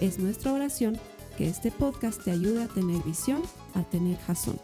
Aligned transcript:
Es 0.00 0.18
nuestra 0.18 0.52
oración 0.52 1.00
que 1.38 1.48
este 1.48 1.72
podcast 1.72 2.22
te 2.22 2.30
ayude 2.30 2.64
a 2.64 2.68
tener 2.68 3.02
visión, 3.02 3.42
a 3.74 3.82
tener 3.82 4.18
jazón. 4.18 4.60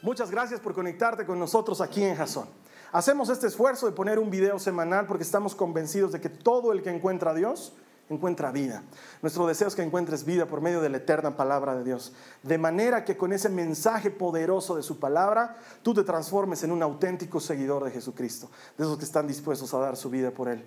Muchas 0.00 0.30
gracias 0.30 0.60
por 0.60 0.72
conectarte 0.72 1.26
con 1.26 1.38
nosotros 1.38 1.82
aquí 1.82 2.02
en 2.02 2.16
Jason. 2.16 2.46
Hacemos 2.90 3.28
este 3.28 3.48
esfuerzo 3.48 3.84
de 3.84 3.92
poner 3.92 4.18
un 4.18 4.30
video 4.30 4.58
semanal 4.58 5.06
porque 5.06 5.24
estamos 5.24 5.54
convencidos 5.54 6.12
de 6.12 6.22
que 6.22 6.30
todo 6.30 6.72
el 6.72 6.82
que 6.82 6.88
encuentra 6.88 7.32
a 7.32 7.34
Dios 7.34 7.74
encuentra 8.12 8.52
vida. 8.52 8.82
Nuestro 9.22 9.46
deseo 9.46 9.68
es 9.68 9.74
que 9.74 9.82
encuentres 9.82 10.24
vida 10.24 10.46
por 10.46 10.60
medio 10.60 10.80
de 10.80 10.88
la 10.88 10.98
eterna 10.98 11.36
palabra 11.36 11.74
de 11.74 11.84
Dios. 11.84 12.12
De 12.42 12.58
manera 12.58 13.04
que 13.04 13.16
con 13.16 13.32
ese 13.32 13.48
mensaje 13.48 14.10
poderoso 14.10 14.76
de 14.76 14.82
su 14.82 14.98
palabra, 14.98 15.56
tú 15.82 15.94
te 15.94 16.04
transformes 16.04 16.62
en 16.62 16.72
un 16.72 16.82
auténtico 16.82 17.40
seguidor 17.40 17.84
de 17.84 17.90
Jesucristo, 17.90 18.50
de 18.76 18.84
esos 18.84 18.98
que 18.98 19.04
están 19.04 19.26
dispuestos 19.26 19.72
a 19.74 19.78
dar 19.78 19.96
su 19.96 20.10
vida 20.10 20.30
por 20.30 20.48
Él. 20.48 20.64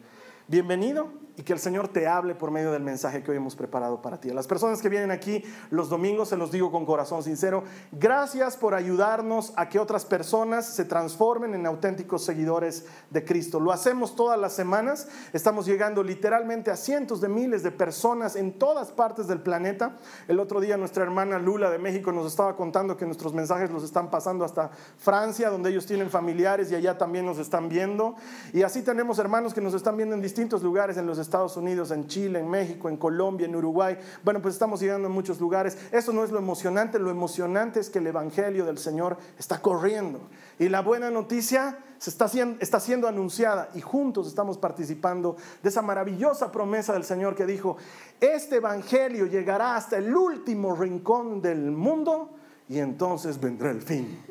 Bienvenido 0.48 1.25
y 1.38 1.44
que 1.44 1.54
el 1.54 1.60
Señor 1.60 1.88
te 1.88 2.08
hable 2.08 2.36
por 2.36 2.52
medio 2.52 2.72
del 2.72 2.84
mensaje 2.84 3.24
que 3.24 3.32
hoy 3.32 3.38
hemos 3.38 3.56
preparado 3.56 4.02
para 4.02 4.20
ti. 4.20 4.30
A 4.30 4.34
las 4.34 4.48
personas 4.48 4.82
que 4.82 4.90
vienen 4.90 5.12
aquí 5.12 5.44
los 5.70 5.90
domingos, 5.90 6.30
se 6.30 6.38
los 6.38 6.52
digo 6.52 6.72
con 6.72 6.86
corazón 6.86 7.24
sincero, 7.24 7.64
gracias 7.92 8.58
por 8.58 8.74
ayudarnos 8.74 9.54
a 9.56 9.70
que 9.70 9.80
otras 9.80 10.06
personas 10.06 10.66
se 10.66 10.86
transformen 10.86 11.54
en 11.54 11.66
auténticos 11.66 12.24
seguidores 12.24 12.86
de 13.10 13.26
Cristo. 13.26 13.60
Lo 13.60 13.72
hacemos 13.72 14.16
todas 14.16 14.40
las 14.40 14.54
semanas, 14.54 15.08
estamos 15.34 15.66
llegando 15.66 16.04
literalmente 16.04 16.72
a 16.72 16.78
cientos 16.78 17.22
de 17.22 17.30
miles 17.30 17.64
de 17.64 17.72
personas 17.72 18.36
en 18.36 18.54
todas 18.58 18.92
partes 18.92 19.28
del 19.28 19.42
planeta. 19.42 19.98
El 20.28 20.40
otro 20.40 20.60
día 20.60 20.78
nuestra 20.78 21.04
hermana 21.04 21.40
Lula 21.40 21.70
de 21.70 21.80
México 21.80 22.12
nos 22.12 22.28
estaba 22.28 22.56
contando 22.56 22.98
que 22.98 23.06
nuestros 23.06 23.34
mensajes 23.34 23.72
los 23.72 23.84
están 23.84 24.10
pasando 24.10 24.46
hasta 24.46 24.72
Francia, 24.98 25.50
donde 25.50 25.70
ellos 25.70 25.86
tienen 25.86 26.10
familiares 26.10 26.72
y 26.72 26.76
allá 26.76 26.98
también 26.98 27.26
nos 27.26 27.40
están 27.40 27.70
viendo. 27.70 28.16
Y 28.54 28.64
así 28.64 28.82
tenemos 28.82 29.20
hermanos 29.20 29.54
que 29.54 29.62
nos 29.62 29.74
están 29.74 29.98
viendo 29.98 30.16
en 30.16 30.22
distintos 30.22 30.64
lugares 30.64 30.98
en 30.98 31.06
los 31.06 31.18
Estados 31.26 31.58
Unidos, 31.58 31.92
en 31.92 32.08
Chile, 32.08 32.40
en 32.40 32.50
México, 32.50 32.90
en 32.90 32.98
Colombia, 32.98 33.46
en 33.46 33.56
Uruguay. 33.56 33.98
Bueno, 34.24 34.42
pues 34.42 34.56
estamos 34.56 34.80
llegando 34.80 35.08
a 35.08 35.12
muchos 35.12 35.40
lugares. 35.40 35.78
Eso 35.92 36.14
no 36.14 36.24
es 36.24 36.32
lo 36.32 36.38
emocionante, 36.38 37.00
lo 37.00 37.10
emocionante 37.10 37.80
es 37.80 37.90
que 37.90 38.00
el 38.00 38.08
Evangelio 38.08 38.66
del 38.66 38.78
Señor 38.78 39.18
está 39.38 39.62
corriendo. 39.62 40.20
Y 40.60 40.70
la 40.70 40.82
buena 40.82 41.12
noticia 41.12 41.78
se 41.98 42.10
está, 42.10 42.30
está 42.60 42.80
siendo 42.80 43.08
anunciada 43.08 43.70
y 43.74 43.82
juntos 43.82 44.28
estamos 44.28 44.58
participando 44.58 45.36
de 45.62 45.70
esa 45.70 45.82
maravillosa 45.82 46.52
promesa 46.52 46.94
del 46.94 47.04
Señor 47.04 47.36
que 47.36 47.46
dijo, 47.46 47.78
este 48.20 48.58
Evangelio 48.58 49.26
llegará 49.26 49.76
hasta 49.76 49.98
el 49.98 50.16
último 50.16 50.76
rincón 50.76 51.42
del 51.42 51.72
mundo 51.72 52.32
y 52.70 52.80
entonces 52.80 53.40
vendrá 53.40 53.72
el 53.72 53.82
fin. 53.82 54.22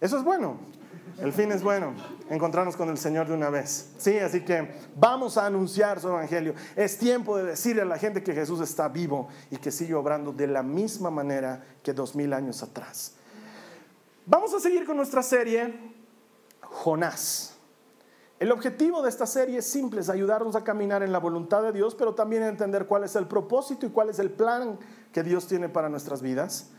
Eso 0.00 0.18
es 0.18 0.24
bueno. 0.24 0.79
El 1.18 1.32
fin 1.32 1.52
es 1.52 1.62
bueno, 1.62 1.94
encontrarnos 2.28 2.76
con 2.76 2.88
el 2.88 2.98
Señor 2.98 3.28
de 3.28 3.34
una 3.34 3.50
vez. 3.50 3.92
Sí, 3.98 4.18
así 4.18 4.44
que 4.44 4.72
vamos 4.96 5.36
a 5.36 5.46
anunciar 5.46 6.00
su 6.00 6.08
evangelio. 6.08 6.54
Es 6.76 6.98
tiempo 6.98 7.36
de 7.36 7.44
decirle 7.44 7.82
a 7.82 7.84
la 7.84 7.98
gente 7.98 8.22
que 8.22 8.34
Jesús 8.34 8.60
está 8.60 8.88
vivo 8.88 9.28
y 9.50 9.56
que 9.56 9.70
sigue 9.70 9.94
obrando 9.94 10.32
de 10.32 10.46
la 10.46 10.62
misma 10.62 11.10
manera 11.10 11.62
que 11.82 11.92
dos 11.92 12.14
mil 12.14 12.32
años 12.32 12.62
atrás. 12.62 13.14
Vamos 14.26 14.54
a 14.54 14.60
seguir 14.60 14.86
con 14.86 14.96
nuestra 14.96 15.22
serie 15.22 15.74
Jonás. 16.60 17.56
El 18.38 18.52
objetivo 18.52 19.02
de 19.02 19.10
esta 19.10 19.26
serie 19.26 19.58
es 19.58 19.66
simple, 19.66 20.00
es 20.00 20.08
ayudarnos 20.08 20.56
a 20.56 20.64
caminar 20.64 21.02
en 21.02 21.12
la 21.12 21.18
voluntad 21.18 21.62
de 21.62 21.72
Dios, 21.72 21.94
pero 21.94 22.14
también 22.14 22.42
entender 22.42 22.86
cuál 22.86 23.04
es 23.04 23.14
el 23.14 23.26
propósito 23.26 23.84
y 23.84 23.90
cuál 23.90 24.08
es 24.08 24.18
el 24.18 24.30
plan 24.30 24.78
que 25.12 25.22
Dios 25.22 25.46
tiene 25.46 25.68
para 25.68 25.90
nuestras 25.90 26.22
vidas. 26.22 26.70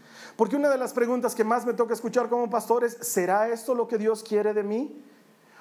Porque 0.41 0.55
una 0.55 0.71
de 0.71 0.77
las 0.79 0.93
preguntas 0.93 1.35
que 1.35 1.43
más 1.43 1.67
me 1.67 1.75
toca 1.75 1.93
escuchar 1.93 2.27
como 2.27 2.49
pastor 2.49 2.83
es, 2.83 2.97
¿será 2.99 3.49
esto 3.49 3.75
lo 3.75 3.87
que 3.87 3.99
Dios 3.99 4.23
quiere 4.23 4.55
de 4.55 4.63
mí? 4.63 4.99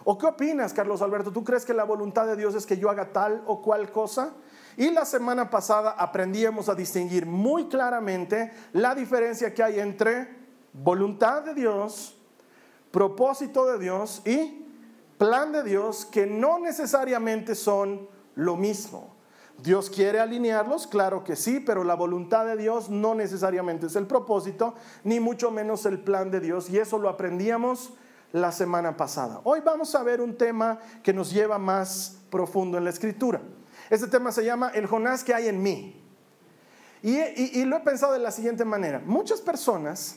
¿O 0.04 0.16
qué 0.16 0.24
opinas, 0.24 0.72
Carlos 0.72 1.02
Alberto? 1.02 1.30
¿Tú 1.30 1.44
crees 1.44 1.66
que 1.66 1.74
la 1.74 1.84
voluntad 1.84 2.26
de 2.26 2.34
Dios 2.34 2.54
es 2.54 2.64
que 2.64 2.78
yo 2.78 2.88
haga 2.88 3.12
tal 3.12 3.42
o 3.46 3.60
cual 3.60 3.92
cosa? 3.92 4.32
Y 4.78 4.90
la 4.90 5.04
semana 5.04 5.50
pasada 5.50 5.90
aprendíamos 5.90 6.70
a 6.70 6.74
distinguir 6.74 7.26
muy 7.26 7.68
claramente 7.68 8.54
la 8.72 8.94
diferencia 8.94 9.52
que 9.52 9.62
hay 9.62 9.80
entre 9.80 10.34
voluntad 10.72 11.42
de 11.42 11.52
Dios, 11.52 12.16
propósito 12.90 13.66
de 13.66 13.78
Dios 13.78 14.22
y 14.24 14.64
plan 15.18 15.52
de 15.52 15.62
Dios, 15.62 16.06
que 16.06 16.24
no 16.24 16.58
necesariamente 16.58 17.54
son 17.54 18.08
lo 18.34 18.56
mismo. 18.56 19.19
Dios 19.62 19.90
quiere 19.90 20.20
alinearlos, 20.20 20.86
claro 20.86 21.24
que 21.24 21.36
sí, 21.36 21.60
pero 21.60 21.84
la 21.84 21.94
voluntad 21.94 22.46
de 22.46 22.56
Dios 22.56 22.88
no 22.88 23.14
necesariamente 23.14 23.86
es 23.86 23.96
el 23.96 24.06
propósito, 24.06 24.74
ni 25.04 25.20
mucho 25.20 25.50
menos 25.50 25.86
el 25.86 26.00
plan 26.00 26.30
de 26.30 26.40
Dios, 26.40 26.70
y 26.70 26.78
eso 26.78 26.98
lo 26.98 27.08
aprendíamos 27.08 27.92
la 28.32 28.52
semana 28.52 28.96
pasada. 28.96 29.40
Hoy 29.44 29.60
vamos 29.64 29.94
a 29.94 30.02
ver 30.02 30.20
un 30.20 30.36
tema 30.36 30.78
que 31.02 31.12
nos 31.12 31.32
lleva 31.32 31.58
más 31.58 32.18
profundo 32.30 32.78
en 32.78 32.84
la 32.84 32.90
escritura. 32.90 33.40
Este 33.90 34.06
tema 34.06 34.32
se 34.32 34.44
llama 34.44 34.70
El 34.74 34.86
Jonás 34.86 35.24
que 35.24 35.34
hay 35.34 35.48
en 35.48 35.62
mí. 35.62 35.96
Y, 37.02 37.18
y 37.18 37.64
lo 37.64 37.76
he 37.76 37.80
pensado 37.80 38.12
de 38.12 38.18
la 38.18 38.30
siguiente 38.30 38.64
manera. 38.64 39.00
Muchas 39.04 39.40
personas 39.40 40.16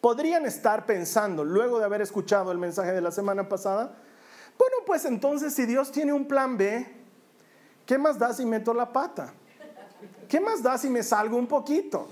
podrían 0.00 0.46
estar 0.46 0.86
pensando, 0.86 1.44
luego 1.44 1.78
de 1.78 1.84
haber 1.84 2.02
escuchado 2.02 2.52
el 2.52 2.58
mensaje 2.58 2.92
de 2.92 3.00
la 3.00 3.10
semana 3.10 3.48
pasada, 3.48 3.96
bueno, 4.58 4.76
pues 4.86 5.04
entonces 5.04 5.54
si 5.54 5.66
Dios 5.66 5.90
tiene 5.90 6.12
un 6.12 6.26
plan 6.26 6.58
B, 6.58 7.01
¿Qué 7.86 7.98
más 7.98 8.18
da 8.18 8.32
si 8.32 8.44
meto 8.46 8.72
la 8.72 8.92
pata? 8.92 9.32
¿Qué 10.28 10.40
más 10.40 10.62
da 10.62 10.78
si 10.78 10.88
me 10.88 11.02
salgo 11.02 11.36
un 11.36 11.46
poquito? 11.46 12.08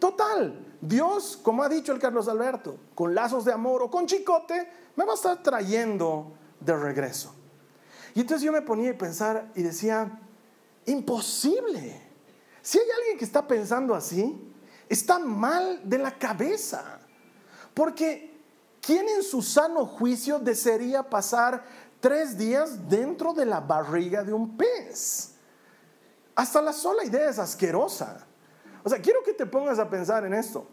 Total, 0.00 0.76
Dios, 0.80 1.38
como 1.42 1.62
ha 1.62 1.68
dicho 1.68 1.92
el 1.92 1.98
Carlos 1.98 2.28
Alberto, 2.28 2.76
con 2.94 3.14
lazos 3.14 3.44
de 3.44 3.52
amor 3.52 3.82
o 3.82 3.90
con 3.90 4.06
chicote, 4.06 4.68
me 4.96 5.04
va 5.04 5.12
a 5.12 5.14
estar 5.14 5.42
trayendo 5.42 6.32
de 6.58 6.76
regreso. 6.76 7.34
Y 8.14 8.20
entonces 8.20 8.44
yo 8.44 8.52
me 8.52 8.62
ponía 8.62 8.90
a 8.90 8.98
pensar 8.98 9.50
y 9.54 9.62
decía, 9.62 10.20
imposible. 10.86 12.00
Si 12.60 12.78
hay 12.78 12.86
alguien 12.98 13.18
que 13.18 13.24
está 13.24 13.46
pensando 13.46 13.94
así, 13.94 14.52
está 14.88 15.18
mal 15.18 15.80
de 15.84 15.98
la 15.98 16.18
cabeza. 16.18 17.00
Porque 17.74 18.32
¿quién 18.80 19.08
en 19.08 19.22
su 19.22 19.40
sano 19.40 19.86
juicio 19.86 20.38
desearía 20.38 21.08
pasar 21.08 21.64
tres 22.02 22.36
días 22.36 22.90
dentro 22.90 23.32
de 23.32 23.46
la 23.46 23.60
barriga 23.60 24.22
de 24.24 24.34
un 24.34 24.56
pez. 24.56 25.36
Hasta 26.34 26.60
la 26.60 26.72
sola 26.72 27.04
idea 27.04 27.30
es 27.30 27.38
asquerosa. 27.38 28.26
O 28.82 28.88
sea, 28.88 29.00
quiero 29.00 29.22
que 29.22 29.32
te 29.32 29.46
pongas 29.46 29.78
a 29.78 29.88
pensar 29.88 30.26
en 30.26 30.34
esto. 30.34 30.66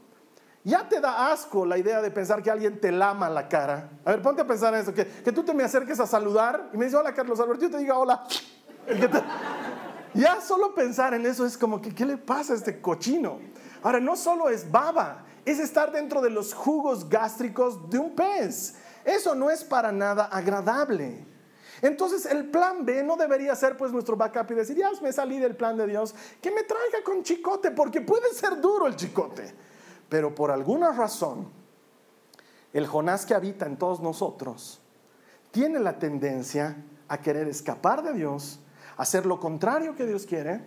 Ya 0.63 0.89
te 0.89 0.99
da 0.99 1.31
asco 1.31 1.65
la 1.65 1.77
idea 1.77 2.01
de 2.01 2.11
pensar 2.11 2.41
que 2.41 2.49
alguien 2.49 2.81
te 2.81 2.91
lama 2.91 3.29
la 3.29 3.47
cara. 3.47 3.91
A 4.03 4.11
ver, 4.11 4.21
ponte 4.21 4.41
a 4.41 4.47
pensar 4.47 4.73
en 4.73 4.81
esto, 4.81 4.93
que, 4.93 5.05
tú 5.31 5.43
te 5.43 5.53
me 5.53 5.63
acerques 5.63 5.99
a 5.99 6.07
saludar 6.07 6.71
y 6.73 6.77
me 6.77 6.85
dices, 6.85 6.99
hola 6.99 7.13
Carlos 7.13 7.39
Alberto, 7.39 7.63
yo 7.63 7.71
te 7.71 7.77
diga 7.77 7.97
hola. 7.97 8.25
Ya 10.15 10.41
solo 10.41 10.73
pensar 10.73 11.13
en 11.13 11.27
eso 11.27 11.45
es 11.45 11.55
como 11.55 11.79
que, 11.79 11.93
¿qué 11.93 12.03
le 12.05 12.17
pasa 12.17 12.53
a 12.53 12.55
este 12.55 12.81
cochino? 12.81 13.39
Ahora, 13.83 13.99
no 13.99 14.15
solo 14.15 14.49
es 14.49 14.69
baba, 14.69 15.23
es 15.45 15.59
estar 15.59 15.91
dentro 15.91 16.21
de 16.21 16.31
los 16.31 16.55
jugos 16.55 17.07
gástricos 17.07 17.89
de 17.89 17.99
un 17.99 18.15
pez. 18.15 18.75
Eso 19.05 19.35
no 19.35 19.49
es 19.49 19.63
para 19.63 19.91
nada 19.91 20.25
agradable. 20.25 21.25
Entonces 21.81 22.25
el 22.25 22.49
plan 22.49 22.85
B 22.85 23.03
no 23.03 23.15
debería 23.15 23.55
ser 23.55 23.77
pues 23.77 23.91
nuestro 23.91 24.17
backup 24.17 24.51
y 24.51 24.55
decir, 24.55 24.77
ya 24.77 24.91
me 25.01 25.13
salí 25.13 25.39
del 25.39 25.55
plan 25.55 25.77
de 25.77 25.87
Dios, 25.87 26.13
que 26.41 26.51
me 26.51 26.63
traiga 26.63 27.03
con 27.03 27.23
chicote, 27.23 27.71
porque 27.71 28.01
puede 28.01 28.33
ser 28.33 28.59
duro 28.59 28.87
el 28.87 28.95
chicote. 28.95 29.53
Pero 30.09 30.33
por 30.35 30.51
alguna 30.51 30.91
razón, 30.91 31.49
el 32.73 32.85
Jonás 32.85 33.25
que 33.25 33.33
habita 33.33 33.65
en 33.65 33.77
todos 33.77 34.01
nosotros 34.01 34.81
tiene 35.51 35.79
la 35.79 35.97
tendencia 35.99 36.83
a 37.07 37.19
querer 37.19 37.47
escapar 37.47 38.03
de 38.03 38.13
Dios, 38.13 38.59
a 38.97 39.03
hacer 39.03 39.25
lo 39.25 39.39
contrario 39.39 39.95
que 39.95 40.05
Dios 40.05 40.25
quiere, 40.25 40.63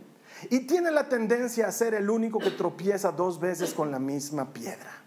y 0.50 0.60
tiene 0.60 0.90
la 0.90 1.08
tendencia 1.08 1.68
a 1.68 1.72
ser 1.72 1.94
el 1.94 2.10
único 2.10 2.38
que 2.38 2.50
tropieza 2.50 3.12
dos 3.12 3.38
veces 3.38 3.74
con 3.74 3.90
la 3.90 3.98
misma 3.98 4.52
piedra, 4.52 5.02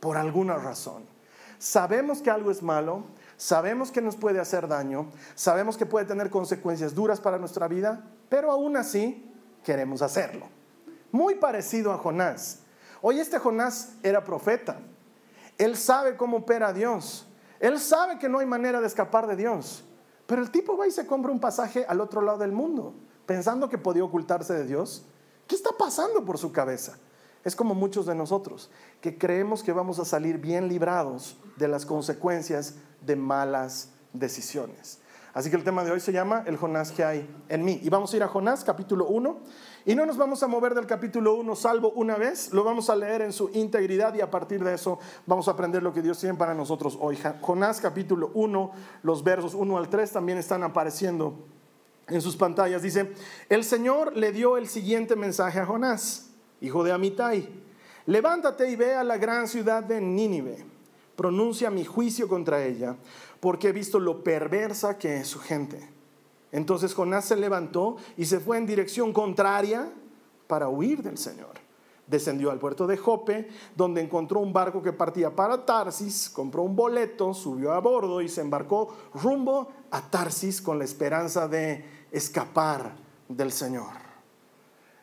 por 0.00 0.16
alguna 0.16 0.56
razón. 0.56 1.17
Sabemos 1.58 2.22
que 2.22 2.30
algo 2.30 2.50
es 2.50 2.62
malo, 2.62 3.04
sabemos 3.36 3.90
que 3.90 4.00
nos 4.00 4.16
puede 4.16 4.40
hacer 4.40 4.68
daño, 4.68 5.10
sabemos 5.34 5.76
que 5.76 5.86
puede 5.86 6.06
tener 6.06 6.30
consecuencias 6.30 6.94
duras 6.94 7.20
para 7.20 7.38
nuestra 7.38 7.66
vida, 7.66 8.04
pero 8.28 8.50
aún 8.50 8.76
así 8.76 9.28
queremos 9.64 10.02
hacerlo. 10.02 10.46
Muy 11.10 11.34
parecido 11.34 11.92
a 11.92 11.98
Jonás. 11.98 12.60
Hoy 13.00 13.18
este 13.18 13.38
Jonás 13.38 13.94
era 14.02 14.24
profeta. 14.24 14.78
Él 15.56 15.76
sabe 15.76 16.16
cómo 16.16 16.38
opera 16.38 16.72
Dios. 16.72 17.26
Él 17.58 17.80
sabe 17.80 18.18
que 18.18 18.28
no 18.28 18.38
hay 18.38 18.46
manera 18.46 18.80
de 18.80 18.86
escapar 18.86 19.26
de 19.26 19.36
Dios. 19.36 19.84
Pero 20.26 20.42
el 20.42 20.50
tipo 20.50 20.76
va 20.76 20.86
y 20.86 20.90
se 20.90 21.06
compra 21.06 21.32
un 21.32 21.40
pasaje 21.40 21.84
al 21.88 22.00
otro 22.00 22.20
lado 22.20 22.38
del 22.38 22.52
mundo, 22.52 22.94
pensando 23.26 23.68
que 23.68 23.78
podía 23.78 24.04
ocultarse 24.04 24.52
de 24.54 24.64
Dios. 24.64 25.06
¿Qué 25.46 25.56
está 25.56 25.70
pasando 25.76 26.24
por 26.24 26.38
su 26.38 26.52
cabeza? 26.52 26.98
Es 27.48 27.56
como 27.56 27.74
muchos 27.74 28.04
de 28.04 28.14
nosotros, 28.14 28.68
que 29.00 29.16
creemos 29.16 29.62
que 29.62 29.72
vamos 29.72 29.98
a 29.98 30.04
salir 30.04 30.36
bien 30.36 30.68
librados 30.68 31.38
de 31.56 31.66
las 31.66 31.86
consecuencias 31.86 32.74
de 33.00 33.16
malas 33.16 33.88
decisiones. 34.12 34.98
Así 35.32 35.48
que 35.48 35.56
el 35.56 35.64
tema 35.64 35.82
de 35.82 35.90
hoy 35.90 36.00
se 36.00 36.12
llama 36.12 36.44
El 36.46 36.58
Jonás 36.58 36.92
que 36.92 37.04
hay 37.04 37.26
en 37.48 37.64
mí. 37.64 37.80
Y 37.82 37.88
vamos 37.88 38.12
a 38.12 38.16
ir 38.18 38.22
a 38.22 38.28
Jonás 38.28 38.64
capítulo 38.64 39.06
1. 39.06 39.38
Y 39.86 39.94
no 39.94 40.04
nos 40.04 40.18
vamos 40.18 40.42
a 40.42 40.46
mover 40.46 40.74
del 40.74 40.84
capítulo 40.84 41.36
1 41.36 41.56
salvo 41.56 41.90
una 41.92 42.16
vez. 42.16 42.52
Lo 42.52 42.64
vamos 42.64 42.90
a 42.90 42.96
leer 42.96 43.22
en 43.22 43.32
su 43.32 43.48
integridad 43.54 44.12
y 44.12 44.20
a 44.20 44.30
partir 44.30 44.62
de 44.62 44.74
eso 44.74 44.98
vamos 45.24 45.48
a 45.48 45.52
aprender 45.52 45.82
lo 45.82 45.94
que 45.94 46.02
Dios 46.02 46.18
tiene 46.18 46.36
para 46.36 46.52
nosotros 46.52 46.98
hoy. 47.00 47.18
Jonás 47.40 47.80
capítulo 47.80 48.30
1, 48.34 48.72
los 49.04 49.24
versos 49.24 49.54
1 49.54 49.78
al 49.78 49.88
3 49.88 50.10
también 50.10 50.36
están 50.36 50.64
apareciendo 50.64 51.46
en 52.08 52.20
sus 52.20 52.36
pantallas. 52.36 52.82
Dice, 52.82 53.14
el 53.48 53.64
Señor 53.64 54.14
le 54.18 54.32
dio 54.32 54.58
el 54.58 54.68
siguiente 54.68 55.16
mensaje 55.16 55.60
a 55.60 55.64
Jonás, 55.64 56.27
hijo 56.60 56.84
de 56.84 56.92
Amitai. 56.92 57.48
Levántate 58.06 58.70
y 58.70 58.76
ve 58.76 58.94
a 58.94 59.04
la 59.04 59.18
gran 59.18 59.48
ciudad 59.48 59.82
de 59.82 60.00
Nínive. 60.00 60.64
Pronuncia 61.14 61.70
mi 61.70 61.84
juicio 61.84 62.28
contra 62.28 62.64
ella 62.64 62.96
porque 63.40 63.68
he 63.68 63.72
visto 63.72 64.00
lo 64.00 64.22
perversa 64.22 64.98
que 64.98 65.18
es 65.18 65.28
su 65.28 65.38
gente. 65.38 65.88
Entonces 66.50 66.94
Jonás 66.94 67.26
se 67.26 67.36
levantó 67.36 67.96
y 68.16 68.24
se 68.24 68.40
fue 68.40 68.56
en 68.56 68.66
dirección 68.66 69.12
contraria 69.12 69.90
para 70.46 70.68
huir 70.68 71.02
del 71.02 71.18
Señor. 71.18 71.58
Descendió 72.06 72.50
al 72.50 72.58
puerto 72.58 72.86
de 72.86 72.96
Jope, 72.96 73.48
donde 73.76 74.00
encontró 74.00 74.40
un 74.40 74.52
barco 74.52 74.82
que 74.82 74.94
partía 74.94 75.34
para 75.36 75.66
Tarsis, 75.66 76.30
compró 76.30 76.62
un 76.62 76.74
boleto, 76.74 77.34
subió 77.34 77.72
a 77.72 77.80
bordo 77.80 78.22
y 78.22 78.30
se 78.30 78.40
embarcó 78.40 78.96
rumbo 79.12 79.70
a 79.90 80.00
Tarsis 80.00 80.62
con 80.62 80.78
la 80.78 80.84
esperanza 80.84 81.46
de 81.48 81.84
escapar 82.10 82.96
del 83.28 83.52
Señor. 83.52 84.07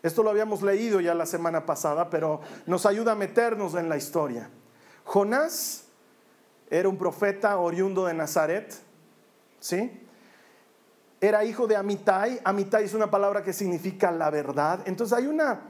Esto 0.05 0.21
lo 0.21 0.29
habíamos 0.29 0.61
leído 0.61 0.99
ya 0.99 1.15
la 1.15 1.25
semana 1.25 1.65
pasada, 1.65 2.11
pero 2.11 2.39
nos 2.67 2.85
ayuda 2.85 3.13
a 3.13 3.15
meternos 3.15 3.73
en 3.73 3.89
la 3.89 3.97
historia. 3.97 4.51
Jonás 5.03 5.85
era 6.69 6.87
un 6.87 6.95
profeta 6.95 7.57
oriundo 7.57 8.05
de 8.05 8.13
Nazaret, 8.13 8.71
¿sí? 9.59 9.99
Era 11.19 11.43
hijo 11.43 11.65
de 11.65 11.75
Amitai. 11.75 12.39
Amitai 12.43 12.83
es 12.83 12.93
una 12.93 13.09
palabra 13.09 13.43
que 13.43 13.51
significa 13.51 14.11
la 14.11 14.29
verdad. 14.29 14.81
Entonces 14.85 15.17
hay 15.17 15.25
una 15.25 15.61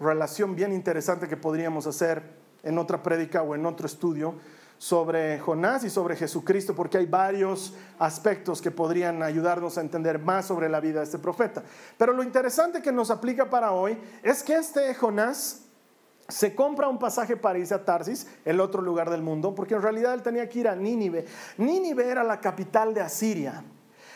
relación 0.00 0.56
bien 0.56 0.72
interesante 0.72 1.28
que 1.28 1.36
podríamos 1.36 1.86
hacer 1.86 2.24
en 2.64 2.76
otra 2.76 3.04
prédica 3.04 3.42
o 3.42 3.54
en 3.54 3.64
otro 3.66 3.86
estudio 3.86 4.34
sobre 4.80 5.38
Jonás 5.38 5.84
y 5.84 5.90
sobre 5.90 6.16
Jesucristo, 6.16 6.74
porque 6.74 6.96
hay 6.96 7.04
varios 7.04 7.74
aspectos 7.98 8.62
que 8.62 8.70
podrían 8.70 9.22
ayudarnos 9.22 9.76
a 9.76 9.82
entender 9.82 10.18
más 10.18 10.46
sobre 10.46 10.70
la 10.70 10.80
vida 10.80 11.00
de 11.00 11.04
este 11.04 11.18
profeta. 11.18 11.62
Pero 11.98 12.14
lo 12.14 12.22
interesante 12.22 12.80
que 12.80 12.90
nos 12.90 13.10
aplica 13.10 13.50
para 13.50 13.72
hoy 13.72 13.98
es 14.22 14.42
que 14.42 14.56
este 14.56 14.94
Jonás 14.94 15.66
se 16.28 16.54
compra 16.54 16.88
un 16.88 16.98
pasaje 16.98 17.36
para 17.36 17.58
irse 17.58 17.74
a 17.74 17.84
Tarsis, 17.84 18.26
el 18.46 18.58
otro 18.58 18.80
lugar 18.80 19.10
del 19.10 19.20
mundo, 19.20 19.54
porque 19.54 19.74
en 19.74 19.82
realidad 19.82 20.14
él 20.14 20.22
tenía 20.22 20.48
que 20.48 20.60
ir 20.60 20.68
a 20.68 20.74
Nínive. 20.74 21.26
Nínive 21.58 22.08
era 22.08 22.24
la 22.24 22.40
capital 22.40 22.94
de 22.94 23.02
Asiria. 23.02 23.62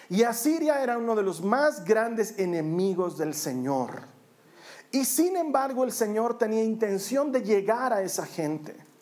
Y 0.09 0.23
Asiria 0.23 0.83
era 0.83 0.97
uno 0.97 1.15
de 1.15 1.25
los 1.25 1.45
más 1.45 1.85
grandes 1.85 2.39
enemigos 2.39 3.19
del 3.19 3.35
Señor. 3.35 4.05
Y 4.91 5.05
sin 5.05 5.37
embargo 5.37 5.85
el 5.85 5.93
Señor 5.93 6.39
tenía 6.39 6.65
intención 6.65 7.31
de 7.33 7.43
llegar 7.43 7.93
a 7.93 8.01
esa 8.01 8.25
gente. 8.25 8.94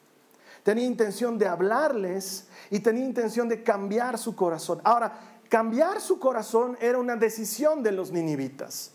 Tenía 0.62 0.85
intención 0.85 1.38
de 1.38 1.49
hablarles 1.49 2.47
y 2.70 2.81
tenía 2.81 3.05
intención 3.05 3.49
de 3.49 3.62
cambiar 3.62 4.19
su 4.19 4.37
corazón. 4.37 4.81
Ahora, 4.85 5.12
cambiar 5.49 6.00
su 6.00 6.19
corazón 6.19 6.76
era 6.81 6.99
una 6.99 7.17
decisión 7.17 7.82
de 7.82 7.93
los 7.93 8.12
ninivitas. 8.12 8.93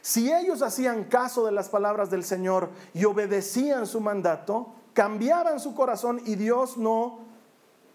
Si 0.00 0.32
ellos 0.32 0.62
hacían 0.62 1.04
caso 1.04 1.46
de 1.46 1.52
las 1.52 1.68
palabras 1.68 2.10
del 2.10 2.24
Señor 2.24 2.70
y 2.92 3.04
obedecían 3.04 3.86
su 3.86 4.00
mandato, 4.00 4.74
cambiaban 4.92 5.60
su 5.60 5.74
corazón 5.74 6.20
y 6.24 6.36
Dios 6.36 6.76
no 6.76 7.20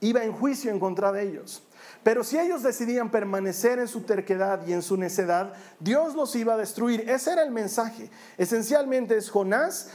iba 0.01 0.23
en 0.23 0.31
juicio 0.31 0.71
en 0.71 0.79
contra 0.79 1.11
de 1.11 1.23
ellos. 1.23 1.63
Pero 2.03 2.23
si 2.23 2.39
ellos 2.39 2.63
decidían 2.63 3.11
permanecer 3.11 3.79
en 3.79 3.87
su 3.87 4.01
terquedad 4.01 4.65
y 4.65 4.73
en 4.73 4.81
su 4.81 4.97
necedad, 4.97 5.53
Dios 5.79 6.15
los 6.15 6.35
iba 6.35 6.53
a 6.53 6.57
destruir. 6.57 7.09
Ese 7.09 7.33
era 7.33 7.43
el 7.43 7.51
mensaje. 7.51 8.09
Esencialmente 8.37 9.17
es 9.17 9.29
Jonás, 9.29 9.89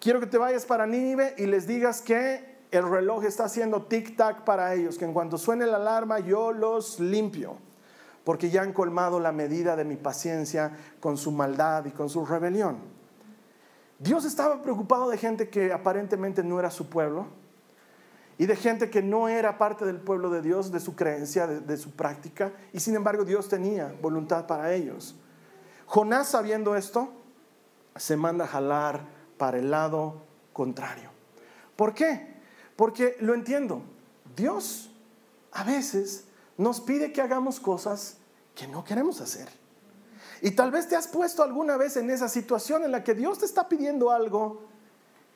quiero 0.00 0.20
que 0.20 0.26
te 0.26 0.38
vayas 0.38 0.64
para 0.64 0.86
Nínive 0.86 1.34
y 1.38 1.46
les 1.46 1.66
digas 1.66 2.00
que 2.00 2.51
el 2.72 2.88
reloj 2.88 3.24
está 3.24 3.44
haciendo 3.44 3.86
tic-tac 3.86 4.42
para 4.44 4.74
ellos, 4.74 4.98
que 4.98 5.04
en 5.04 5.12
cuanto 5.12 5.38
suene 5.38 5.66
la 5.66 5.76
alarma 5.76 6.18
yo 6.18 6.52
los 6.52 6.98
limpio 6.98 7.56
porque 8.24 8.50
ya 8.50 8.62
han 8.62 8.72
colmado 8.72 9.20
la 9.20 9.32
medida 9.32 9.76
de 9.76 9.84
mi 9.84 9.96
paciencia 9.96 10.76
con 11.00 11.16
su 11.16 11.32
maldad 11.32 11.84
y 11.86 11.90
con 11.90 12.08
su 12.08 12.24
rebelión. 12.24 12.78
Dios 13.98 14.24
estaba 14.24 14.62
preocupado 14.62 15.08
de 15.10 15.18
gente 15.18 15.48
que 15.48 15.72
aparentemente 15.72 16.42
no 16.42 16.58
era 16.58 16.70
su 16.70 16.88
pueblo 16.88 17.26
y 18.38 18.46
de 18.46 18.56
gente 18.56 18.90
que 18.90 19.02
no 19.02 19.28
era 19.28 19.58
parte 19.58 19.84
del 19.84 20.00
pueblo 20.00 20.30
de 20.30 20.42
Dios, 20.42 20.72
de 20.72 20.80
su 20.80 20.96
creencia, 20.96 21.46
de, 21.46 21.76
su 21.76 21.92
práctica, 21.92 22.52
y 22.72 22.80
sin 22.80 22.96
embargo 22.96 23.24
Dios 23.24 23.48
tenía 23.48 23.94
voluntad 24.00 24.46
para 24.46 24.72
ellos. 24.72 25.14
Jonás, 25.86 26.28
sabiendo 26.28 26.74
esto, 26.74 27.12
se 27.94 28.16
manda 28.16 28.44
a 28.44 28.48
jalar 28.48 29.00
para 29.36 29.58
el 29.58 29.70
lado 29.70 30.22
contrario. 30.52 31.10
¿Por 31.76 31.94
qué? 31.94 32.31
Porque 32.76 33.16
lo 33.20 33.34
entiendo, 33.34 33.82
Dios 34.36 34.90
a 35.52 35.64
veces 35.64 36.24
nos 36.56 36.80
pide 36.80 37.12
que 37.12 37.20
hagamos 37.20 37.60
cosas 37.60 38.16
que 38.54 38.66
no 38.66 38.84
queremos 38.84 39.20
hacer. 39.20 39.48
Y 40.40 40.52
tal 40.52 40.70
vez 40.70 40.88
te 40.88 40.96
has 40.96 41.06
puesto 41.06 41.42
alguna 41.42 41.76
vez 41.76 41.96
en 41.96 42.10
esa 42.10 42.28
situación 42.28 42.84
en 42.84 42.92
la 42.92 43.04
que 43.04 43.14
Dios 43.14 43.38
te 43.38 43.44
está 43.44 43.68
pidiendo 43.68 44.10
algo 44.10 44.62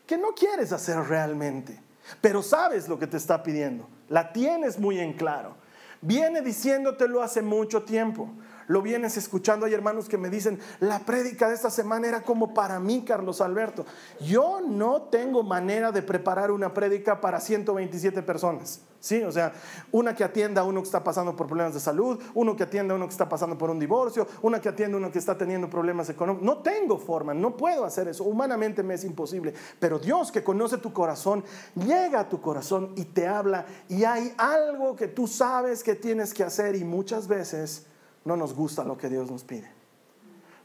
que 0.07 0.19
no 0.19 0.35
quieres 0.35 0.73
hacer 0.73 0.99
realmente, 0.99 1.81
pero 2.21 2.43
sabes 2.43 2.89
lo 2.89 2.99
que 2.99 3.07
te 3.07 3.17
está 3.17 3.43
pidiendo, 3.43 3.89
la 4.09 4.33
tienes 4.33 4.79
muy 4.79 4.99
en 4.99 5.13
claro. 5.13 5.57
Viene 6.01 6.43
diciéndotelo 6.43 7.23
hace 7.23 7.43
mucho 7.43 7.83
tiempo. 7.83 8.29
Lo 8.69 8.83
vienes 8.83 9.17
escuchando. 9.17 9.67
Hay 9.67 9.75
hermanos 9.75 10.09
que 10.09 10.19
me 10.19 10.31
dicen, 10.31 10.59
la 10.81 11.01
prédica 11.01 11.49
de 11.49 11.55
esta 11.55 11.71
semana 11.71 12.09
era 12.09 12.23
como 12.23 12.55
para 12.55 12.81
mí, 12.81 13.05
Carlos 13.07 13.41
Alberto. 13.41 13.87
Yo 14.21 14.61
no 14.61 15.03
tengo 15.03 15.43
manera 15.43 15.93
de 15.93 16.03
preparar 16.03 16.51
una 16.51 16.75
prédica 16.75 17.21
para 17.21 17.41
127 17.41 18.23
personas. 18.23 18.81
Sí, 18.99 19.23
o 19.23 19.31
sea, 19.31 19.53
una 19.93 20.17
que 20.17 20.25
atienda 20.25 20.63
a 20.63 20.65
uno 20.65 20.81
que 20.81 20.87
está 20.87 21.05
pasando 21.05 21.37
por 21.37 21.47
problemas 21.47 21.75
de 21.75 21.79
salud, 21.79 22.19
uno 22.35 22.57
que 22.57 22.65
atienda 22.65 22.93
a 22.93 22.97
uno 22.97 23.07
que 23.07 23.13
está 23.13 23.29
pasando 23.29 23.57
por 23.57 23.71
un 23.71 23.79
divorcio, 23.79 24.27
una 24.43 24.61
que 24.61 24.69
atienda 24.69 24.97
a 24.97 24.99
uno 24.99 25.13
que 25.13 25.21
está 25.21 25.39
teniendo 25.39 25.71
problemas 25.71 26.09
económicos. 26.09 26.45
No 26.45 26.59
tengo 26.59 26.99
forma, 26.99 27.33
no 27.33 27.57
puedo 27.57 27.85
hacer 27.85 28.09
eso. 28.09 28.25
Humanamente 28.25 28.83
me 28.83 28.95
es 28.95 29.05
imposible. 29.05 29.55
Pero 29.79 30.01
Dios 30.01 30.33
que 30.33 30.43
conoce 30.43 30.79
tu 30.79 30.93
corazón, 30.93 31.45
llega 31.77 32.21
a 32.21 32.29
tu 32.29 32.41
corazón 32.41 32.95
y 32.97 33.05
te 33.05 33.29
habla 33.29 33.67
y 33.89 34.03
hay 34.03 34.35
algo 34.39 34.97
que 34.97 35.07
tú 35.07 35.29
sabes 35.29 35.85
que 35.85 35.95
tienes 35.95 36.35
que 36.35 36.43
hacer 36.43 36.75
y 36.75 36.83
muchas 36.83 37.29
veces 37.29 37.87
no 38.27 38.37
nos 38.37 38.55
gusta 38.55 38.85
lo 38.85 38.99
que 38.99 39.09
Dios 39.09 39.31
nos 39.31 39.45
pide. 39.45 39.71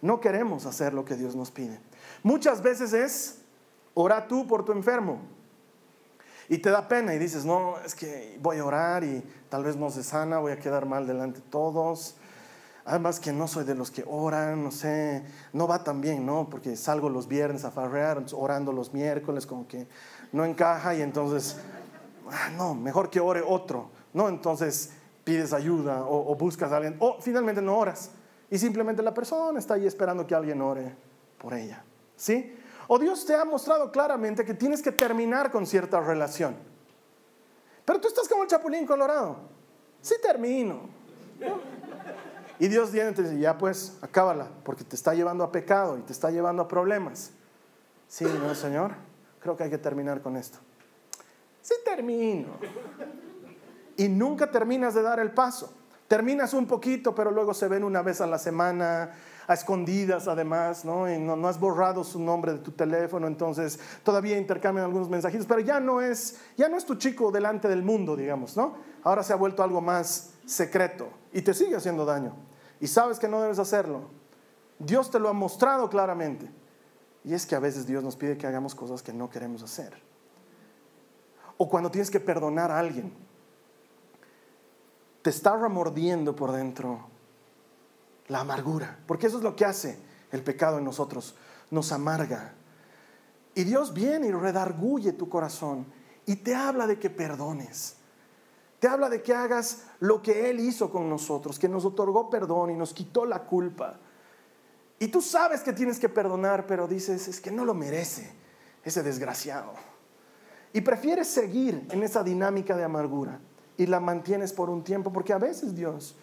No 0.02 0.20
queremos 0.20 0.66
hacer 0.66 0.94
lo 0.94 1.06
que 1.06 1.16
Dios 1.16 1.36
nos 1.36 1.52
pide. 1.52 1.80
Muchas 2.24 2.62
veces 2.64 2.92
es, 2.92 3.38
ora 3.94 4.28
tú 4.28 4.48
por 4.48 4.66
tu 4.66 4.72
enfermo. 4.72 5.20
Y 6.50 6.58
te 6.58 6.72
da 6.72 6.88
pena 6.88 7.14
y 7.14 7.20
dices, 7.20 7.46
no, 7.46 7.80
es 7.80 7.94
que 7.94 8.38
voy 8.42 8.58
a 8.58 8.66
orar 8.66 9.04
y 9.04 9.24
tal 9.48 9.64
vez 9.64 9.78
no 9.78 9.92
se 9.92 10.04
sana, 10.04 10.40
voy 10.40 10.52
a 10.52 10.60
quedar 10.60 10.88
mal 10.88 11.06
delante 11.06 11.40
de 11.40 11.46
todos. 11.50 12.16
Además 12.84 13.20
que 13.20 13.32
no 13.32 13.48
soy 13.48 13.64
de 13.64 13.76
los 13.76 13.92
que 13.92 14.04
oran, 14.08 14.64
no 14.64 14.72
sé, 14.72 15.24
no 15.54 15.68
va 15.68 15.84
tan 15.84 16.02
bien, 16.02 16.26
¿no? 16.26 16.50
Porque 16.50 16.76
salgo 16.76 17.10
los 17.10 17.28
viernes 17.28 17.64
a 17.64 17.70
farrear, 17.70 18.26
orando 18.34 18.74
los 18.74 18.92
miércoles, 18.92 19.46
como 19.46 19.68
que 19.68 19.88
no 20.32 20.44
encaja 20.46 20.96
y 20.96 21.04
entonces, 21.04 21.58
ah, 22.32 22.50
no, 22.58 22.74
mejor 22.74 23.12
que 23.12 23.20
ore 23.20 23.44
otro, 23.48 23.92
¿no? 24.14 24.30
Entonces 24.30 24.94
pides 25.24 25.54
ayuda 25.54 26.04
o, 26.06 26.36
buscas 26.36 26.72
a 26.72 26.78
alguien, 26.78 26.98
o 27.00 27.18
finalmente 27.20 27.62
no 27.62 27.78
oras 27.78 28.12
y 28.50 28.58
simplemente 28.58 29.02
la 29.02 29.14
persona 29.14 29.60
está 29.60 29.76
ahí 29.76 29.88
esperando 29.88 30.26
que 30.26 30.36
alguien 30.36 30.62
ore 30.62 30.96
por 31.38 31.54
ella. 31.54 31.84
¿Sí? 32.16 32.56
O 32.88 33.00
Dios 33.00 33.26
te 33.26 33.34
ha 33.34 33.46
mostrado 33.46 33.92
claramente 33.92 34.44
que 34.44 34.54
tienes 34.54 34.82
que 34.82 34.92
terminar 34.92 35.52
con 35.52 35.66
cierta 35.66 36.02
relación. 36.02 36.56
Pero 37.86 38.02
tú 38.02 38.08
estás 38.10 38.28
como 38.28 38.44
el 38.44 38.50
chapulín 38.50 38.86
colorado. 38.86 39.38
Sí 40.02 40.16
termino. 40.22 40.82
Y 42.60 42.68
Dios 42.68 42.92
viene 42.92 43.12
y 43.12 43.14
te 43.14 43.24
dice, 43.24 43.40
ya 43.40 43.58
pues, 43.58 43.98
acábala, 44.02 44.50
porque 44.64 44.84
te 44.84 44.96
está 44.96 45.14
llevando 45.14 45.44
a 45.44 45.52
pecado 45.52 45.98
y 45.98 46.02
te 46.02 46.12
está 46.12 46.30
llevando 46.30 46.62
a 46.62 46.68
problemas. 46.68 47.32
Sí, 48.08 48.26
no, 48.26 48.54
Señor, 48.54 48.92
creo 49.40 49.56
que 49.56 49.64
hay 49.64 49.70
que 49.70 49.78
terminar 49.78 50.22
con 50.22 50.36
esto. 50.36 50.60
Sí 51.62 51.76
termino 51.86 52.50
y 54.02 54.10
nunca 54.10 54.50
terminas 54.50 54.96
de 54.96 55.04
dar 55.04 55.20
el 55.20 55.30
paso. 55.30 55.72
Terminas 56.08 56.56
un 56.56 56.66
poquito, 56.66 57.14
pero 57.14 57.30
luego 57.30 57.54
se 57.54 57.68
ven 57.68 57.84
una 57.84 58.02
vez 58.02 58.20
a 58.20 58.26
la 58.26 58.40
semana, 58.40 59.12
a 59.48 59.54
escondidas 59.54 60.28
además, 60.28 60.84
¿no? 60.84 61.08
Y 61.08 61.20
no, 61.20 61.48
has 61.48 61.60
borrado 61.60 62.04
su 62.04 62.20
nombre 62.20 62.54
de 62.54 62.60
tu 62.60 62.72
teléfono, 62.72 63.28
entonces 63.28 63.80
todavía 64.04 64.40
intercambian 64.40 64.88
algunos 64.88 65.08
mensajitos, 65.08 65.46
pero 65.46 65.60
ya 65.60 65.80
no 65.80 66.02
es, 66.02 66.40
ya 66.58 66.68
no 66.68 66.78
es 66.78 66.86
tu 66.86 66.96
chico 66.96 67.32
delante 67.32 67.68
del 67.68 67.84
mundo, 67.84 68.16
digamos, 68.16 68.58
¿no? 68.58 68.74
Ahora 69.04 69.22
se 69.22 69.34
ha 69.34 69.36
vuelto 69.36 69.62
algo 69.62 69.82
más 69.82 70.32
secreto 70.48 71.10
y 71.32 71.44
te 71.44 71.54
sigue 71.54 71.76
haciendo 71.76 72.04
daño 72.04 72.34
y 72.80 72.88
sabes 72.88 73.20
que 73.20 73.28
no 73.28 73.40
debes 73.40 73.60
hacerlo, 73.60 74.10
Dios 74.80 75.12
te 75.12 75.20
lo 75.20 75.30
ha 75.30 75.34
mostrado 75.34 75.92
claramente. 75.92 76.50
Y 77.24 77.36
es 77.36 77.46
que 77.46 77.54
a 77.54 77.60
veces 77.60 77.86
Dios 77.86 78.04
nos 78.04 78.16
pide 78.16 78.36
que 78.36 78.48
hagamos 78.48 78.74
cosas 78.74 79.04
que 79.04 79.14
no 79.14 79.30
queremos 79.30 79.62
hacer. 79.62 79.94
O 81.58 81.70
cuando 81.70 81.92
tienes 81.92 82.10
que 82.10 82.20
perdonar 82.20 82.72
a 82.72 82.80
alguien, 82.80 83.14
te 85.22 85.30
está 85.30 85.56
remordiendo 85.56 86.36
por 86.36 86.52
dentro 86.52 87.08
la 88.28 88.42
amargura, 88.42 89.00
porque 89.08 89.28
eso 89.28 89.38
es 89.38 89.44
lo 89.44 89.56
que 89.56 89.66
hace 89.66 90.00
el 90.32 90.44
pecado 90.44 90.78
en 90.78 90.86
nosotros, 90.86 91.36
nos 91.70 91.92
amarga. 91.92 92.54
Y 93.54 93.64
Dios 93.64 93.94
viene 93.94 94.28
y 94.28 94.32
redarguye 94.32 95.12
tu 95.14 95.28
corazón 95.30 95.86
y 96.26 96.38
te 96.38 96.56
habla 96.56 96.88
de 96.88 96.98
que 96.98 97.10
perdones. 97.10 97.98
Te 98.80 98.88
habla 98.88 99.10
de 99.10 99.22
que 99.22 99.34
hagas 99.34 99.84
lo 100.00 100.22
que 100.22 100.50
Él 100.50 100.60
hizo 100.60 100.90
con 100.90 101.10
nosotros, 101.10 101.60
que 101.60 101.70
nos 101.70 101.86
otorgó 101.86 102.30
perdón 102.30 102.72
y 102.72 102.76
nos 102.76 102.94
quitó 102.94 103.26
la 103.26 103.44
culpa. 103.44 104.00
Y 104.98 105.10
tú 105.10 105.22
sabes 105.22 105.62
que 105.62 105.74
tienes 105.74 106.00
que 106.00 106.10
perdonar, 106.10 106.66
pero 106.66 106.88
dices, 106.88 107.28
es 107.28 107.42
que 107.42 107.52
no 107.52 107.66
lo 107.66 107.74
merece 107.74 108.34
ese 108.84 109.04
desgraciado. 109.04 109.74
Y 110.74 110.82
prefieres 110.82 111.28
seguir 111.28 111.86
en 111.92 112.02
esa 112.02 112.24
dinámica 112.24 112.76
de 112.76 112.84
amargura 112.84 113.40
y 113.78 113.86
la 113.88 114.00
mantienes 114.00 114.54
por 114.54 114.70
un 114.70 114.84
tiempo, 114.84 115.12
porque 115.12 115.34
a 115.34 115.38
veces 115.38 115.76
Dios 115.76 116.16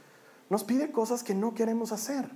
nos 0.51 0.65
pide 0.65 0.93
cosas 0.93 1.23
que 1.23 1.35
no 1.35 1.55
queremos 1.55 1.93
hacer 1.93 2.31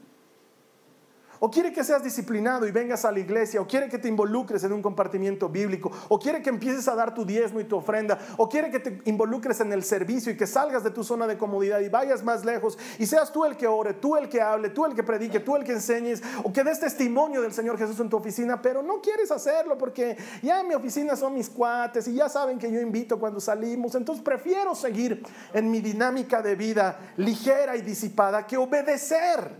o 1.44 1.50
quiere 1.50 1.72
que 1.72 1.82
seas 1.82 2.04
disciplinado 2.04 2.68
y 2.68 2.70
vengas 2.70 3.04
a 3.04 3.10
la 3.10 3.18
iglesia, 3.18 3.60
o 3.60 3.66
quiere 3.66 3.88
que 3.88 3.98
te 3.98 4.06
involucres 4.06 4.62
en 4.62 4.72
un 4.72 4.80
compartimiento 4.80 5.48
bíblico, 5.48 5.90
o 6.08 6.16
quiere 6.16 6.40
que 6.40 6.50
empieces 6.50 6.86
a 6.86 6.94
dar 6.94 7.12
tu 7.12 7.26
diezmo 7.26 7.58
y 7.58 7.64
tu 7.64 7.74
ofrenda, 7.74 8.16
o 8.36 8.48
quiere 8.48 8.70
que 8.70 8.78
te 8.78 9.00
involucres 9.10 9.58
en 9.58 9.72
el 9.72 9.82
servicio 9.82 10.30
y 10.30 10.36
que 10.36 10.46
salgas 10.46 10.84
de 10.84 10.92
tu 10.92 11.02
zona 11.02 11.26
de 11.26 11.36
comodidad 11.36 11.80
y 11.80 11.88
vayas 11.88 12.22
más 12.22 12.44
lejos 12.44 12.78
y 12.96 13.06
seas 13.06 13.32
tú 13.32 13.44
el 13.44 13.56
que 13.56 13.66
ore, 13.66 13.94
tú 13.94 14.14
el 14.16 14.28
que 14.28 14.40
hable, 14.40 14.68
tú 14.68 14.86
el 14.86 14.94
que 14.94 15.02
predique, 15.02 15.40
tú 15.40 15.56
el 15.56 15.64
que 15.64 15.72
enseñes, 15.72 16.22
o 16.44 16.52
que 16.52 16.62
des 16.62 16.78
testimonio 16.78 17.42
del 17.42 17.52
Señor 17.52 17.76
Jesús 17.76 17.98
en 17.98 18.08
tu 18.08 18.18
oficina, 18.18 18.62
pero 18.62 18.80
no 18.80 19.00
quieres 19.00 19.32
hacerlo 19.32 19.76
porque 19.76 20.16
ya 20.44 20.60
en 20.60 20.68
mi 20.68 20.74
oficina 20.74 21.16
son 21.16 21.34
mis 21.34 21.50
cuates 21.50 22.06
y 22.06 22.14
ya 22.14 22.28
saben 22.28 22.56
que 22.56 22.70
yo 22.70 22.80
invito 22.80 23.18
cuando 23.18 23.40
salimos, 23.40 23.96
entonces 23.96 24.22
prefiero 24.22 24.76
seguir 24.76 25.24
en 25.52 25.72
mi 25.72 25.80
dinámica 25.80 26.40
de 26.40 26.54
vida 26.54 27.14
ligera 27.16 27.76
y 27.76 27.82
disipada 27.82 28.46
que 28.46 28.56
obedecer 28.56 29.50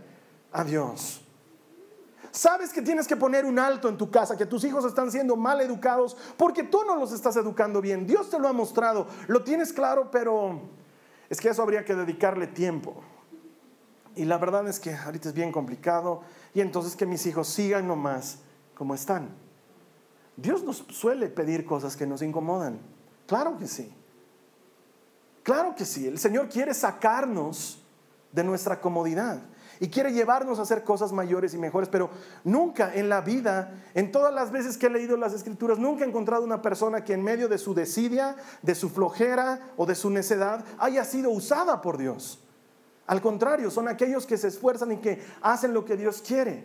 a 0.53 0.63
Dios. 0.63 1.22
Sabes 2.33 2.73
que 2.73 2.81
tienes 2.81 3.07
que 3.07 3.15
poner 3.15 3.45
un 3.45 3.59
alto 3.59 3.87
en 3.87 3.95
tu 3.95 4.09
casa, 4.09 4.35
que 4.35 4.47
tus 4.47 4.63
hijos 4.63 4.83
están 4.85 5.11
siendo 5.11 5.35
mal 5.35 5.61
educados 5.61 6.17
porque 6.35 6.63
tú 6.63 6.79
no 6.83 6.95
los 6.95 7.11
estás 7.11 7.35
educando 7.35 7.79
bien. 7.79 8.07
Dios 8.07 8.31
te 8.31 8.39
lo 8.39 8.47
ha 8.47 8.53
mostrado, 8.53 9.05
lo 9.27 9.43
tienes 9.43 9.71
claro, 9.71 10.09
pero 10.09 10.61
es 11.29 11.39
que 11.39 11.49
eso 11.49 11.61
habría 11.61 11.85
que 11.85 11.93
dedicarle 11.93 12.47
tiempo. 12.47 12.95
Y 14.15 14.25
la 14.25 14.39
verdad 14.39 14.67
es 14.67 14.79
que 14.79 14.95
ahorita 14.95 15.29
es 15.29 15.35
bien 15.35 15.51
complicado 15.51 16.23
y 16.55 16.61
entonces 16.61 16.95
que 16.95 17.05
mis 17.05 17.23
hijos 17.27 17.49
sigan 17.49 17.87
nomás 17.87 18.39
como 18.73 18.95
están. 18.95 19.29
Dios 20.35 20.63
nos 20.63 20.77
suele 20.89 21.27
pedir 21.27 21.67
cosas 21.67 21.95
que 21.95 22.07
nos 22.07 22.23
incomodan. 22.23 22.79
Claro 23.27 23.59
que 23.59 23.67
sí. 23.67 23.93
Claro 25.43 25.75
que 25.75 25.85
sí. 25.85 26.07
El 26.07 26.17
Señor 26.17 26.49
quiere 26.49 26.73
sacarnos 26.73 27.79
de 28.31 28.43
nuestra 28.43 28.81
comodidad 28.81 29.39
y 29.83 29.89
quiere 29.89 30.13
llevarnos 30.13 30.59
a 30.59 30.61
hacer 30.61 30.85
cosas 30.85 31.11
mayores 31.11 31.53
y 31.53 31.57
mejores, 31.57 31.89
pero 31.89 32.09
nunca 32.45 32.95
en 32.95 33.09
la 33.09 33.19
vida, 33.19 33.83
en 33.93 34.13
todas 34.13 34.33
las 34.33 34.49
veces 34.49 34.77
que 34.77 34.85
he 34.85 34.89
leído 34.89 35.17
las 35.17 35.33
escrituras, 35.33 35.77
nunca 35.77 36.05
he 36.05 36.07
encontrado 36.07 36.45
una 36.45 36.61
persona 36.61 37.03
que 37.03 37.11
en 37.11 37.21
medio 37.21 37.49
de 37.49 37.57
su 37.57 37.73
desidia, 37.73 38.37
de 38.61 38.75
su 38.75 38.89
flojera 38.89 39.73
o 39.75 39.85
de 39.85 39.95
su 39.95 40.09
necedad 40.09 40.63
haya 40.77 41.03
sido 41.03 41.31
usada 41.31 41.81
por 41.81 41.97
Dios. 41.97 42.41
Al 43.07 43.21
contrario, 43.21 43.69
son 43.69 43.89
aquellos 43.89 44.25
que 44.25 44.37
se 44.37 44.47
esfuerzan 44.47 44.93
y 44.93 44.97
que 44.99 45.21
hacen 45.41 45.73
lo 45.73 45.83
que 45.83 45.97
Dios 45.97 46.23
quiere. 46.25 46.63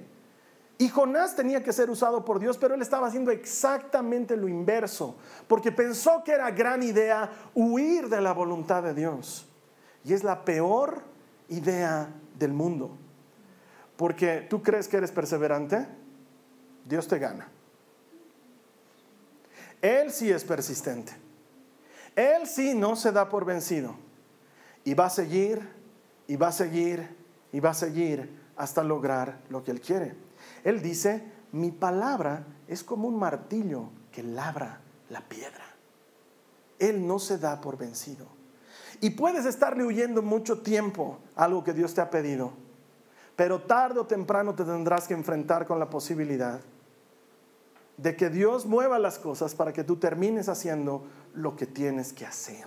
Y 0.78 0.88
Jonás 0.88 1.34
tenía 1.34 1.64
que 1.64 1.72
ser 1.72 1.90
usado 1.90 2.24
por 2.24 2.38
Dios, 2.38 2.56
pero 2.56 2.76
él 2.76 2.82
estaba 2.82 3.08
haciendo 3.08 3.32
exactamente 3.32 4.36
lo 4.36 4.46
inverso, 4.46 5.16
porque 5.48 5.72
pensó 5.72 6.22
que 6.22 6.30
era 6.30 6.52
gran 6.52 6.84
idea 6.84 7.32
huir 7.52 8.08
de 8.08 8.20
la 8.20 8.32
voluntad 8.32 8.84
de 8.84 8.94
Dios. 8.94 9.48
Y 10.04 10.12
es 10.12 10.22
la 10.22 10.44
peor 10.44 11.02
idea 11.48 12.14
del 12.38 12.52
mundo. 12.52 12.96
Porque 13.98 14.46
tú 14.48 14.62
crees 14.62 14.86
que 14.86 14.96
eres 14.96 15.10
perseverante, 15.10 15.88
Dios 16.84 17.08
te 17.08 17.18
gana. 17.18 17.48
Él 19.82 20.12
sí 20.12 20.30
es 20.30 20.44
persistente. 20.44 21.12
Él 22.14 22.46
sí 22.46 22.76
no 22.76 22.94
se 22.94 23.10
da 23.10 23.28
por 23.28 23.44
vencido. 23.44 23.96
Y 24.84 24.94
va 24.94 25.06
a 25.06 25.10
seguir, 25.10 25.68
y 26.28 26.36
va 26.36 26.46
a 26.46 26.52
seguir, 26.52 27.08
y 27.50 27.58
va 27.58 27.70
a 27.70 27.74
seguir 27.74 28.40
hasta 28.56 28.84
lograr 28.84 29.40
lo 29.48 29.64
que 29.64 29.72
Él 29.72 29.80
quiere. 29.80 30.14
Él 30.62 30.80
dice, 30.80 31.24
mi 31.50 31.72
palabra 31.72 32.46
es 32.68 32.84
como 32.84 33.08
un 33.08 33.18
martillo 33.18 33.90
que 34.12 34.22
labra 34.22 34.80
la 35.10 35.22
piedra. 35.22 35.64
Él 36.78 37.04
no 37.04 37.18
se 37.18 37.38
da 37.38 37.60
por 37.60 37.76
vencido. 37.76 38.28
Y 39.00 39.10
puedes 39.10 39.44
estarle 39.44 39.82
huyendo 39.82 40.22
mucho 40.22 40.60
tiempo 40.60 41.18
algo 41.34 41.64
que 41.64 41.72
Dios 41.72 41.94
te 41.94 42.00
ha 42.00 42.10
pedido 42.10 42.67
pero 43.38 43.60
tarde 43.60 44.00
o 44.00 44.04
temprano 44.04 44.52
te 44.52 44.64
tendrás 44.64 45.06
que 45.06 45.14
enfrentar 45.14 45.64
con 45.64 45.78
la 45.78 45.88
posibilidad 45.88 46.58
de 47.96 48.16
que 48.16 48.30
Dios 48.30 48.66
mueva 48.66 48.98
las 48.98 49.20
cosas 49.20 49.54
para 49.54 49.72
que 49.72 49.84
tú 49.84 49.94
termines 49.94 50.48
haciendo 50.48 51.06
lo 51.34 51.54
que 51.54 51.64
tienes 51.64 52.12
que 52.12 52.26
hacer. 52.26 52.66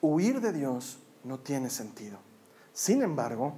Huir 0.00 0.40
de 0.40 0.52
Dios 0.52 1.00
no 1.24 1.40
tiene 1.40 1.70
sentido. 1.70 2.18
Sin 2.72 3.02
embargo, 3.02 3.54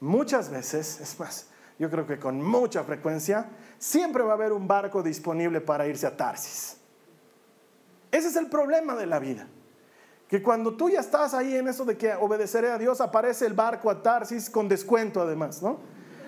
muchas 0.00 0.50
veces, 0.50 1.00
es 1.02 1.20
más, 1.20 1.46
yo 1.78 1.88
creo 1.88 2.04
que 2.04 2.18
con 2.18 2.42
mucha 2.42 2.82
frecuencia, 2.82 3.48
siempre 3.78 4.24
va 4.24 4.32
a 4.32 4.34
haber 4.34 4.52
un 4.52 4.66
barco 4.66 5.04
disponible 5.04 5.60
para 5.60 5.86
irse 5.86 6.08
a 6.08 6.16
Tarsis. 6.16 6.78
Ese 8.10 8.26
es 8.26 8.34
el 8.34 8.48
problema 8.48 8.96
de 8.96 9.06
la 9.06 9.20
vida. 9.20 9.46
Que 10.28 10.42
cuando 10.42 10.76
tú 10.76 10.90
ya 10.90 11.00
estás 11.00 11.32
ahí 11.32 11.56
en 11.56 11.68
eso 11.68 11.86
de 11.86 11.96
que 11.96 12.14
obedeceré 12.14 12.70
a 12.70 12.78
Dios, 12.78 13.00
aparece 13.00 13.46
el 13.46 13.54
barco 13.54 13.90
a 13.90 14.02
Tarsis 14.02 14.50
con 14.50 14.68
descuento 14.68 15.22
además, 15.22 15.62
¿no? 15.62 15.78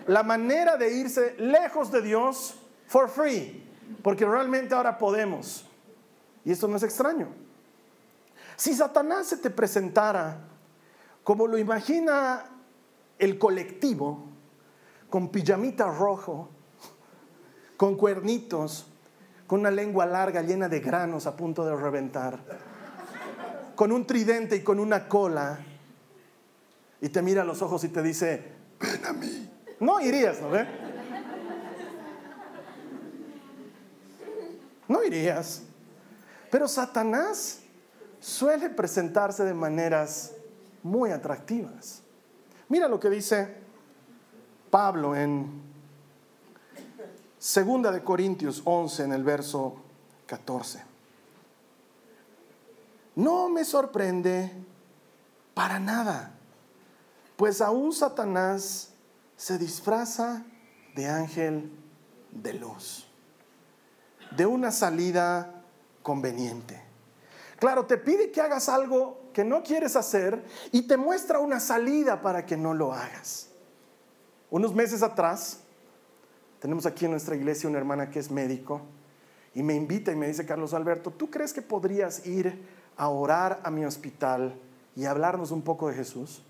La 0.07 0.23
manera 0.23 0.78
de 0.78 0.92
irse 0.92 1.35
lejos 1.38 1.92
de 1.92 2.00
Dios 2.00 2.54
for 2.87 3.11
free, 3.11 3.62
porque 4.02 4.25
realmente 4.25 4.75
ahora 4.75 4.97
podemos. 4.97 5.66
Y 6.47 6.52
esto 6.52 6.66
no 6.66 6.76
es 6.76 6.83
extraño. 6.83 7.28
Si 8.57 8.75
Satanás 8.75 9.26
se 9.26 9.37
te 9.37 9.50
presentara 9.50 10.38
como 11.23 11.47
lo 11.47 11.59
imagina 11.59 12.47
el 13.19 13.38
colectivo, 13.38 14.30
con 15.11 15.28
pijamita 15.28 15.90
rojo, 15.90 16.49
con 17.76 17.97
cuernitos, 17.97 18.87
con 19.47 19.61
una 19.61 19.71
lengua 19.71 20.07
larga 20.07 20.40
llena 20.40 20.69
de 20.69 20.80
granos 20.80 21.26
a 21.26 21.37
punto 21.37 21.64
de 21.66 21.76
reventar 21.76 22.70
con 23.81 23.93
un 23.93 24.07
tridente 24.07 24.57
y 24.57 24.61
con 24.61 24.79
una 24.79 25.09
cola 25.09 25.59
y 27.01 27.09
te 27.09 27.23
mira 27.23 27.41
a 27.41 27.45
los 27.47 27.63
ojos 27.63 27.83
y 27.85 27.89
te 27.89 28.03
dice, 28.03 28.53
ven 28.79 29.07
a 29.07 29.15
mí. 29.15 29.51
No 29.81 30.03
irías, 30.03 30.39
¿no 30.43 30.51
ve? 30.51 30.67
No 34.87 35.03
irías. 35.03 35.63
Pero 36.51 36.69
Satanás 36.69 37.61
suele 38.21 38.69
presentarse 38.69 39.45
de 39.45 39.55
maneras 39.55 40.33
muy 40.83 41.11
atractivas. 41.11 42.03
Mira 42.69 42.87
lo 42.87 43.01
que 43.01 43.09
dice 43.09 43.63
Pablo 44.69 45.17
en 45.17 45.63
Segunda 47.39 47.91
de 47.91 48.05
Corintios 48.05 48.61
11 48.63 49.05
en 49.05 49.13
el 49.15 49.25
verso 49.25 49.77
14. 50.27 50.90
No 53.21 53.50
me 53.50 53.67
sorprende 53.67 54.50
para 55.53 55.79
nada, 55.79 56.33
pues 57.37 57.61
aún 57.61 57.93
Satanás 57.93 58.95
se 59.37 59.59
disfraza 59.59 60.43
de 60.95 61.07
ángel 61.07 61.71
de 62.31 62.55
luz, 62.55 63.07
de 64.35 64.47
una 64.47 64.71
salida 64.71 65.62
conveniente. 66.03 66.83
Claro, 67.59 67.85
te 67.85 67.99
pide 67.99 68.31
que 68.31 68.41
hagas 68.41 68.71
algo 68.71 69.21
que 69.35 69.45
no 69.45 69.62
quieres 69.62 69.97
hacer 69.97 70.43
y 70.73 70.87
te 70.87 70.97
muestra 70.97 71.41
una 71.41 71.61
salida 71.61 72.23
para 72.23 72.47
que 72.47 72.57
no 72.57 72.73
lo 72.73 72.95
hagas. 72.95 73.50
Unos 74.49 74.75
meses 74.75 75.03
atrás, 75.03 75.61
tenemos 76.59 76.87
aquí 76.87 77.05
en 77.05 77.11
nuestra 77.11 77.37
iglesia 77.37 77.69
una 77.69 77.77
hermana 77.77 78.09
que 78.09 78.19
es 78.19 78.31
médico 78.31 78.81
y 79.55 79.62
me 79.62 79.75
invita 79.75 80.11
y 80.11 80.17
me 80.17 80.27
dice, 80.27 80.47
Carlos 80.47 80.73
Alberto, 80.73 81.11
¿tú 81.11 81.29
crees 81.29 81.53
que 81.53 81.61
podrías 81.61 82.27
ir 82.27 82.80
a 82.97 83.09
orar 83.09 83.61
a 83.65 83.71
mi 83.71 83.85
hospital 83.85 84.55
y 84.97 85.05
hablarnos 85.05 85.51
un 85.51 85.63
poco 85.63 85.89
de 85.89 85.95
Jesús. 85.95 86.43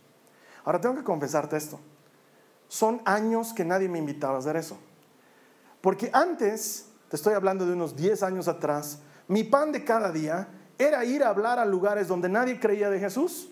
Ahora 0.64 0.80
tengo 0.80 0.96
que 0.96 1.04
confesarte 1.04 1.56
esto. 1.56 1.78
Son 2.68 3.00
años 3.04 3.52
que 3.52 3.64
nadie 3.64 3.88
me 3.88 3.98
invitaba 3.98 4.36
a 4.36 4.38
hacer 4.38 4.56
eso. 4.56 4.78
Porque 5.80 6.10
antes, 6.12 6.88
te 7.08 7.16
estoy 7.16 7.34
hablando 7.34 7.66
de 7.66 7.72
unos 7.72 7.96
10 7.96 8.22
años 8.22 8.48
atrás, 8.48 9.00
mi 9.28 9.44
pan 9.44 9.72
de 9.72 9.84
cada 9.84 10.12
día 10.12 10.48
era 10.78 11.04
ir 11.04 11.22
a 11.22 11.28
hablar 11.28 11.58
a 11.58 11.64
lugares 11.64 12.08
donde 12.08 12.28
nadie 12.28 12.58
creía 12.58 12.90
de 12.90 12.98
Jesús 12.98 13.50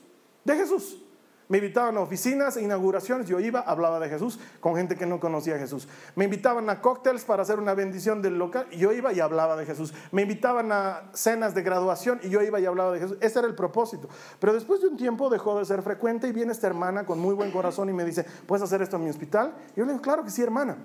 de 0.48 0.56
Jesús. 0.56 1.02
Me 1.48 1.58
invitaban 1.58 1.96
a 1.96 2.00
oficinas, 2.00 2.58
e 2.58 2.62
inauguraciones, 2.62 3.26
yo 3.26 3.40
iba, 3.40 3.60
hablaba 3.60 3.98
de 4.00 4.10
Jesús 4.10 4.38
con 4.60 4.76
gente 4.76 4.96
que 4.96 5.06
no 5.06 5.18
conocía 5.18 5.54
a 5.54 5.58
Jesús. 5.58 5.88
Me 6.14 6.26
invitaban 6.26 6.68
a 6.68 6.82
cócteles 6.82 7.24
para 7.24 7.42
hacer 7.42 7.58
una 7.58 7.72
bendición 7.72 8.20
del 8.20 8.38
local, 8.38 8.68
yo 8.70 8.92
iba 8.92 9.14
y 9.14 9.20
hablaba 9.20 9.56
de 9.56 9.64
Jesús. 9.64 9.94
Me 10.12 10.22
invitaban 10.22 10.70
a 10.72 11.04
cenas 11.14 11.54
de 11.54 11.62
graduación 11.62 12.20
y 12.22 12.28
yo 12.28 12.42
iba 12.42 12.60
y 12.60 12.66
hablaba 12.66 12.92
de 12.92 13.00
Jesús. 13.00 13.16
Ese 13.22 13.38
era 13.38 13.48
el 13.48 13.54
propósito. 13.54 14.08
Pero 14.38 14.52
después 14.52 14.82
de 14.82 14.88
un 14.88 14.98
tiempo 14.98 15.30
dejó 15.30 15.58
de 15.58 15.64
ser 15.64 15.80
frecuente 15.80 16.28
y 16.28 16.32
viene 16.32 16.52
esta 16.52 16.66
hermana 16.66 17.06
con 17.06 17.18
muy 17.18 17.34
buen 17.34 17.50
corazón 17.50 17.88
y 17.88 17.94
me 17.94 18.04
dice, 18.04 18.24
¿puedes 18.46 18.62
hacer 18.62 18.82
esto 18.82 18.96
en 18.96 19.04
mi 19.04 19.10
hospital? 19.10 19.54
Y 19.74 19.78
yo 19.78 19.86
le 19.86 19.92
digo, 19.92 20.02
claro 20.02 20.24
que 20.24 20.30
sí, 20.30 20.42
hermana. 20.42 20.76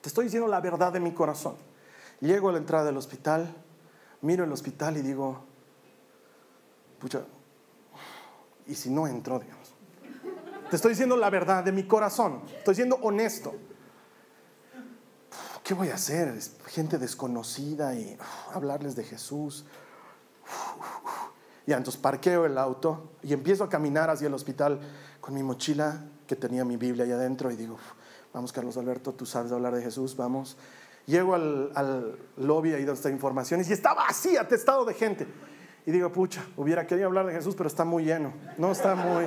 Te 0.00 0.08
estoy 0.08 0.24
diciendo 0.24 0.48
la 0.48 0.60
verdad 0.60 0.92
de 0.94 1.00
mi 1.00 1.12
corazón. 1.12 1.56
Llego 2.20 2.48
a 2.48 2.52
la 2.52 2.58
entrada 2.58 2.86
del 2.86 2.96
hospital, 2.96 3.54
miro 4.22 4.44
el 4.44 4.52
hospital 4.52 4.96
y 4.96 5.02
digo, 5.02 5.44
pucha, 6.98 7.20
¿y 8.66 8.74
si 8.74 8.90
no 8.90 9.06
entró 9.06 9.38
Dios? 9.38 9.74
Te 10.70 10.76
estoy 10.76 10.92
diciendo 10.92 11.16
la 11.16 11.28
verdad 11.28 11.62
de 11.64 11.72
mi 11.72 11.84
corazón, 11.86 12.42
estoy 12.56 12.74
siendo 12.74 12.96
honesto. 12.96 13.54
¿Qué 15.62 15.74
voy 15.74 15.90
a 15.90 15.94
hacer? 15.94 16.34
gente 16.66 16.98
desconocida 16.98 17.94
y 17.94 18.16
hablarles 18.52 18.96
de 18.96 19.04
Jesús. 19.04 19.64
Ya, 21.66 21.76
entonces 21.76 22.00
parqueo 22.00 22.46
el 22.46 22.58
auto 22.58 23.12
y 23.22 23.32
empiezo 23.32 23.64
a 23.64 23.68
caminar 23.68 24.10
hacia 24.10 24.26
el 24.26 24.34
hospital 24.34 24.80
con 25.20 25.34
mi 25.34 25.42
mochila 25.42 26.04
que 26.26 26.34
tenía 26.34 26.64
mi 26.64 26.76
Biblia 26.76 27.04
ahí 27.04 27.12
adentro 27.12 27.50
y 27.50 27.56
digo, 27.56 27.76
vamos 28.32 28.52
Carlos 28.52 28.76
Alberto, 28.76 29.12
tú 29.12 29.26
sabes 29.26 29.52
hablar 29.52 29.74
de 29.74 29.82
Jesús, 29.82 30.16
vamos. 30.16 30.56
Llego 31.06 31.34
al, 31.34 31.70
al 31.74 32.18
lobby 32.38 32.72
ahí 32.72 32.84
donde 32.84 32.94
está 32.94 33.10
informaciones 33.10 33.68
y 33.68 33.72
estaba 33.72 34.06
así, 34.08 34.36
atestado 34.36 34.84
de 34.84 34.94
gente. 34.94 35.26
Y 35.84 35.90
digo, 35.90 36.12
pucha, 36.12 36.44
hubiera 36.56 36.86
querido 36.86 37.08
hablar 37.08 37.26
de 37.26 37.32
Jesús, 37.32 37.54
pero 37.56 37.66
está 37.66 37.84
muy 37.84 38.04
lleno. 38.04 38.32
No 38.56 38.70
está 38.70 38.94
muy... 38.94 39.26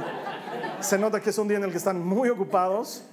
Se 0.79 0.97
nota 0.97 1.19
que 1.19 1.29
es 1.31 1.37
un 1.37 1.47
día 1.47 1.57
en 1.57 1.63
el 1.63 1.71
que 1.71 1.77
están 1.77 2.03
muy 2.05 2.29
ocupados. 2.29 3.03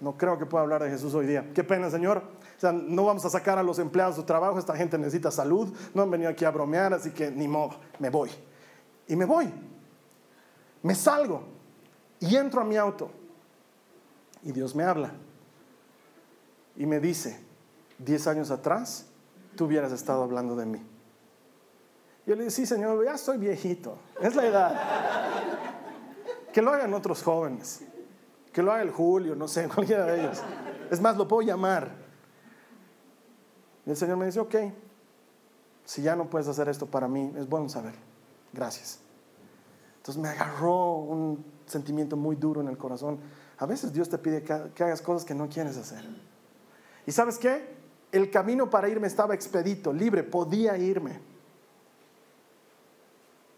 No 0.00 0.16
creo 0.16 0.38
que 0.38 0.46
pueda 0.46 0.62
hablar 0.62 0.82
de 0.82 0.90
Jesús 0.90 1.14
hoy 1.14 1.26
día. 1.26 1.50
Qué 1.54 1.64
pena, 1.64 1.90
Señor. 1.90 2.22
O 2.56 2.60
sea, 2.60 2.72
no 2.72 3.04
vamos 3.04 3.24
a 3.24 3.30
sacar 3.30 3.58
a 3.58 3.62
los 3.62 3.78
empleados 3.78 4.16
de 4.16 4.22
trabajo. 4.22 4.58
Esta 4.58 4.74
gente 4.74 4.96
necesita 4.96 5.30
salud. 5.30 5.72
No 5.94 6.02
han 6.02 6.10
venido 6.10 6.30
aquí 6.30 6.44
a 6.44 6.50
bromear, 6.50 6.94
así 6.94 7.10
que 7.10 7.30
ni 7.30 7.46
modo, 7.46 7.76
me 7.98 8.08
voy. 8.08 8.30
Y 9.06 9.16
me 9.16 9.24
voy. 9.24 9.52
Me 10.82 10.94
salgo 10.94 11.44
y 12.20 12.36
entro 12.36 12.60
a 12.60 12.64
mi 12.64 12.76
auto. 12.76 13.10
Y 14.42 14.52
Dios 14.52 14.74
me 14.74 14.84
habla. 14.84 15.12
Y 16.76 16.86
me 16.86 17.00
dice, 17.00 17.38
diez 17.98 18.26
años 18.26 18.50
atrás, 18.50 19.06
tú 19.56 19.66
hubieras 19.66 19.92
estado 19.92 20.22
hablando 20.22 20.56
de 20.56 20.66
mí. 20.66 20.82
Yo 22.26 22.36
le 22.36 22.44
dije, 22.44 22.50
sí, 22.50 22.66
Señor, 22.66 23.04
ya 23.04 23.14
estoy 23.14 23.38
viejito. 23.38 23.98
Es 24.20 24.34
la 24.34 24.46
edad. 24.46 24.80
Que 26.52 26.62
lo 26.62 26.70
hagan 26.70 26.94
otros 26.94 27.22
jóvenes. 27.22 27.80
Que 28.52 28.62
lo 28.62 28.72
haga 28.72 28.82
el 28.82 28.90
Julio, 28.90 29.34
no 29.34 29.48
sé, 29.48 29.68
cualquiera 29.74 30.06
de 30.06 30.20
ellos. 30.20 30.42
Es 30.90 31.00
más, 31.00 31.16
lo 31.16 31.26
puedo 31.26 31.42
llamar. 31.42 31.90
Y 33.84 33.90
el 33.90 33.96
Señor 33.96 34.16
me 34.16 34.26
dice, 34.26 34.38
ok, 34.38 34.54
si 35.84 36.02
ya 36.02 36.14
no 36.14 36.30
puedes 36.30 36.46
hacer 36.46 36.68
esto 36.68 36.86
para 36.86 37.08
mí, 37.08 37.32
es 37.36 37.48
bueno 37.48 37.68
saber. 37.68 37.94
Gracias. 38.52 39.00
Entonces 39.96 40.22
me 40.22 40.28
agarró 40.28 40.96
un 40.96 41.44
sentimiento 41.66 42.16
muy 42.16 42.36
duro 42.36 42.60
en 42.60 42.68
el 42.68 42.76
corazón. 42.76 43.18
A 43.58 43.66
veces 43.66 43.92
Dios 43.92 44.08
te 44.08 44.18
pide 44.18 44.42
que 44.42 44.84
hagas 44.84 45.02
cosas 45.02 45.24
que 45.24 45.34
no 45.34 45.48
quieres 45.48 45.76
hacer. 45.76 46.04
¿Y 47.06 47.12
sabes 47.12 47.38
qué? 47.38 47.82
El 48.12 48.30
camino 48.30 48.68
para 48.68 48.88
irme 48.88 49.06
estaba 49.06 49.34
expedito, 49.34 49.92
libre, 49.92 50.22
podía 50.22 50.76
irme. 50.76 51.31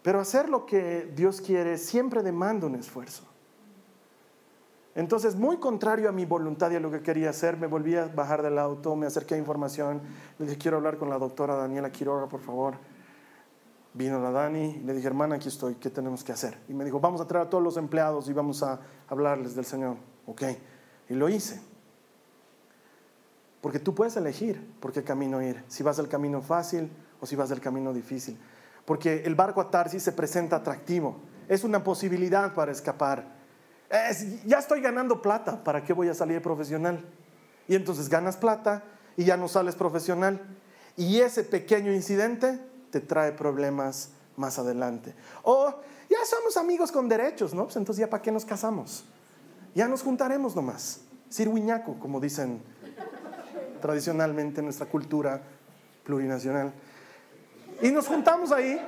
Pero 0.05 0.19
hacer 0.19 0.49
lo 0.49 0.67
que 0.67 1.11
Dios 1.15 1.41
quiere 1.41 1.79
siempre 1.79 2.21
demanda 2.21 2.67
un 2.67 2.75
esfuerzo. 2.75 3.23
Entonces, 4.93 5.35
muy 5.35 5.57
contrario 5.57 6.07
a 6.07 6.11
mi 6.11 6.25
voluntad 6.25 6.69
y 6.69 6.75
a 6.75 6.79
lo 6.79 6.91
que 6.91 7.01
quería 7.01 7.31
hacer, 7.31 7.57
me 7.57 7.65
volví 7.65 7.95
a 7.95 8.05
bajar 8.05 8.43
del 8.43 8.59
auto, 8.59 8.95
me 8.95 9.07
acerqué 9.07 9.33
a 9.33 9.39
información, 9.39 10.03
le 10.37 10.45
dije, 10.45 10.59
quiero 10.59 10.77
hablar 10.77 10.99
con 10.99 11.09
la 11.09 11.17
doctora 11.17 11.55
Daniela 11.55 11.91
Quiroga, 11.91 12.29
por 12.29 12.39
favor. 12.39 12.75
Vino 13.95 14.19
la 14.19 14.29
Dani, 14.29 14.79
le 14.85 14.93
dije, 14.93 15.07
hermana, 15.07 15.37
aquí 15.37 15.47
estoy, 15.47 15.73
¿qué 15.73 15.89
tenemos 15.89 16.23
que 16.23 16.33
hacer? 16.33 16.55
Y 16.69 16.75
me 16.75 16.85
dijo, 16.85 16.99
vamos 16.99 17.19
a 17.19 17.25
traer 17.25 17.47
a 17.47 17.49
todos 17.49 17.63
los 17.63 17.75
empleados 17.75 18.29
y 18.29 18.33
vamos 18.33 18.61
a 18.61 18.79
hablarles 19.07 19.55
del 19.55 19.65
Señor. 19.65 19.97
Ok, 20.27 20.43
y 21.09 21.15
lo 21.15 21.29
hice. 21.29 21.59
Porque 23.59 23.79
tú 23.79 23.95
puedes 23.95 24.15
elegir 24.17 24.63
por 24.79 24.91
qué 24.91 25.03
camino 25.03 25.41
ir, 25.41 25.63
si 25.67 25.81
vas 25.81 25.97
al 25.97 26.07
camino 26.07 26.43
fácil 26.43 26.91
o 27.19 27.25
si 27.25 27.35
vas 27.35 27.51
al 27.51 27.59
camino 27.59 27.91
difícil 27.91 28.37
porque 28.85 29.23
el 29.25 29.35
barco 29.35 29.61
a 29.61 29.89
se 29.89 30.11
presenta 30.11 30.57
atractivo. 30.57 31.17
Es 31.47 31.63
una 31.63 31.83
posibilidad 31.83 32.53
para 32.53 32.71
escapar. 32.71 33.35
ya 34.45 34.59
estoy 34.59 34.81
ganando 34.81 35.21
plata, 35.21 35.63
¿para 35.63 35.83
qué 35.83 35.93
voy 35.93 36.09
a 36.09 36.13
salir 36.13 36.41
profesional? 36.41 37.03
Y 37.67 37.75
entonces 37.75 38.09
ganas 38.09 38.37
plata 38.37 38.83
y 39.17 39.23
ya 39.23 39.37
no 39.37 39.47
sales 39.47 39.75
profesional. 39.75 40.41
Y 40.97 41.19
ese 41.19 41.43
pequeño 41.43 41.91
incidente 41.91 42.59
te 42.91 43.01
trae 43.01 43.31
problemas 43.31 44.11
más 44.37 44.59
adelante. 44.59 45.13
O 45.43 45.81
ya 46.09 46.17
somos 46.25 46.57
amigos 46.57 46.91
con 46.91 47.09
derechos, 47.09 47.53
¿no? 47.53 47.65
Pues 47.65 47.75
entonces 47.75 48.01
ya 48.01 48.09
para 48.09 48.21
qué 48.21 48.31
nos 48.31 48.45
casamos. 48.45 49.05
Ya 49.73 49.87
nos 49.87 50.03
juntaremos 50.03 50.55
nomás. 50.55 51.01
Sirwiñaco, 51.29 51.99
como 51.99 52.19
dicen 52.19 52.61
tradicionalmente 53.81 54.61
en 54.61 54.65
nuestra 54.65 54.85
cultura 54.85 55.41
plurinacional. 56.03 56.71
Y 57.81 57.91
nos 57.91 58.07
juntamos 58.07 58.51
ahí. 58.51 58.79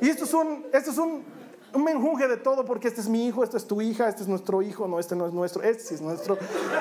Y 0.00 0.08
esto 0.08 0.24
es 0.24 0.34
un, 0.34 0.66
esto 0.72 0.90
es 0.90 0.98
un, 0.98 1.24
un 1.72 1.84
menjunje 1.84 2.28
de 2.28 2.36
todo, 2.36 2.64
porque 2.64 2.88
este 2.88 3.00
es 3.00 3.08
mi 3.08 3.26
hijo, 3.26 3.44
este 3.44 3.56
es 3.56 3.66
tu 3.66 3.80
hija, 3.80 4.08
este 4.08 4.22
es 4.22 4.28
nuestro 4.28 4.62
hijo, 4.62 4.88
no, 4.88 4.98
este 4.98 5.14
no 5.14 5.26
es 5.26 5.32
nuestro, 5.32 5.62
este 5.62 5.82
sí 5.82 5.94
es 5.94 6.00
nuestro, 6.00 6.38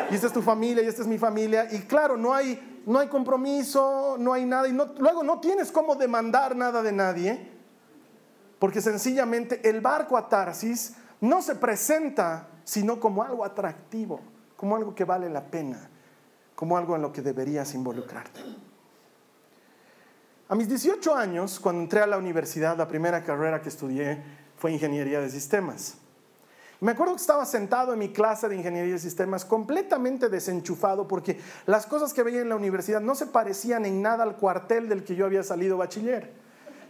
y 0.10 0.16
esta 0.16 0.28
es 0.28 0.34
tu 0.34 0.42
familia, 0.42 0.84
y 0.84 0.88
esta 0.88 1.02
es 1.02 1.08
mi 1.08 1.18
familia. 1.18 1.68
Y 1.72 1.80
claro, 1.82 2.18
no 2.18 2.34
hay, 2.34 2.82
no 2.86 3.00
hay 3.00 3.08
compromiso, 3.08 4.16
no 4.20 4.34
hay 4.34 4.46
nada, 4.46 4.68
y 4.68 4.74
no, 4.74 4.86
luego 4.98 5.24
no 5.24 5.40
tienes 5.40 5.72
cómo 5.72 5.96
demandar 5.96 6.56
nada 6.56 6.82
de 6.82 6.92
nadie, 6.92 7.52
porque 8.60 8.82
sencillamente 8.82 9.68
el 9.68 9.82
barco 9.82 10.18
a 10.18 10.30
Tarsis 10.30 10.96
no 11.22 11.42
se 11.42 11.56
presenta 11.56 12.48
sino 12.64 13.00
como 13.00 13.24
algo 13.24 13.46
atractivo, 13.46 14.20
como 14.58 14.76
algo 14.76 14.96
que 14.96 15.06
vale 15.06 15.30
la 15.30 15.46
pena, 15.46 15.90
como 16.56 16.78
algo 16.78 16.96
en 16.96 17.02
lo 17.02 17.12
que 17.12 17.22
deberías 17.22 17.74
involucrarte. 17.76 18.42
A 20.48 20.54
mis 20.54 20.70
18 20.70 21.16
años, 21.16 21.60
cuando 21.60 21.82
entré 21.82 22.02
a 22.02 22.08
la 22.08 22.20
universidad, 22.20 22.78
la 22.78 22.88
primera 22.88 23.24
carrera 23.24 23.64
que 23.64 23.70
estudié 23.70 24.22
fue 24.58 24.72
ingeniería 24.72 25.20
de 25.20 25.32
sistemas. 25.32 25.96
Me 26.82 26.92
acuerdo 26.92 27.16
que 27.16 27.22
estaba 27.22 27.46
sentado 27.46 27.94
en 27.94 28.00
mi 28.00 28.10
clase 28.10 28.48
de 28.48 28.56
ingeniería 28.56 28.94
de 28.94 29.00
sistemas 29.00 29.44
completamente 29.44 30.30
desenchufado 30.30 31.08
porque 31.08 31.40
las 31.66 31.88
cosas 31.88 32.14
que 32.14 32.22
veía 32.22 32.42
en 32.42 32.50
la 32.50 32.58
universidad 32.58 33.02
no 33.02 33.16
se 33.16 33.26
parecían 33.26 33.86
en 33.86 34.04
nada 34.04 34.24
al 34.24 34.36
cuartel 34.36 34.88
del 34.88 35.04
que 35.04 35.16
yo 35.16 35.26
había 35.26 35.42
salido 35.42 35.78
bachiller. 35.78 36.32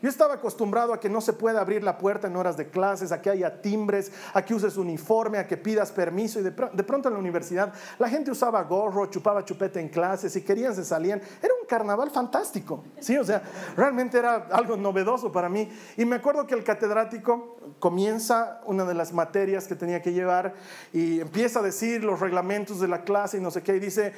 Yo 0.05 0.09
estaba 0.09 0.35
acostumbrado 0.35 0.93
a 0.93 0.99
que 0.99 1.09
no 1.09 1.19
se 1.19 1.33
pueda 1.33 1.59
abrir 1.59 1.83
la 1.83 1.97
puerta 1.97 2.27
en 2.27 2.35
horas 2.35 2.55
de 2.57 2.69
clases, 2.69 3.11
a 3.11 3.23
que 3.23 3.31
haya 3.31 3.59
timbres, 3.59 4.11
a 4.35 4.45
que 4.45 4.53
uses 4.53 4.77
uniforme, 4.77 5.39
a 5.39 5.47
que 5.47 5.57
pidas 5.57 5.91
permiso. 5.91 6.39
Y 6.39 6.43
de, 6.43 6.51
pronto 6.51 7.07
en 7.07 7.15
la 7.15 7.19
universidad 7.19 7.73
la 7.97 8.07
gente 8.07 8.29
usaba 8.29 8.61
gorro, 8.65 9.07
chupaba 9.07 9.43
chupete 9.43 9.79
en 9.79 9.89
clases, 9.89 10.35
y 10.35 10.43
querían 10.43 10.75
se 10.75 10.85
salían. 10.85 11.19
Era 11.41 11.55
un 11.59 11.65
carnaval 11.65 12.11
fantástico, 12.11 12.83
¿sí? 12.99 13.17
O 13.17 13.23
sea, 13.23 13.41
realmente 13.75 14.19
era 14.19 14.47
algo 14.51 14.77
novedoso 14.77 15.31
para 15.31 15.49
mí. 15.49 15.67
Y 15.97 16.05
me 16.05 16.17
acuerdo 16.17 16.45
que 16.45 16.53
el 16.53 16.63
catedrático 16.63 17.57
comienza 17.79 18.61
una 18.67 18.85
de 18.85 18.93
las 18.93 19.11
materias 19.11 19.65
que 19.65 19.73
tenía 19.73 20.03
que 20.03 20.13
llevar 20.13 20.53
y 20.93 21.19
empieza 21.19 21.61
a 21.61 21.63
decir 21.63 22.03
los 22.03 22.19
reglamentos 22.19 22.79
de 22.79 22.87
la 22.87 23.03
clase 23.03 23.37
y 23.37 23.41
no 23.41 23.49
sé 23.49 23.63
qué, 23.63 23.77
y 23.77 23.79
dice 23.79 24.13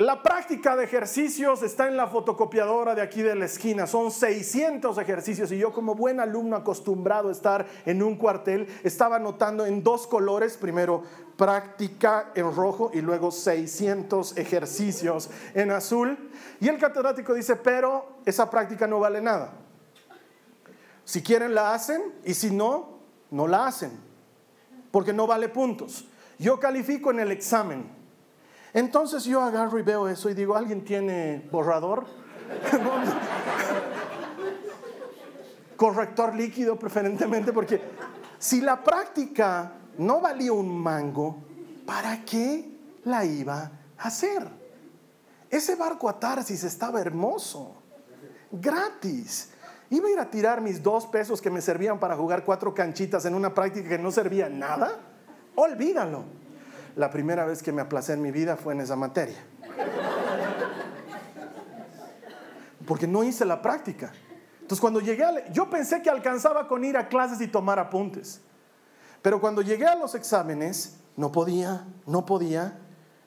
la 0.00 0.22
práctica 0.22 0.76
de 0.76 0.84
ejercicios 0.84 1.62
está 1.62 1.86
en 1.86 1.94
la 1.94 2.06
fotocopiadora 2.06 2.94
de 2.94 3.02
aquí 3.02 3.20
de 3.20 3.34
la 3.34 3.44
esquina. 3.44 3.86
Son 3.86 4.10
600 4.10 4.96
ejercicios 4.96 5.52
y 5.52 5.58
yo 5.58 5.74
como 5.74 5.94
buen 5.94 6.20
alumno 6.20 6.56
acostumbrado 6.56 7.28
a 7.28 7.32
estar 7.32 7.66
en 7.84 8.02
un 8.02 8.16
cuartel, 8.16 8.66
estaba 8.82 9.16
anotando 9.16 9.66
en 9.66 9.82
dos 9.82 10.06
colores, 10.06 10.56
primero 10.56 11.02
práctica 11.36 12.32
en 12.34 12.50
rojo 12.50 12.90
y 12.94 13.02
luego 13.02 13.30
600 13.30 14.38
ejercicios 14.38 15.28
en 15.52 15.70
azul. 15.70 16.30
Y 16.60 16.68
el 16.68 16.78
catedrático 16.78 17.34
dice, 17.34 17.56
pero 17.56 18.20
esa 18.24 18.48
práctica 18.48 18.86
no 18.86 19.00
vale 19.00 19.20
nada. 19.20 19.52
Si 21.04 21.22
quieren 21.22 21.54
la 21.54 21.74
hacen 21.74 22.00
y 22.24 22.32
si 22.32 22.50
no, 22.50 23.00
no 23.30 23.46
la 23.46 23.66
hacen, 23.66 23.90
porque 24.90 25.12
no 25.12 25.26
vale 25.26 25.50
puntos. 25.50 26.06
Yo 26.38 26.58
califico 26.58 27.10
en 27.10 27.20
el 27.20 27.32
examen 27.32 27.99
entonces 28.72 29.24
yo 29.24 29.42
agarro 29.42 29.78
y 29.78 29.82
veo 29.82 30.08
eso 30.08 30.30
y 30.30 30.34
digo, 30.34 30.56
¿alguien 30.56 30.84
tiene 30.84 31.48
borrador? 31.50 32.06
Corrector 35.76 36.34
líquido 36.34 36.78
preferentemente, 36.78 37.52
porque 37.52 37.80
si 38.38 38.60
la 38.60 38.82
práctica 38.82 39.72
no 39.98 40.20
valía 40.20 40.52
un 40.52 40.78
mango, 40.78 41.42
¿para 41.86 42.24
qué 42.24 42.78
la 43.04 43.24
iba 43.24 43.70
a 43.98 44.06
hacer? 44.06 44.60
Ese 45.50 45.74
barco 45.74 46.08
a 46.08 46.20
Tarsis 46.20 46.62
estaba 46.62 47.00
hermoso, 47.00 47.82
gratis. 48.52 49.50
iba 49.90 50.06
a 50.06 50.10
ir 50.12 50.18
a 50.20 50.30
tirar 50.30 50.60
mis 50.60 50.80
dos 50.80 51.06
pesos 51.06 51.42
que 51.42 51.50
me 51.50 51.60
servían 51.60 51.98
para 51.98 52.16
jugar 52.16 52.44
cuatro 52.44 52.72
canchitas 52.72 53.24
en 53.24 53.34
una 53.34 53.52
práctica 53.52 53.88
que 53.88 53.98
no 53.98 54.12
servía 54.12 54.48
nada. 54.48 55.00
Olvídalo. 55.56 56.39
La 56.96 57.10
primera 57.10 57.44
vez 57.44 57.62
que 57.62 57.72
me 57.72 57.82
aplacé 57.82 58.14
en 58.14 58.22
mi 58.22 58.30
vida 58.30 58.56
fue 58.56 58.74
en 58.74 58.80
esa 58.80 58.96
materia. 58.96 59.38
Porque 62.86 63.06
no 63.06 63.22
hice 63.22 63.44
la 63.44 63.62
práctica. 63.62 64.12
Entonces 64.60 64.80
cuando 64.80 65.00
llegué, 65.00 65.24
a, 65.24 65.52
yo 65.52 65.70
pensé 65.70 66.02
que 66.02 66.10
alcanzaba 66.10 66.68
con 66.68 66.84
ir 66.84 66.96
a 66.96 67.08
clases 67.08 67.40
y 67.40 67.48
tomar 67.48 67.78
apuntes. 67.78 68.40
Pero 69.22 69.40
cuando 69.40 69.62
llegué 69.62 69.86
a 69.86 69.94
los 69.94 70.14
exámenes, 70.14 70.96
no 71.16 71.30
podía, 71.30 71.86
no 72.06 72.24
podía. 72.24 72.78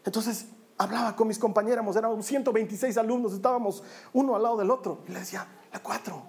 Entonces 0.05 0.47
hablaba 0.77 1.15
con 1.15 1.27
mis 1.27 1.39
compañeros, 1.39 1.95
éramos 1.95 2.25
126 2.25 2.97
alumnos, 2.97 3.33
estábamos 3.33 3.83
uno 4.13 4.35
al 4.35 4.43
lado 4.43 4.57
del 4.57 4.71
otro. 4.71 5.03
Y 5.07 5.11
le 5.11 5.19
decía, 5.19 5.45
la 5.71 5.79
4, 5.81 6.23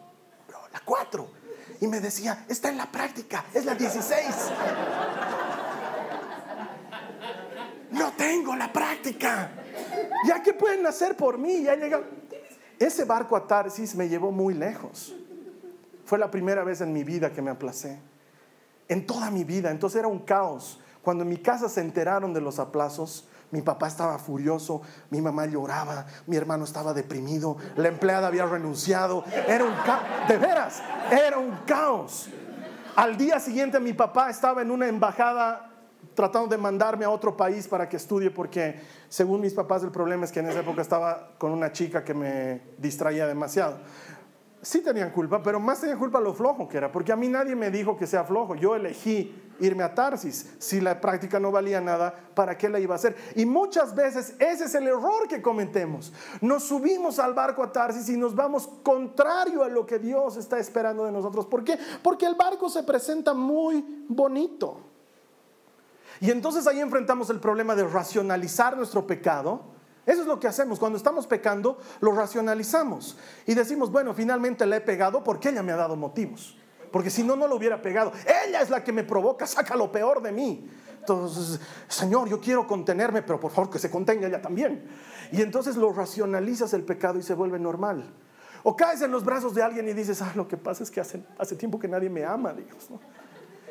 la 0.72 0.80
4. 0.84 1.28
Y 1.80 1.86
me 1.86 2.00
decía, 2.00 2.44
está 2.48 2.68
en 2.68 2.76
la 2.76 2.86
práctica, 2.86 3.44
es 3.52 3.64
la 3.64 3.74
16. 3.74 4.26
No 7.94 8.12
tengo 8.12 8.54
la 8.56 8.72
práctica. 8.72 9.50
¿Ya 10.26 10.42
qué 10.42 10.52
pueden 10.52 10.86
hacer 10.86 11.16
por 11.16 11.38
mí? 11.38 11.62
Ya. 11.62 11.76
Ese 12.78 13.04
barco 13.04 13.36
a 13.36 13.46
Tarsis 13.46 13.94
me 13.94 14.08
llevó 14.08 14.30
muy 14.32 14.54
lejos. 14.54 15.14
Fue 16.04 16.18
la 16.18 16.30
primera 16.30 16.64
vez 16.64 16.80
en 16.80 16.92
mi 16.92 17.04
vida 17.04 17.32
que 17.32 17.40
me 17.40 17.50
aplacé. 17.50 17.98
En 18.88 19.06
toda 19.06 19.30
mi 19.30 19.44
vida. 19.44 19.70
Entonces 19.70 20.00
era 20.00 20.08
un 20.08 20.20
caos. 20.20 20.80
Cuando 21.02 21.22
en 21.22 21.28
mi 21.28 21.36
casa 21.36 21.68
se 21.68 21.80
enteraron 21.80 22.32
de 22.32 22.40
los 22.40 22.58
aplazos, 22.58 23.28
mi 23.50 23.62
papá 23.62 23.88
estaba 23.88 24.18
furioso, 24.18 24.82
mi 25.10 25.20
mamá 25.20 25.46
lloraba, 25.46 26.06
mi 26.26 26.36
hermano 26.36 26.64
estaba 26.64 26.92
deprimido, 26.92 27.56
la 27.76 27.88
empleada 27.88 28.26
había 28.26 28.46
renunciado. 28.46 29.22
Era 29.46 29.64
un 29.64 29.74
caos, 29.84 30.02
de 30.28 30.38
veras, 30.38 30.82
era 31.12 31.38
un 31.38 31.54
caos. 31.66 32.30
Al 32.96 33.16
día 33.16 33.38
siguiente 33.38 33.78
mi 33.80 33.92
papá 33.92 34.30
estaba 34.30 34.62
en 34.62 34.70
una 34.70 34.88
embajada 34.88 35.73
tratando 36.14 36.48
de 36.48 36.58
mandarme 36.58 37.04
a 37.04 37.10
otro 37.10 37.36
país 37.36 37.66
para 37.68 37.88
que 37.88 37.96
estudie 37.96 38.30
porque 38.30 38.80
según 39.08 39.40
mis 39.40 39.52
papás 39.52 39.82
el 39.82 39.90
problema 39.90 40.24
es 40.24 40.32
que 40.32 40.40
en 40.40 40.48
esa 40.48 40.60
época 40.60 40.82
estaba 40.82 41.30
con 41.38 41.52
una 41.52 41.72
chica 41.72 42.04
que 42.04 42.14
me 42.14 42.62
distraía 42.78 43.26
demasiado. 43.26 43.78
Sí 44.62 44.80
tenían 44.80 45.10
culpa, 45.10 45.42
pero 45.42 45.60
más 45.60 45.80
tenían 45.80 45.98
culpa 45.98 46.20
lo 46.20 46.32
flojo 46.32 46.66
que 46.66 46.78
era, 46.78 46.90
porque 46.90 47.12
a 47.12 47.16
mí 47.16 47.28
nadie 47.28 47.54
me 47.54 47.70
dijo 47.70 47.98
que 47.98 48.06
sea 48.06 48.24
flojo. 48.24 48.54
Yo 48.54 48.74
elegí 48.74 49.34
irme 49.60 49.82
a 49.82 49.94
Tarsis. 49.94 50.54
Si 50.58 50.80
la 50.80 51.02
práctica 51.02 51.38
no 51.38 51.50
valía 51.50 51.82
nada, 51.82 52.14
¿para 52.34 52.56
qué 52.56 52.70
la 52.70 52.80
iba 52.80 52.94
a 52.94 52.96
hacer? 52.96 53.14
Y 53.36 53.44
muchas 53.44 53.94
veces 53.94 54.34
ese 54.38 54.64
es 54.64 54.74
el 54.74 54.88
error 54.88 55.28
que 55.28 55.42
cometemos. 55.42 56.14
Nos 56.40 56.64
subimos 56.64 57.18
al 57.18 57.34
barco 57.34 57.62
a 57.62 57.72
Tarsis 57.72 58.08
y 58.08 58.16
nos 58.16 58.34
vamos 58.34 58.66
contrario 58.82 59.62
a 59.62 59.68
lo 59.68 59.84
que 59.84 59.98
Dios 59.98 60.38
está 60.38 60.58
esperando 60.58 61.04
de 61.04 61.12
nosotros. 61.12 61.44
¿Por 61.44 61.62
qué? 61.62 61.78
Porque 62.02 62.24
el 62.24 62.34
barco 62.34 62.70
se 62.70 62.82
presenta 62.84 63.34
muy 63.34 64.04
bonito. 64.08 64.93
Y 66.20 66.30
entonces 66.30 66.66
ahí 66.66 66.80
enfrentamos 66.80 67.30
el 67.30 67.40
problema 67.40 67.74
de 67.74 67.86
racionalizar 67.86 68.76
nuestro 68.76 69.06
pecado. 69.06 69.74
Eso 70.06 70.20
es 70.22 70.26
lo 70.26 70.38
que 70.38 70.46
hacemos. 70.46 70.78
Cuando 70.78 70.98
estamos 70.98 71.26
pecando, 71.26 71.78
lo 72.00 72.12
racionalizamos. 72.12 73.16
Y 73.46 73.54
decimos, 73.54 73.90
bueno, 73.90 74.14
finalmente 74.14 74.66
le 74.66 74.76
he 74.76 74.80
pegado 74.80 75.24
porque 75.24 75.48
ella 75.48 75.62
me 75.62 75.72
ha 75.72 75.76
dado 75.76 75.96
motivos. 75.96 76.56
Porque 76.92 77.10
si 77.10 77.24
no, 77.24 77.34
no 77.36 77.48
lo 77.48 77.56
hubiera 77.56 77.82
pegado. 77.82 78.12
Ella 78.46 78.60
es 78.60 78.70
la 78.70 78.84
que 78.84 78.92
me 78.92 79.02
provoca, 79.02 79.46
saca 79.46 79.74
lo 79.74 79.90
peor 79.90 80.22
de 80.22 80.30
mí. 80.30 80.70
Entonces, 81.00 81.60
Señor, 81.88 82.28
yo 82.28 82.40
quiero 82.40 82.66
contenerme, 82.66 83.22
pero 83.22 83.40
por 83.40 83.50
favor 83.50 83.70
que 83.70 83.78
se 83.78 83.90
contenga 83.90 84.26
ella 84.26 84.40
también. 84.40 84.86
Y 85.32 85.42
entonces 85.42 85.76
lo 85.76 85.92
racionalizas 85.92 86.72
el 86.72 86.84
pecado 86.84 87.18
y 87.18 87.22
se 87.22 87.34
vuelve 87.34 87.58
normal. 87.58 88.04
O 88.62 88.76
caes 88.76 89.02
en 89.02 89.10
los 89.10 89.24
brazos 89.24 89.54
de 89.54 89.62
alguien 89.62 89.86
y 89.88 89.92
dices, 89.92 90.22
ah, 90.22 90.32
lo 90.34 90.48
que 90.48 90.56
pasa 90.56 90.82
es 90.82 90.90
que 90.90 91.00
hace, 91.00 91.22
hace 91.38 91.56
tiempo 91.56 91.78
que 91.78 91.88
nadie 91.88 92.08
me 92.08 92.24
ama, 92.24 92.54
Dios. 92.54 92.88
¿no? 92.88 93.00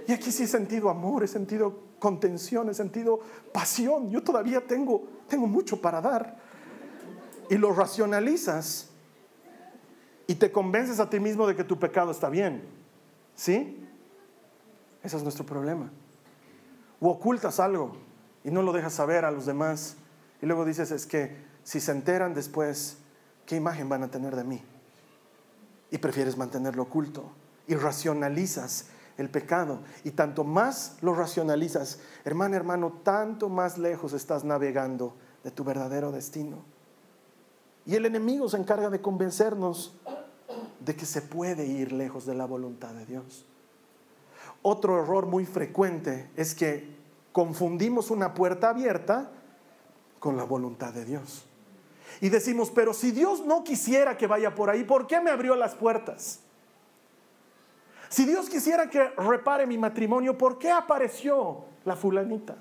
Y 0.08 0.12
aquí 0.12 0.32
sí 0.32 0.44
he 0.44 0.48
sentido 0.48 0.90
amor, 0.90 1.24
he 1.24 1.28
sentido 1.28 1.80
contención, 2.00 2.70
he 2.70 2.74
sentido 2.74 3.20
pasión. 3.52 4.10
Yo 4.10 4.22
todavía 4.22 4.66
tengo, 4.66 5.08
tengo 5.28 5.48
mucho 5.48 5.82
para 5.82 6.02
dar. 6.02 6.38
Y 7.50 7.58
lo 7.58 7.74
racionalizas 7.74 8.90
y 10.28 10.36
te 10.36 10.52
convences 10.52 11.00
a 11.00 11.10
ti 11.10 11.20
mismo 11.20 11.48
de 11.48 11.56
que 11.56 11.64
tu 11.64 11.80
pecado 11.80 12.12
está 12.12 12.30
bien. 12.30 12.64
¿Sí? 13.36 13.80
Ese 15.02 15.18
es 15.18 15.24
nuestro 15.24 15.46
problema. 15.46 15.92
O 17.00 17.10
ocultas 17.10 17.60
algo 17.60 17.94
y 18.44 18.52
no 18.52 18.62
lo 18.62 18.74
dejas 18.74 18.94
saber 18.94 19.26
a 19.26 19.32
los 19.32 19.46
demás. 19.46 19.96
Y 20.42 20.46
luego 20.46 20.66
dices, 20.66 20.92
es 20.92 21.06
que 21.06 21.36
si 21.64 21.80
se 21.80 21.92
enteran 21.92 22.34
después, 22.34 22.98
¿qué 23.46 23.56
imagen 23.56 23.90
van 23.90 24.04
a 24.04 24.12
tener 24.12 24.36
de 24.36 24.44
mí? 24.44 24.62
Y 25.92 25.98
prefieres 25.98 26.38
mantenerlo 26.38 26.84
oculto. 26.84 27.32
Y 27.68 27.76
racionalizas 27.76 28.88
el 29.18 29.30
pecado. 29.30 29.80
Y 30.04 30.12
tanto 30.12 30.44
más 30.44 30.98
lo 31.02 31.14
racionalizas, 31.14 32.00
hermano, 32.26 32.56
hermano, 32.56 32.94
tanto 33.04 33.50
más 33.50 33.78
lejos 33.78 34.14
estás 34.14 34.44
navegando 34.44 35.16
de 35.44 35.52
tu 35.52 35.64
verdadero 35.64 36.12
destino. 36.12 36.64
Y 37.86 37.96
el 37.96 38.06
enemigo 38.06 38.48
se 38.48 38.58
encarga 38.58 38.90
de 38.90 39.02
convencernos 39.02 39.94
de 40.80 40.96
que 40.96 41.06
se 41.06 41.22
puede 41.22 41.66
ir 41.66 41.92
lejos 41.92 42.26
de 42.26 42.36
la 42.36 42.46
voluntad 42.46 42.94
de 42.94 43.06
Dios. 43.06 43.46
Otro 44.62 45.02
error 45.02 45.26
muy 45.26 45.46
frecuente 45.46 46.30
es 46.36 46.56
que 46.56 46.96
confundimos 47.32 48.12
una 48.12 48.34
puerta 48.34 48.70
abierta 48.70 49.30
con 50.20 50.38
la 50.38 50.44
voluntad 50.44 50.94
de 50.94 51.04
Dios. 51.04 51.46
Y 52.22 52.30
decimos, 52.30 52.72
pero 52.72 52.94
si 52.94 53.12
Dios 53.12 53.46
no 53.46 53.64
quisiera 53.64 54.18
que 54.18 54.28
vaya 54.28 54.56
por 54.56 54.70
ahí, 54.70 54.86
¿por 54.86 55.08
qué 55.08 55.20
me 55.20 55.32
abrió 55.32 55.56
las 55.56 55.76
puertas? 55.76 56.40
Si 58.14 58.26
Dios 58.26 58.48
quisiera 58.48 58.92
que 58.92 59.10
repare 59.18 59.66
mi 59.66 59.76
matrimonio, 59.76 60.38
¿por 60.38 60.60
qué 60.60 60.70
apareció 60.70 61.66
la 61.84 61.96
fulanita? 61.96 62.56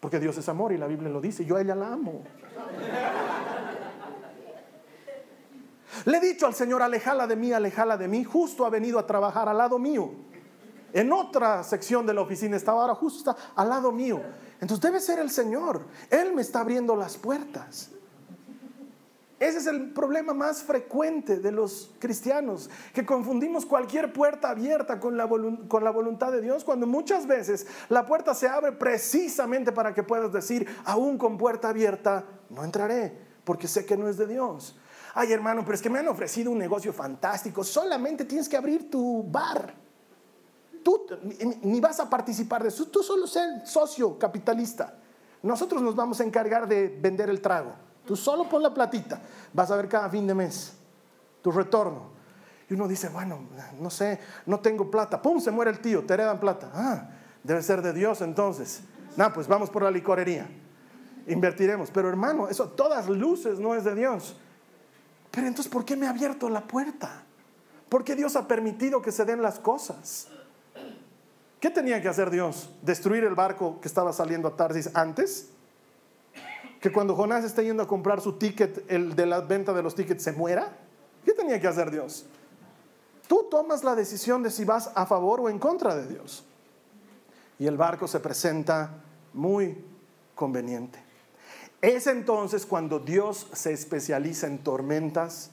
Porque 0.00 0.18
Dios 0.18 0.38
es 0.38 0.48
amor 0.48 0.72
y 0.72 0.78
la 0.78 0.86
Biblia 0.86 1.10
lo 1.10 1.20
dice, 1.20 1.44
yo 1.44 1.56
a 1.56 1.60
ella 1.60 1.74
la 1.74 1.88
amo. 1.88 2.22
Le 6.06 6.16
he 6.16 6.20
dicho 6.20 6.46
al 6.46 6.54
Señor, 6.54 6.80
alejala 6.80 7.26
de 7.26 7.36
mí, 7.36 7.52
alejala 7.52 7.98
de 7.98 8.08
mí, 8.08 8.24
justo 8.24 8.64
ha 8.64 8.70
venido 8.70 8.98
a 8.98 9.06
trabajar 9.06 9.50
al 9.50 9.58
lado 9.58 9.78
mío. 9.78 10.12
En 10.94 11.12
otra 11.12 11.62
sección 11.62 12.06
de 12.06 12.14
la 12.14 12.22
oficina 12.22 12.56
estaba 12.56 12.80
ahora 12.80 12.94
justo 12.94 13.36
al 13.56 13.68
lado 13.68 13.92
mío. 13.92 14.22
Entonces 14.62 14.80
debe 14.80 15.00
ser 15.00 15.18
el 15.18 15.28
Señor. 15.28 15.82
Él 16.08 16.32
me 16.32 16.40
está 16.40 16.60
abriendo 16.60 16.96
las 16.96 17.18
puertas. 17.18 17.90
Ese 19.40 19.58
es 19.58 19.66
el 19.66 19.90
problema 19.90 20.32
más 20.32 20.62
frecuente 20.62 21.38
de 21.38 21.50
los 21.50 21.90
cristianos, 21.98 22.70
que 22.92 23.04
confundimos 23.04 23.66
cualquier 23.66 24.12
puerta 24.12 24.50
abierta 24.50 25.00
con 25.00 25.16
la, 25.16 25.28
con 25.28 25.82
la, 25.82 25.90
voluntad 25.90 26.30
de 26.30 26.40
Dios, 26.40 26.62
cuando 26.62 26.86
muchas 26.86 27.26
veces 27.26 27.66
la 27.88 28.06
puerta 28.06 28.32
se 28.32 28.46
abre 28.46 28.72
precisamente 28.72 29.72
para 29.72 29.92
que 29.92 30.04
puedas 30.04 30.32
decir, 30.32 30.68
aún 30.84 31.18
con 31.18 31.36
puerta 31.36 31.70
abierta, 31.70 32.24
no 32.48 32.62
entraré, 32.62 33.18
porque 33.44 33.66
sé 33.66 33.84
que 33.84 33.96
no 33.96 34.08
es 34.08 34.16
de 34.16 34.28
Dios. 34.28 34.78
Ay 35.14 35.32
hermano, 35.32 35.62
pero 35.62 35.74
es 35.74 35.82
que 35.82 35.90
me 35.90 35.98
han 35.98 36.08
ofrecido 36.08 36.52
un 36.52 36.58
negocio 36.58 36.92
fantástico, 36.92 37.64
solamente 37.64 38.24
tienes 38.24 38.48
que 38.48 38.56
abrir 38.56 38.88
tu 38.88 39.24
bar. 39.24 39.74
Tú 40.84 41.06
ni 41.62 41.80
vas 41.80 41.98
a 41.98 42.08
participar 42.08 42.62
de 42.62 42.68
eso, 42.68 42.86
tú 42.86 43.02
solo 43.02 43.26
sé 43.26 43.40
socio 43.64 44.16
capitalista. 44.16 44.98
Nosotros 45.42 45.82
nos 45.82 45.96
vamos 45.96 46.20
a 46.20 46.24
encargar 46.24 46.68
de 46.68 46.88
vender 46.88 47.28
el 47.30 47.40
trago. 47.40 47.74
Tú 48.06 48.16
solo 48.16 48.48
pon 48.48 48.62
la 48.62 48.72
platita, 48.72 49.20
vas 49.52 49.70
a 49.70 49.76
ver 49.76 49.88
cada 49.88 50.08
fin 50.10 50.26
de 50.26 50.34
mes 50.34 50.74
tu 51.44 51.52
retorno. 51.52 52.14
Y 52.70 52.74
uno 52.74 52.88
dice, 52.88 53.10
bueno, 53.10 53.40
no 53.78 53.90
sé, 53.90 54.18
no 54.46 54.60
tengo 54.60 54.90
plata. 54.90 55.20
¡Pum! 55.20 55.38
Se 55.40 55.50
muere 55.50 55.70
el 55.70 55.80
tío, 55.80 56.04
te 56.04 56.14
heredan 56.14 56.40
plata. 56.40 56.70
Ah, 56.72 57.10
debe 57.42 57.62
ser 57.62 57.82
de 57.82 57.92
Dios 57.92 58.22
entonces. 58.22 58.80
No, 59.18 59.30
pues 59.32 59.46
vamos 59.46 59.68
por 59.68 59.82
la 59.82 59.90
licorería. 59.90 60.48
Invertiremos. 61.26 61.90
Pero 61.90 62.08
hermano, 62.08 62.48
eso 62.48 62.68
todas 62.68 63.08
luces 63.10 63.58
no 63.58 63.74
es 63.74 63.84
de 63.84 63.94
Dios. 63.94 64.36
Pero 65.30 65.46
entonces, 65.46 65.70
¿por 65.70 65.84
qué 65.84 65.96
me 65.96 66.06
ha 66.06 66.10
abierto 66.10 66.48
la 66.48 66.62
puerta? 66.62 67.24
¿Por 67.90 68.02
qué 68.02 68.16
Dios 68.16 68.34
ha 68.36 68.48
permitido 68.48 69.02
que 69.02 69.12
se 69.12 69.26
den 69.26 69.42
las 69.42 69.58
cosas? 69.58 70.28
¿Qué 71.60 71.68
tenía 71.68 72.00
que 72.00 72.08
hacer 72.08 72.30
Dios? 72.30 72.70
¿Destruir 72.80 73.24
el 73.24 73.34
barco 73.34 73.80
que 73.80 73.88
estaba 73.88 74.12
saliendo 74.14 74.48
a 74.48 74.56
Tarsis 74.56 74.90
antes? 74.94 75.50
Que 76.84 76.92
cuando 76.92 77.16
Jonás 77.16 77.44
está 77.44 77.62
yendo 77.62 77.82
a 77.82 77.88
comprar 77.88 78.20
su 78.20 78.34
ticket, 78.34 78.84
el 78.90 79.16
de 79.16 79.24
la 79.24 79.40
venta 79.40 79.72
de 79.72 79.82
los 79.82 79.94
tickets, 79.94 80.22
se 80.22 80.32
muera? 80.32 80.76
¿Qué 81.24 81.32
tenía 81.32 81.58
que 81.58 81.66
hacer 81.66 81.90
Dios? 81.90 82.26
Tú 83.26 83.46
tomas 83.50 83.84
la 83.84 83.94
decisión 83.94 84.42
de 84.42 84.50
si 84.50 84.66
vas 84.66 84.90
a 84.94 85.06
favor 85.06 85.40
o 85.40 85.48
en 85.48 85.58
contra 85.58 85.96
de 85.96 86.06
Dios. 86.06 86.44
Y 87.58 87.66
el 87.66 87.78
barco 87.78 88.06
se 88.06 88.20
presenta 88.20 89.02
muy 89.32 89.82
conveniente. 90.34 91.02
Es 91.80 92.06
entonces 92.06 92.66
cuando 92.66 92.98
Dios 92.98 93.46
se 93.54 93.72
especializa 93.72 94.46
en 94.46 94.58
tormentas 94.58 95.52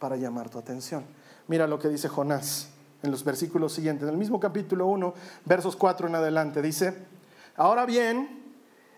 para 0.00 0.16
llamar 0.16 0.50
tu 0.50 0.58
atención. 0.58 1.04
Mira 1.46 1.68
lo 1.68 1.78
que 1.78 1.90
dice 1.90 2.08
Jonás 2.08 2.70
en 3.04 3.12
los 3.12 3.22
versículos 3.22 3.72
siguientes, 3.72 4.02
en 4.02 4.14
el 4.14 4.18
mismo 4.18 4.40
capítulo 4.40 4.88
1, 4.88 5.14
versos 5.44 5.76
4 5.76 6.08
en 6.08 6.16
adelante. 6.16 6.60
Dice, 6.60 7.06
ahora 7.54 7.86
bien, 7.86 8.41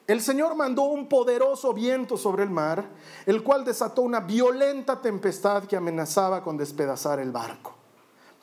el 0.07 0.21
Señor 0.21 0.55
mandó 0.55 0.83
un 0.83 1.09
poderoso 1.09 1.73
viento 1.73 2.17
sobre 2.17 2.43
el 2.43 2.51
mar, 2.51 2.85
el 3.25 3.43
cual 3.43 3.65
desató 3.65 4.03
una 4.03 4.21
violenta 4.21 5.01
tempestad 5.01 5.65
que 5.65 5.77
amenazaba 5.77 6.43
con 6.43 6.59
despedazar 6.59 7.21
el 7.21 7.33
barco. 7.33 7.73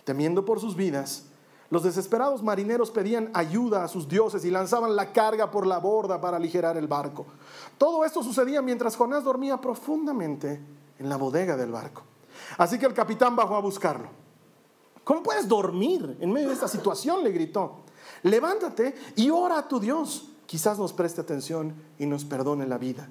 Temiendo 0.04 0.44
por 0.44 0.60
sus 0.60 0.76
vidas, 0.76 1.26
los 1.70 1.84
desesperados 1.84 2.42
marineros 2.42 2.90
pedían 2.90 3.30
ayuda 3.34 3.84
a 3.84 3.88
sus 3.88 4.08
dioses 4.08 4.44
y 4.44 4.50
lanzaban 4.50 4.96
la 4.96 5.14
carga 5.14 5.52
por 5.52 5.68
la 5.68 5.78
borda 5.78 6.20
para 6.20 6.38
aligerar 6.38 6.78
el 6.78 6.88
barco. 6.88 7.28
Todo 7.78 8.04
esto 8.04 8.24
sucedía 8.24 8.62
mientras 8.62 8.96
Jonás 8.96 9.24
dormía 9.24 9.62
profundamente 9.62 10.60
en 10.98 11.10
la 11.10 11.16
bodega 11.16 11.56
del 11.56 11.72
barco. 11.72 12.04
Así 12.58 12.80
que 12.80 12.88
el 12.88 12.94
capitán 12.94 13.36
bajó 13.36 13.56
a 13.56 13.62
buscarlo. 13.62 14.10
¿Cómo 15.04 15.22
puedes 15.22 15.48
dormir 15.48 16.18
en 16.20 16.32
medio 16.32 16.48
de 16.48 16.56
esta 16.56 16.68
situación? 16.68 17.24
le 17.24 17.32
gritó. 17.32 17.82
Levántate 18.24 18.96
y 19.16 19.30
ora 19.30 19.60
a 19.60 19.68
tu 19.68 19.80
Dios. 19.80 20.31
Quizás 20.52 20.78
nos 20.78 20.92
preste 20.92 21.22
atención 21.22 21.74
y 21.98 22.06
nos 22.06 22.26
perdone 22.26 22.68
la 22.68 22.78
vida. 22.78 23.08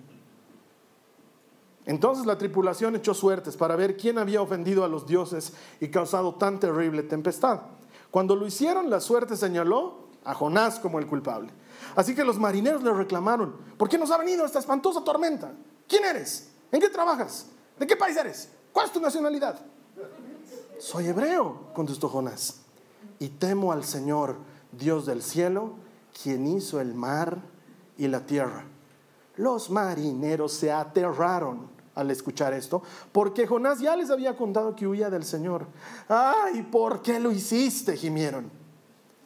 Entonces 1.86 2.26
la 2.26 2.36
tripulación 2.36 2.96
echó 2.96 3.14
suertes 3.14 3.56
para 3.56 3.76
ver 3.76 3.96
quién 3.96 4.18
había 4.18 4.42
ofendido 4.42 4.84
a 4.84 4.88
los 4.88 5.06
dioses 5.06 5.54
y 5.80 5.88
causado 5.88 6.34
tan 6.34 6.60
terrible 6.60 7.02
tempestad. 7.02 7.62
Cuando 8.10 8.36
lo 8.36 8.46
hicieron, 8.46 8.90
la 8.90 9.00
suerte 9.00 9.38
señaló 9.38 10.00
a 10.22 10.34
Jonás 10.34 10.78
como 10.80 10.98
el 10.98 11.06
culpable. 11.06 11.50
Así 11.96 12.14
que 12.14 12.24
los 12.24 12.38
marineros 12.38 12.82
le 12.82 12.92
reclamaron, 12.92 13.56
¿por 13.78 13.88
qué 13.88 13.96
nos 13.96 14.10
ha 14.10 14.18
venido 14.18 14.44
esta 14.44 14.58
espantosa 14.58 15.02
tormenta? 15.02 15.50
¿Quién 15.88 16.04
eres? 16.04 16.50
¿En 16.70 16.78
qué 16.78 16.90
trabajas? 16.90 17.46
¿De 17.78 17.86
qué 17.86 17.96
país 17.96 18.18
eres? 18.18 18.50
¿Cuál 18.70 18.84
es 18.84 18.92
tu 18.92 19.00
nacionalidad? 19.00 19.58
Soy 20.78 21.06
hebreo, 21.06 21.70
contestó 21.72 22.10
Jonás, 22.10 22.60
y 23.18 23.30
temo 23.30 23.72
al 23.72 23.84
Señor, 23.84 24.36
Dios 24.72 25.06
del 25.06 25.22
cielo, 25.22 25.76
quien 26.22 26.46
hizo 26.46 26.80
el 26.80 26.94
mar 26.94 27.38
y 27.96 28.08
la 28.08 28.26
tierra. 28.26 28.64
Los 29.36 29.70
marineros 29.70 30.52
se 30.52 30.72
aterraron 30.72 31.68
al 31.94 32.10
escuchar 32.10 32.52
esto, 32.54 32.82
porque 33.12 33.46
Jonás 33.46 33.80
ya 33.80 33.96
les 33.96 34.10
había 34.10 34.36
contado 34.36 34.74
que 34.76 34.86
huía 34.86 35.10
del 35.10 35.24
Señor. 35.24 35.66
¡Ay, 36.08 36.62
¿por 36.62 37.02
qué 37.02 37.18
lo 37.20 37.30
hiciste? 37.30 37.96
gimieron. 37.96 38.50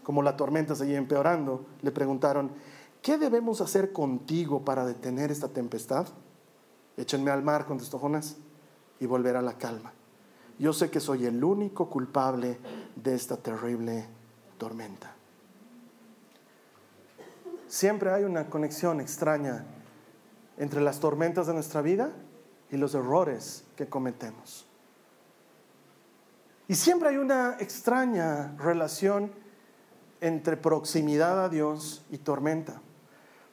Como 0.02 0.22
la 0.22 0.36
tormenta 0.36 0.74
seguía 0.74 0.98
empeorando, 0.98 1.66
le 1.82 1.90
preguntaron, 1.90 2.52
¿qué 3.00 3.16
debemos 3.16 3.60
hacer 3.60 3.92
contigo 3.92 4.64
para 4.64 4.84
detener 4.84 5.30
esta 5.30 5.48
tempestad? 5.48 6.06
Échenme 6.96 7.30
al 7.30 7.42
mar, 7.42 7.66
contestó 7.66 7.98
Jonás, 7.98 8.36
y 9.00 9.06
volver 9.06 9.36
a 9.36 9.42
la 9.42 9.58
calma. 9.58 9.92
Yo 10.58 10.72
sé 10.72 10.90
que 10.90 11.00
soy 11.00 11.26
el 11.26 11.42
único 11.42 11.90
culpable 11.90 12.58
de 12.94 13.14
esta 13.14 13.36
terrible 13.36 14.06
tormenta. 14.58 15.14
Siempre 17.74 18.12
hay 18.12 18.22
una 18.22 18.48
conexión 18.48 19.00
extraña 19.00 19.64
entre 20.58 20.80
las 20.80 21.00
tormentas 21.00 21.48
de 21.48 21.54
nuestra 21.54 21.82
vida 21.82 22.12
y 22.70 22.76
los 22.76 22.94
errores 22.94 23.64
que 23.74 23.88
cometemos. 23.88 24.64
Y 26.68 26.76
siempre 26.76 27.08
hay 27.08 27.16
una 27.16 27.56
extraña 27.58 28.54
relación 28.58 29.32
entre 30.20 30.56
proximidad 30.56 31.44
a 31.44 31.48
Dios 31.48 32.06
y 32.10 32.18
tormenta, 32.18 32.80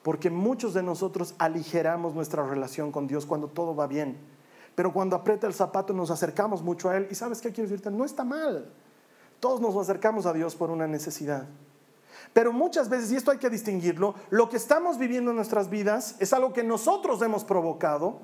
porque 0.04 0.30
muchos 0.30 0.76
de 0.76 0.84
nosotros 0.84 1.34
aligeramos 1.40 2.14
nuestra 2.14 2.48
relación 2.48 2.92
con 2.92 3.08
Dios 3.08 3.26
cuando 3.26 3.48
todo 3.48 3.76
va 3.76 3.88
bien, 3.88 4.20
pero 4.76 4.94
cuando 4.94 5.16
aprieta 5.16 5.48
el 5.48 5.56
zapato 5.56 5.94
nos 5.94 6.12
acercamos 6.12 6.62
mucho 6.62 6.92
a 6.92 6.98
Él 6.98 7.08
y 7.10 7.16
sabes 7.16 7.42
qué 7.42 7.52
quiero 7.52 7.72
decirte, 7.72 7.90
no 7.90 8.06
está 8.06 8.24
mal, 8.24 8.72
todos 9.40 9.60
nos 9.62 9.76
acercamos 9.78 10.28
a 10.28 10.34
Dios 10.34 10.56
por 10.56 10.70
una 10.70 10.86
necesidad. 10.86 11.48
Pero 12.34 12.54
muchas 12.54 12.90
veces, 12.90 13.12
y 13.12 13.16
esto 13.16 13.32
hay 13.32 13.38
que 13.38 13.50
distinguirlo, 13.50 14.16
lo 14.30 14.50
que 14.50 14.58
estamos 14.58 14.98
viviendo 14.98 15.32
en 15.32 15.38
nuestras 15.38 15.70
vidas 15.70 16.16
es 16.20 16.34
algo 16.34 16.54
que 16.54 16.64
nosotros 16.64 17.22
hemos 17.22 17.44
provocado 17.44 18.20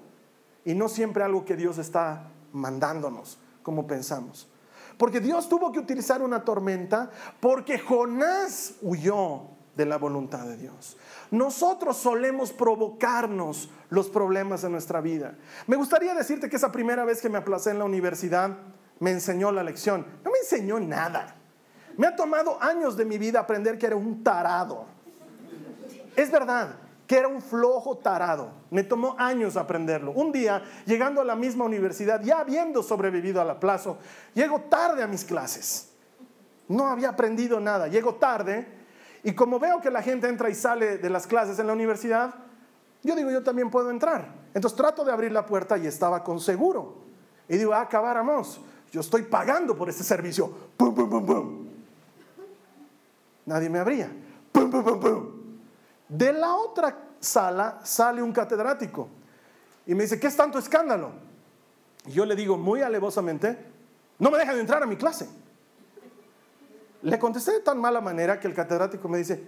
y 0.65 0.73
no 0.75 0.89
siempre 0.89 1.23
algo 1.23 1.45
que 1.45 1.55
Dios 1.55 1.77
está 1.77 2.29
mandándonos, 2.53 3.39
como 3.63 3.87
pensamos. 3.87 4.49
Porque 4.97 5.19
Dios 5.19 5.47
tuvo 5.47 5.71
que 5.71 5.79
utilizar 5.79 6.21
una 6.21 6.43
tormenta 6.43 7.11
porque 7.39 7.79
Jonás 7.79 8.73
huyó 8.81 9.57
de 9.77 9.85
la 9.85 9.97
voluntad 9.97 10.45
de 10.45 10.57
Dios. 10.57 10.97
Nosotros 11.31 11.97
solemos 11.97 12.51
provocarnos 12.51 13.69
los 13.89 14.09
problemas 14.09 14.63
de 14.63 14.69
nuestra 14.69 15.01
vida. 15.01 15.35
Me 15.67 15.75
gustaría 15.75 16.13
decirte 16.15 16.49
que 16.49 16.55
esa 16.55 16.71
primera 16.71 17.05
vez 17.05 17.21
que 17.21 17.29
me 17.29 17.37
aplacé 17.37 17.71
en 17.71 17.79
la 17.79 17.85
universidad 17.85 18.57
me 18.99 19.11
enseñó 19.11 19.51
la 19.51 19.63
lección. 19.63 20.05
No 20.25 20.31
me 20.31 20.39
enseñó 20.39 20.79
nada. 20.79 21.36
Me 21.97 22.07
ha 22.07 22.15
tomado 22.15 22.61
años 22.61 22.95
de 22.95 23.05
mi 23.05 23.17
vida 23.17 23.39
aprender 23.39 23.77
que 23.77 23.87
era 23.87 23.95
un 23.95 24.23
tarado. 24.23 24.85
Es 26.15 26.31
verdad, 26.31 26.75
que 27.07 27.17
era 27.17 27.27
un 27.27 27.41
flojo 27.41 27.97
tarado. 27.97 28.51
Me 28.69 28.83
tomó 28.83 29.15
años 29.17 29.57
aprenderlo. 29.57 30.11
Un 30.11 30.31
día, 30.31 30.61
llegando 30.85 31.21
a 31.21 31.23
la 31.23 31.35
misma 31.35 31.65
universidad, 31.65 32.21
ya 32.21 32.39
habiendo 32.39 32.83
sobrevivido 32.83 33.41
al 33.41 33.49
aplazo, 33.49 33.97
llego 34.33 34.61
tarde 34.61 35.01
a 35.01 35.07
mis 35.07 35.23
clases. 35.23 35.89
No 36.67 36.87
había 36.87 37.09
aprendido 37.09 37.59
nada. 37.59 37.87
Llego 37.87 38.15
tarde 38.15 38.67
y 39.23 39.33
como 39.33 39.59
veo 39.59 39.81
que 39.81 39.89
la 39.89 40.03
gente 40.03 40.27
entra 40.27 40.49
y 40.49 40.55
sale 40.55 40.99
de 40.99 41.09
las 41.09 41.25
clases 41.25 41.57
en 41.59 41.67
la 41.67 41.73
universidad, 41.73 42.35
yo 43.03 43.15
digo, 43.15 43.31
yo 43.31 43.41
también 43.41 43.71
puedo 43.71 43.89
entrar. 43.89 44.35
Entonces 44.53 44.77
trato 44.77 45.03
de 45.03 45.11
abrir 45.11 45.31
la 45.31 45.45
puerta 45.45 45.77
y 45.77 45.87
estaba 45.87 46.23
con 46.23 46.39
seguro. 46.39 46.95
Y 47.49 47.57
digo, 47.57 47.73
ah, 47.73 47.81
acabáramos. 47.81 48.61
Yo 48.91 49.01
estoy 49.01 49.23
pagando 49.23 49.75
por 49.75 49.89
este 49.89 50.03
servicio. 50.03 50.51
¡Pum, 50.77 50.93
pum, 50.93 51.09
pum, 51.09 51.25
pum! 51.25 51.66
Nadie 53.47 53.69
me 53.69 53.79
abría. 53.79 54.11
¡Pum, 54.51 54.69
pum, 54.69 54.83
pum, 54.83 54.99
pum! 54.99 55.27
De 56.07 56.31
la 56.31 56.53
otra 56.55 56.95
sala 57.19 57.79
sale 57.83 58.21
un 58.21 58.31
catedrático 58.31 59.09
y 59.87 59.95
me 59.95 60.03
dice, 60.03 60.19
¿qué 60.19 60.27
es 60.27 60.35
tanto 60.35 60.59
escándalo? 60.59 61.11
Y 62.05 62.11
yo 62.11 62.25
le 62.25 62.35
digo 62.35 62.57
muy 62.57 62.81
alevosamente, 62.81 63.57
no 64.19 64.29
me 64.29 64.37
dejan 64.37 64.59
entrar 64.59 64.83
a 64.83 64.85
mi 64.85 64.95
clase. 64.95 65.27
Le 67.01 67.17
contesté 67.19 67.53
de 67.53 67.59
tan 67.61 67.79
mala 67.79 68.01
manera 68.01 68.39
que 68.39 68.47
el 68.47 68.53
catedrático 68.53 69.07
me 69.07 69.17
dice, 69.17 69.43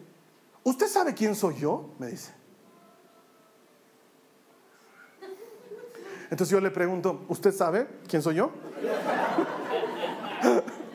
¿usted 0.63 0.87
sabe 0.87 1.13
quién 1.13 1.35
soy 1.35 1.55
yo? 1.55 1.91
Me 1.99 2.07
dice. 2.07 2.33
Entonces 6.29 6.49
yo 6.49 6.61
le 6.61 6.71
pregunto, 6.71 7.25
¿usted 7.27 7.51
sabe 7.51 7.87
quién 8.07 8.21
soy 8.21 8.35
yo? 8.35 8.51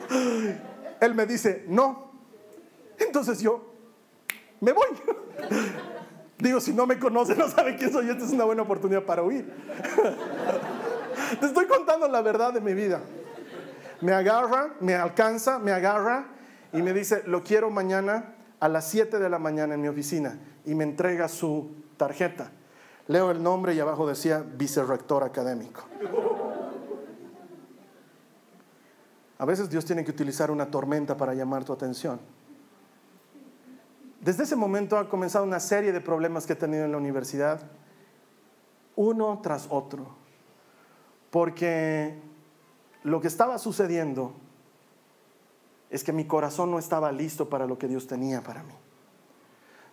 Él 1.01 1.13
me 1.13 1.25
dice, 1.25 1.65
no. 1.67 2.04
Entonces 3.15 3.41
yo 3.41 3.61
me 4.59 4.73
voy. 4.73 4.87
Digo, 6.37 6.59
si 6.59 6.73
no 6.73 6.85
me 6.85 6.99
conoce, 6.99 7.33
no 7.33 7.47
sabe 7.47 7.77
quién 7.77 7.89
soy, 7.89 8.09
esta 8.09 8.25
es 8.25 8.31
una 8.31 8.43
buena 8.43 8.63
oportunidad 8.63 9.03
para 9.03 9.23
huir. 9.23 9.49
Te 11.39 11.45
estoy 11.45 11.65
contando 11.65 12.09
la 12.09 12.21
verdad 12.21 12.51
de 12.51 12.59
mi 12.59 12.73
vida. 12.73 12.99
Me 14.01 14.11
agarra, 14.11 14.73
me 14.81 14.95
alcanza, 14.95 15.59
me 15.59 15.71
agarra 15.71 16.25
y 16.73 16.81
me 16.81 16.91
dice, 16.91 17.23
lo 17.25 17.41
quiero 17.41 17.69
mañana 17.69 18.35
a 18.59 18.67
las 18.67 18.89
7 18.89 19.17
de 19.17 19.29
la 19.29 19.39
mañana 19.39 19.75
en 19.75 19.81
mi 19.81 19.87
oficina 19.87 20.37
y 20.65 20.75
me 20.75 20.83
entrega 20.83 21.29
su 21.29 21.71
tarjeta. 21.95 22.51
Leo 23.07 23.31
el 23.31 23.41
nombre 23.41 23.73
y 23.75 23.79
abajo 23.79 24.05
decía 24.05 24.43
vicerrector 24.45 25.23
académico. 25.23 25.85
A 29.37 29.45
veces 29.45 29.69
Dios 29.69 29.85
tiene 29.85 30.03
que 30.03 30.11
utilizar 30.11 30.51
una 30.51 30.69
tormenta 30.69 31.15
para 31.15 31.33
llamar 31.33 31.63
tu 31.63 31.71
atención. 31.71 32.34
Desde 34.25 34.41
ese 34.41 34.55
momento 34.55 34.97
ha 34.97 35.07
comenzado 35.07 35.45
una 35.45 35.59
serie 35.59 35.91
de 35.91 36.01
problemas 36.01 36.47
que 36.47 36.53
he 36.53 36.55
tenido 36.55 36.83
en 36.83 36.91
la 36.91 36.97
universidad, 36.97 37.61
uno 38.95 39.39
tras 39.43 39.67
otro, 39.69 40.15
porque 41.29 42.19
lo 43.03 43.21
que 43.21 43.27
estaba 43.27 43.59
sucediendo 43.59 44.33
es 45.91 46.03
que 46.03 46.11
mi 46.11 46.25
corazón 46.25 46.71
no 46.71 46.79
estaba 46.79 47.11
listo 47.11 47.49
para 47.49 47.67
lo 47.67 47.77
que 47.77 47.87
Dios 47.87 48.07
tenía 48.07 48.41
para 48.41 48.63
mí. 48.63 48.73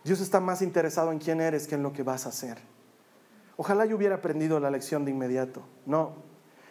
Dios 0.03 0.18
está 0.23 0.40
más 0.40 0.62
interesado 0.62 1.12
en 1.12 1.18
quién 1.18 1.42
eres 1.42 1.66
que 1.66 1.75
en 1.75 1.83
lo 1.83 1.92
que 1.92 2.03
vas 2.03 2.25
a 2.25 2.31
hacer. 2.31 2.57
Ojalá 3.59 3.85
yo 3.85 3.97
hubiera 3.97 4.14
aprendido 4.14 4.59
la 4.61 4.71
lección 4.71 5.05
de 5.05 5.11
inmediato. 5.11 5.61
No, 5.85 6.14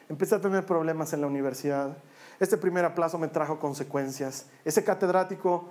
empecé 0.09 0.33
a 0.33 0.41
tener 0.41 0.65
problemas 0.65 1.13
en 1.13 1.21
la 1.21 1.27
universidad. 1.27 1.95
Este 2.39 2.57
primer 2.57 2.85
aplazo 2.85 3.19
me 3.19 3.27
trajo 3.27 3.59
consecuencias. 3.59 4.47
Ese 4.65 4.83
catedrático 4.83 5.69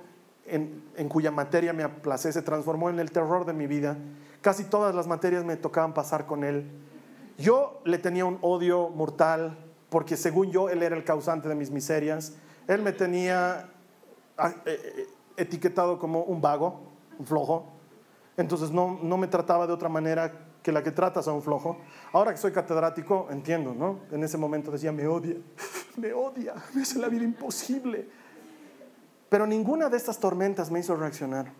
en, 0.51 1.09
cuya 1.09 1.31
materia 1.31 1.73
me 1.73 1.83
aplacé 1.83 2.33
se 2.33 2.43
transformó 2.43 2.91
en 2.91 2.99
el 3.01 3.11
terror 3.11 3.45
de 3.45 3.53
mi 3.53 3.67
vida. 3.67 3.97
Casi 4.41 4.65
todas 4.65 4.95
las 4.95 5.07
materias 5.07 5.45
me 5.45 5.57
tocaban 5.57 5.95
pasar 5.95 6.27
con 6.27 6.45
él. 6.45 6.71
Yo 7.39 7.81
le 7.85 7.99
tenía 7.99 8.25
un 8.25 8.39
odio 8.43 8.89
mortal 8.91 9.57
porque 9.89 10.17
según 10.17 10.51
yo 10.51 10.69
él 10.69 10.83
era 10.83 10.97
el 10.97 11.05
causante 11.05 11.49
de 11.49 11.55
mis 11.55 11.71
miserias. 11.71 12.35
Él 12.67 12.83
me 12.83 12.93
tenía 12.93 13.69
ah, 14.37 14.55
eh, 14.67 14.81
eh, 14.97 15.07
etiquetado 15.37 15.99
como 15.99 16.23
un 16.23 16.41
vago, 16.41 16.81
un 17.19 17.27
flojo. 17.27 17.67
Entonces 18.37 18.71
no, 18.71 18.99
no 19.03 19.17
me 19.19 19.27
trataba 19.27 19.67
de 19.67 19.73
otra 19.73 19.89
manera 19.89 20.33
que 20.63 20.73
la 20.73 20.83
que 20.83 20.91
tratas 20.91 21.29
a 21.29 21.33
un 21.33 21.43
flojo. 21.43 21.79
Ahora 22.13 22.33
que 22.33 22.39
soy 22.39 22.53
catedrático, 22.53 23.29
entiendo, 23.31 23.75
¿no? 23.75 24.01
En 24.11 24.23
ese 24.23 24.37
momento 24.37 24.71
decía, 24.71 24.93
me 24.93 25.07
odia, 25.07 25.37
me 25.97 26.13
odia, 26.13 26.55
me 26.75 26.83
hace 26.83 26.99
la 26.99 27.09
vida 27.09 27.25
imposible. 27.25 28.09
Pero 29.31 29.47
ninguna 29.47 29.89
de 29.89 29.97
estas 29.97 30.19
tormentas 30.19 30.71
me 30.71 30.81
hizo 30.81 30.95
reaccionar. 30.95 31.51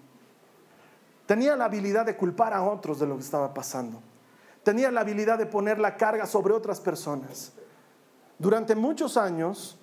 Tenía 1.25 1.57
la 1.57 1.65
habilidad 1.65 2.05
de 2.05 2.17
culpar 2.17 2.53
a 2.53 2.63
otros 2.63 2.99
de 2.99 3.07
lo 3.07 3.17
que 3.17 3.23
estaba 3.23 3.55
pasando. 3.55 4.03
Tenía 4.63 4.91
la 4.91 5.01
habilidad 5.01 5.39
de 5.39 5.47
poner 5.47 5.79
la 5.79 5.97
carga 5.97 6.27
sobre 6.27 6.53
otras 6.53 6.79
personas. 6.81 7.53
Durante 8.39 8.75
muchos 8.75 9.17
años 9.17 9.81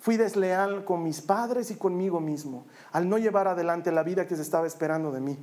Fui 0.00 0.16
desleal 0.16 0.86
con 0.86 1.02
mis 1.02 1.20
padres 1.20 1.70
y 1.70 1.74
conmigo 1.74 2.20
mismo 2.20 2.64
al 2.90 3.08
no 3.08 3.18
llevar 3.18 3.48
adelante 3.48 3.92
la 3.92 4.02
vida 4.02 4.26
que 4.26 4.34
se 4.34 4.42
estaba 4.42 4.66
esperando 4.66 5.12
de 5.12 5.20
mí. 5.20 5.38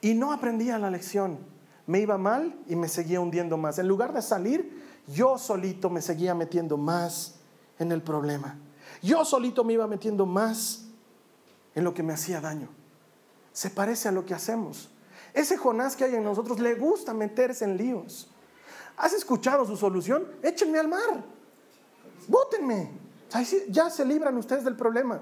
Y 0.00 0.14
no 0.14 0.32
aprendía 0.32 0.76
la 0.78 0.90
lección. 0.90 1.38
Me 1.86 2.00
iba 2.00 2.18
mal 2.18 2.58
y 2.66 2.74
me 2.74 2.88
seguía 2.88 3.20
hundiendo 3.20 3.56
más. 3.56 3.78
En 3.78 3.86
lugar 3.86 4.12
de 4.12 4.20
salir, 4.20 4.84
yo 5.06 5.38
solito 5.38 5.90
me 5.90 6.02
seguía 6.02 6.34
metiendo 6.34 6.76
más 6.76 7.36
en 7.78 7.92
el 7.92 8.02
problema. 8.02 8.58
Yo 9.06 9.24
solito 9.24 9.62
me 9.62 9.74
iba 9.74 9.86
metiendo 9.86 10.26
más 10.26 10.84
en 11.76 11.84
lo 11.84 11.94
que 11.94 12.02
me 12.02 12.12
hacía 12.12 12.40
daño. 12.40 12.68
Se 13.52 13.70
parece 13.70 14.08
a 14.08 14.12
lo 14.12 14.26
que 14.26 14.34
hacemos. 14.34 14.90
Ese 15.32 15.56
Jonás 15.56 15.94
que 15.94 16.02
hay 16.02 16.16
en 16.16 16.24
nosotros 16.24 16.58
le 16.58 16.74
gusta 16.74 17.14
meterse 17.14 17.64
en 17.64 17.76
líos. 17.76 18.28
¿Has 18.96 19.12
escuchado 19.12 19.64
su 19.64 19.76
solución? 19.76 20.26
Échenme 20.42 20.80
al 20.80 20.88
mar. 20.88 21.22
Bótenme. 22.26 22.90
Ya 23.68 23.90
se 23.90 24.04
libran 24.04 24.36
ustedes 24.38 24.64
del 24.64 24.74
problema. 24.74 25.20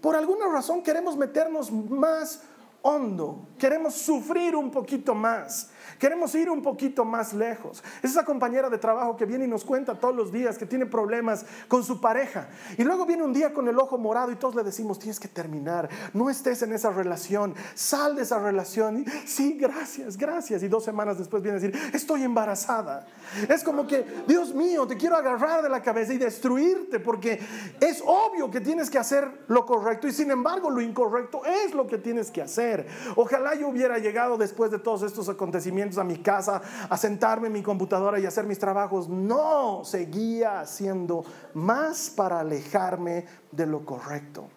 Por 0.00 0.16
alguna 0.16 0.48
razón 0.48 0.82
queremos 0.82 1.16
meternos 1.16 1.70
más 1.70 2.42
hondo, 2.82 3.46
queremos 3.56 3.94
sufrir 3.94 4.56
un 4.56 4.70
poquito 4.70 5.14
más, 5.14 5.70
queremos 5.98 6.34
ir 6.34 6.50
un 6.50 6.62
poquito 6.62 7.04
más 7.04 7.32
lejos. 7.32 7.82
Es 8.02 8.10
esa 8.12 8.24
compañera 8.24 8.70
de 8.70 8.78
trabajo 8.78 9.16
que 9.16 9.24
viene 9.24 9.44
y 9.44 9.48
nos 9.48 9.64
cuenta 9.64 9.94
todos 9.94 10.14
los 10.14 10.32
días 10.32 10.58
que 10.58 10.66
tiene 10.66 10.86
problemas 10.86 11.44
con 11.68 11.84
su 11.84 12.00
pareja. 12.00 12.48
Y 12.78 12.84
luego 12.84 13.06
viene 13.06 13.22
un 13.22 13.32
día 13.32 13.52
con 13.52 13.68
el 13.68 13.78
ojo 13.78 13.98
morado 13.98 14.30
y 14.30 14.36
todos 14.36 14.54
le 14.54 14.62
decimos, 14.62 14.98
tienes 14.98 15.20
que 15.20 15.28
terminar, 15.28 15.88
no 16.12 16.30
estés 16.30 16.62
en 16.62 16.72
esa 16.72 16.90
relación, 16.90 17.54
sal 17.74 18.16
de 18.16 18.22
esa 18.22 18.38
relación. 18.38 19.00
Y, 19.00 19.04
sí, 19.26 19.56
gracias, 19.58 20.16
gracias. 20.16 20.62
Y 20.62 20.68
dos 20.68 20.84
semanas 20.84 21.18
después 21.18 21.42
viene 21.42 21.58
a 21.58 21.60
decir, 21.60 21.78
estoy 21.92 22.22
embarazada. 22.22 23.06
Es 23.48 23.64
como 23.64 23.86
que, 23.86 24.04
Dios 24.26 24.54
mío, 24.54 24.86
te 24.86 24.96
quiero 24.96 25.16
agarrar 25.16 25.62
de 25.62 25.68
la 25.68 25.82
cabeza 25.82 26.14
y 26.14 26.18
destruirte 26.18 27.00
porque 27.00 27.40
es 27.80 28.02
obvio 28.06 28.50
que 28.50 28.60
tienes 28.60 28.90
que 28.90 28.98
hacer 28.98 29.44
lo 29.48 29.66
correcto 29.66 30.06
y 30.06 30.12
sin 30.12 30.30
embargo 30.30 30.70
lo 30.70 30.80
incorrecto 30.80 31.42
es 31.44 31.74
lo 31.74 31.86
que 31.86 31.98
tienes 31.98 32.30
que 32.30 32.42
hacer. 32.42 32.86
Ojalá 33.16 33.54
yo 33.54 33.68
hubiera 33.68 33.98
llegado 33.98 34.36
después 34.36 34.70
de 34.70 34.78
todos 34.78 35.02
estos 35.02 35.28
acontecimientos 35.28 35.73
a 35.82 36.04
mi 36.04 36.18
casa, 36.18 36.62
a 36.88 36.96
sentarme 36.96 37.48
en 37.48 37.52
mi 37.52 37.62
computadora 37.62 38.18
y 38.18 38.26
hacer 38.26 38.46
mis 38.46 38.58
trabajos. 38.58 39.08
No, 39.08 39.82
seguía 39.84 40.60
haciendo 40.60 41.24
más 41.54 42.10
para 42.10 42.40
alejarme 42.40 43.26
de 43.50 43.66
lo 43.66 43.84
correcto. 43.84 44.48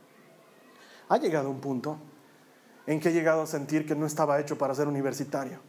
Ha 1.10 1.18
llegado 1.18 1.50
un 1.50 1.60
punto 1.60 1.98
en 2.86 3.00
que 3.00 3.10
he 3.10 3.14
llegado 3.14 3.42
a 3.42 3.48
sentir 3.48 3.86
que 3.86 3.96
no 3.96 4.06
estaba 4.06 4.40
hecho 4.40 4.58
para 4.58 4.74
ser 4.74 4.88
universitario. 4.88 5.60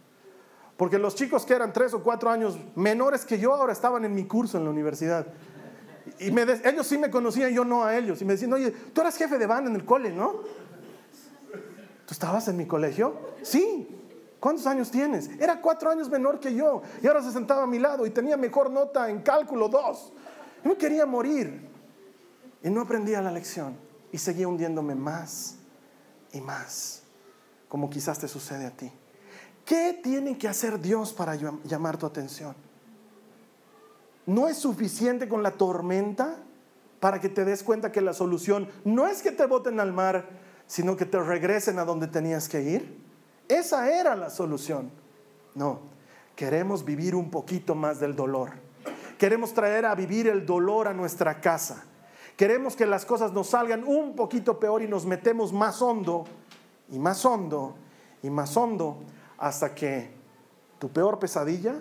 Porque 0.76 0.98
los 0.98 1.16
chicos 1.16 1.44
que 1.44 1.54
eran 1.54 1.72
tres 1.72 1.92
o 1.92 2.02
cuatro 2.02 2.30
años 2.30 2.56
menores 2.76 3.24
que 3.24 3.38
yo 3.38 3.52
ahora 3.52 3.72
estaban 3.72 4.04
en 4.04 4.14
mi 4.14 4.24
curso 4.24 4.58
en 4.58 4.64
la 4.64 4.70
universidad. 4.70 5.26
Y 6.20 6.28
ellos 6.28 6.86
sí 6.86 6.96
me 6.98 7.10
conocían, 7.10 7.52
yo 7.52 7.64
no 7.64 7.84
a 7.84 7.96
ellos. 7.96 8.22
Y 8.22 8.24
me 8.24 8.34
decían, 8.34 8.52
oye, 8.52 8.70
tú 8.70 9.00
eras 9.00 9.16
jefe 9.16 9.38
de 9.38 9.46
banda 9.46 9.68
en 9.68 9.76
el 9.76 9.84
cole, 9.84 10.12
¿no? 10.12 10.34
¿Tú 12.06 12.12
estabas 12.14 12.46
en 12.48 12.56
mi 12.56 12.66
colegio? 12.66 13.16
Sí. 13.42 13.88
¿Cuántos 14.40 14.66
años 14.66 14.90
tienes? 14.90 15.28
Era 15.40 15.60
cuatro 15.60 15.90
años 15.90 16.08
menor 16.08 16.38
que 16.38 16.54
yo 16.54 16.82
y 17.02 17.06
ahora 17.06 17.22
se 17.22 17.32
sentaba 17.32 17.64
a 17.64 17.66
mi 17.66 17.78
lado 17.78 18.06
y 18.06 18.10
tenía 18.10 18.36
mejor 18.36 18.70
nota 18.70 19.10
en 19.10 19.22
cálculo 19.22 19.68
dos. 19.68 20.12
Yo 20.62 20.70
me 20.70 20.76
quería 20.76 21.06
morir 21.06 21.68
y 22.62 22.70
no 22.70 22.82
aprendía 22.82 23.20
la 23.20 23.32
lección 23.32 23.76
y 24.12 24.18
seguía 24.18 24.48
hundiéndome 24.48 24.94
más 24.94 25.56
y 26.32 26.40
más, 26.40 27.02
como 27.68 27.90
quizás 27.90 28.18
te 28.18 28.28
sucede 28.28 28.66
a 28.66 28.70
ti. 28.70 28.92
¿Qué 29.64 29.98
tiene 30.02 30.38
que 30.38 30.48
hacer 30.48 30.80
Dios 30.80 31.12
para 31.12 31.34
llamar 31.34 31.98
tu 31.98 32.06
atención? 32.06 32.54
¿No 34.24 34.48
es 34.48 34.58
suficiente 34.58 35.28
con 35.28 35.42
la 35.42 35.52
tormenta 35.52 36.36
para 37.00 37.20
que 37.20 37.28
te 37.28 37.44
des 37.44 37.62
cuenta 37.62 37.92
que 37.92 38.00
la 38.00 38.12
solución 38.12 38.68
no 38.84 39.06
es 39.06 39.22
que 39.22 39.32
te 39.32 39.46
boten 39.46 39.80
al 39.80 39.92
mar, 39.92 40.28
sino 40.66 40.96
que 40.96 41.06
te 41.06 41.18
regresen 41.18 41.78
a 41.78 41.84
donde 41.84 42.08
tenías 42.08 42.48
que 42.48 42.62
ir. 42.62 43.07
Esa 43.48 43.90
era 43.90 44.14
la 44.14 44.30
solución. 44.30 44.90
No, 45.54 45.80
queremos 46.36 46.84
vivir 46.84 47.14
un 47.14 47.30
poquito 47.30 47.74
más 47.74 47.98
del 47.98 48.14
dolor. 48.14 48.52
Queremos 49.18 49.52
traer 49.52 49.86
a 49.86 49.94
vivir 49.94 50.28
el 50.28 50.46
dolor 50.46 50.86
a 50.86 50.94
nuestra 50.94 51.40
casa. 51.40 51.84
Queremos 52.36 52.76
que 52.76 52.86
las 52.86 53.04
cosas 53.04 53.32
nos 53.32 53.48
salgan 53.48 53.82
un 53.84 54.14
poquito 54.14 54.60
peor 54.60 54.82
y 54.82 54.86
nos 54.86 55.04
metemos 55.04 55.52
más 55.52 55.82
hondo 55.82 56.24
y 56.88 56.98
más 56.98 57.24
hondo 57.24 57.74
y 58.22 58.30
más 58.30 58.56
hondo 58.56 58.98
hasta 59.38 59.74
que 59.74 60.10
tu 60.78 60.90
peor 60.90 61.18
pesadilla 61.18 61.80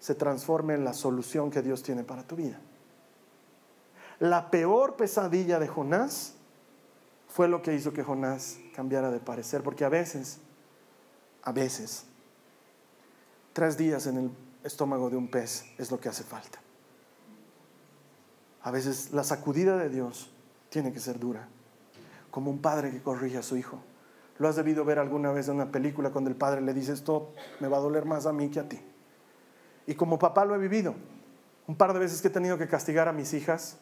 se 0.00 0.16
transforme 0.16 0.74
en 0.74 0.84
la 0.84 0.94
solución 0.94 1.50
que 1.50 1.62
Dios 1.62 1.84
tiene 1.84 2.02
para 2.02 2.26
tu 2.26 2.34
vida. 2.34 2.58
La 4.18 4.50
peor 4.50 4.96
pesadilla 4.96 5.60
de 5.60 5.68
Jonás 5.68 6.34
fue 7.28 7.46
lo 7.46 7.62
que 7.62 7.74
hizo 7.74 7.92
que 7.92 8.02
Jonás 8.02 8.58
cambiara 8.74 9.10
de 9.10 9.20
parecer, 9.20 9.62
porque 9.62 9.84
a 9.84 9.88
veces, 9.88 10.40
a 11.42 11.52
veces, 11.52 12.04
tres 13.52 13.76
días 13.76 14.06
en 14.06 14.16
el 14.16 14.30
estómago 14.64 15.10
de 15.10 15.16
un 15.16 15.28
pez 15.28 15.64
es 15.78 15.90
lo 15.90 15.98
que 15.98 16.08
hace 16.08 16.22
falta. 16.22 16.60
A 18.62 18.70
veces 18.70 19.12
la 19.12 19.24
sacudida 19.24 19.76
de 19.76 19.88
Dios 19.88 20.30
tiene 20.68 20.92
que 20.92 21.00
ser 21.00 21.18
dura, 21.18 21.48
como 22.30 22.50
un 22.50 22.60
padre 22.60 22.90
que 22.90 23.02
corrige 23.02 23.38
a 23.38 23.42
su 23.42 23.56
hijo. 23.56 23.82
Lo 24.38 24.48
has 24.48 24.56
debido 24.56 24.84
ver 24.84 24.98
alguna 24.98 25.32
vez 25.32 25.48
en 25.48 25.56
una 25.56 25.70
película 25.70 26.10
cuando 26.10 26.30
el 26.30 26.36
padre 26.36 26.60
le 26.60 26.72
dice 26.72 26.92
esto 26.92 27.32
me 27.60 27.68
va 27.68 27.78
a 27.78 27.80
doler 27.80 28.04
más 28.04 28.26
a 28.26 28.32
mí 28.32 28.48
que 28.48 28.60
a 28.60 28.68
ti. 28.68 28.80
Y 29.86 29.94
como 29.94 30.18
papá 30.18 30.44
lo 30.44 30.54
he 30.54 30.58
vivido, 30.58 30.94
un 31.66 31.76
par 31.76 31.92
de 31.92 31.98
veces 31.98 32.22
que 32.22 32.28
he 32.28 32.30
tenido 32.30 32.56
que 32.56 32.68
castigar 32.68 33.08
a 33.08 33.12
mis 33.12 33.34
hijas, 33.34 33.78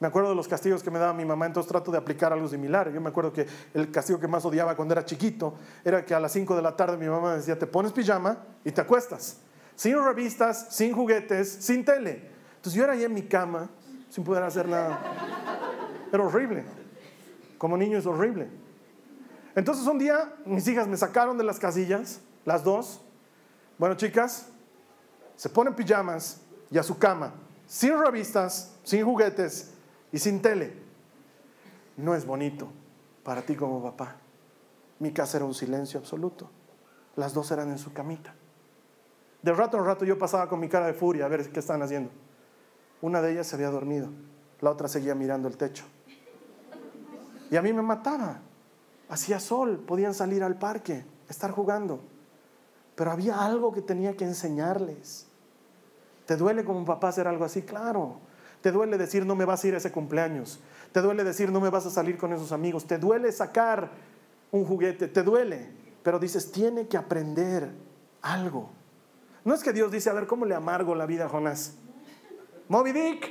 me 0.00 0.06
acuerdo 0.06 0.30
de 0.30 0.36
los 0.36 0.46
castigos 0.46 0.82
que 0.82 0.90
me 0.90 0.98
daba 0.98 1.12
mi 1.12 1.24
mamá, 1.24 1.46
entonces 1.46 1.68
trato 1.68 1.90
de 1.90 1.98
aplicar 1.98 2.32
algo 2.32 2.46
similar. 2.46 2.92
Yo 2.92 3.00
me 3.00 3.08
acuerdo 3.08 3.32
que 3.32 3.46
el 3.74 3.90
castigo 3.90 4.20
que 4.20 4.28
más 4.28 4.44
odiaba 4.44 4.76
cuando 4.76 4.94
era 4.94 5.04
chiquito 5.04 5.54
era 5.84 6.04
que 6.04 6.14
a 6.14 6.20
las 6.20 6.30
5 6.32 6.54
de 6.54 6.62
la 6.62 6.76
tarde 6.76 6.96
mi 6.96 7.08
mamá 7.08 7.34
decía, 7.34 7.58
te 7.58 7.66
pones 7.66 7.92
pijama 7.92 8.38
y 8.64 8.70
te 8.70 8.80
acuestas. 8.80 9.38
Sin 9.74 9.96
revistas, 10.02 10.68
sin 10.70 10.92
juguetes, 10.92 11.50
sin 11.50 11.84
tele. 11.84 12.30
Entonces 12.56 12.74
yo 12.74 12.84
era 12.84 12.92
ahí 12.92 13.02
en 13.02 13.12
mi 13.12 13.22
cama, 13.22 13.68
sin 14.08 14.22
poder 14.22 14.44
hacer 14.44 14.68
nada. 14.68 15.00
Era 16.12 16.22
horrible. 16.22 16.64
Como 17.58 17.76
niño 17.76 17.98
es 17.98 18.06
horrible. 18.06 18.48
Entonces 19.56 19.84
un 19.86 19.98
día 19.98 20.32
mis 20.44 20.66
hijas 20.68 20.86
me 20.86 20.96
sacaron 20.96 21.36
de 21.36 21.42
las 21.42 21.58
casillas, 21.58 22.20
las 22.44 22.62
dos. 22.62 23.00
Bueno, 23.78 23.96
chicas, 23.96 24.46
se 25.34 25.48
ponen 25.48 25.74
pijamas 25.74 26.40
y 26.70 26.78
a 26.78 26.84
su 26.84 26.98
cama, 26.98 27.32
sin 27.66 27.98
revistas, 27.98 28.76
sin 28.84 29.04
juguetes, 29.04 29.72
y 30.12 30.18
sin 30.18 30.40
tele. 30.42 30.72
No 31.96 32.14
es 32.14 32.24
bonito 32.24 32.68
para 33.24 33.42
ti 33.42 33.54
como 33.56 33.82
papá. 33.82 34.16
Mi 35.00 35.12
casa 35.12 35.38
era 35.38 35.46
un 35.46 35.54
silencio 35.54 36.00
absoluto. 36.00 36.50
Las 37.16 37.34
dos 37.34 37.50
eran 37.50 37.70
en 37.70 37.78
su 37.78 37.92
camita. 37.92 38.34
De 39.42 39.52
rato 39.52 39.76
en 39.76 39.84
rato 39.84 40.04
yo 40.04 40.18
pasaba 40.18 40.48
con 40.48 40.60
mi 40.60 40.68
cara 40.68 40.86
de 40.86 40.94
furia 40.94 41.26
a 41.26 41.28
ver 41.28 41.50
qué 41.50 41.60
estaban 41.60 41.82
haciendo. 41.82 42.10
Una 43.00 43.20
de 43.20 43.32
ellas 43.32 43.46
se 43.46 43.54
había 43.54 43.70
dormido, 43.70 44.08
la 44.60 44.70
otra 44.70 44.88
seguía 44.88 45.14
mirando 45.14 45.46
el 45.46 45.56
techo. 45.56 45.84
Y 47.50 47.56
a 47.56 47.62
mí 47.62 47.72
me 47.72 47.82
mataba. 47.82 48.40
Hacía 49.08 49.40
sol, 49.40 49.78
podían 49.86 50.12
salir 50.12 50.42
al 50.42 50.58
parque, 50.58 51.04
estar 51.28 51.50
jugando. 51.50 52.00
Pero 52.94 53.12
había 53.12 53.44
algo 53.44 53.72
que 53.72 53.80
tenía 53.80 54.16
que 54.16 54.24
enseñarles. 54.24 55.28
¿Te 56.26 56.36
duele 56.36 56.64
como 56.64 56.84
papá 56.84 57.08
hacer 57.08 57.26
algo 57.26 57.44
así? 57.44 57.62
Claro. 57.62 58.20
Te 58.68 58.72
duele 58.72 58.98
decir 58.98 59.24
no 59.24 59.34
me 59.34 59.46
vas 59.46 59.64
a 59.64 59.68
ir 59.68 59.74
a 59.74 59.78
ese 59.78 59.90
cumpleaños. 59.90 60.60
Te 60.92 61.00
duele 61.00 61.24
decir 61.24 61.50
no 61.50 61.58
me 61.58 61.70
vas 61.70 61.86
a 61.86 61.90
salir 61.90 62.18
con 62.18 62.34
esos 62.34 62.52
amigos. 62.52 62.86
Te 62.86 62.98
duele 62.98 63.32
sacar 63.32 63.88
un 64.50 64.66
juguete. 64.66 65.08
Te 65.08 65.22
duele. 65.22 65.70
Pero 66.02 66.18
dices, 66.18 66.52
tiene 66.52 66.86
que 66.86 66.98
aprender 66.98 67.70
algo. 68.20 68.68
No 69.42 69.54
es 69.54 69.62
que 69.62 69.72
Dios 69.72 69.90
dice, 69.90 70.10
a 70.10 70.12
ver, 70.12 70.26
¿cómo 70.26 70.44
le 70.44 70.54
amargo 70.54 70.94
la 70.94 71.06
vida 71.06 71.24
a 71.24 71.28
Jonás? 71.30 71.76
Moby 72.68 72.92
Dick, 72.92 73.26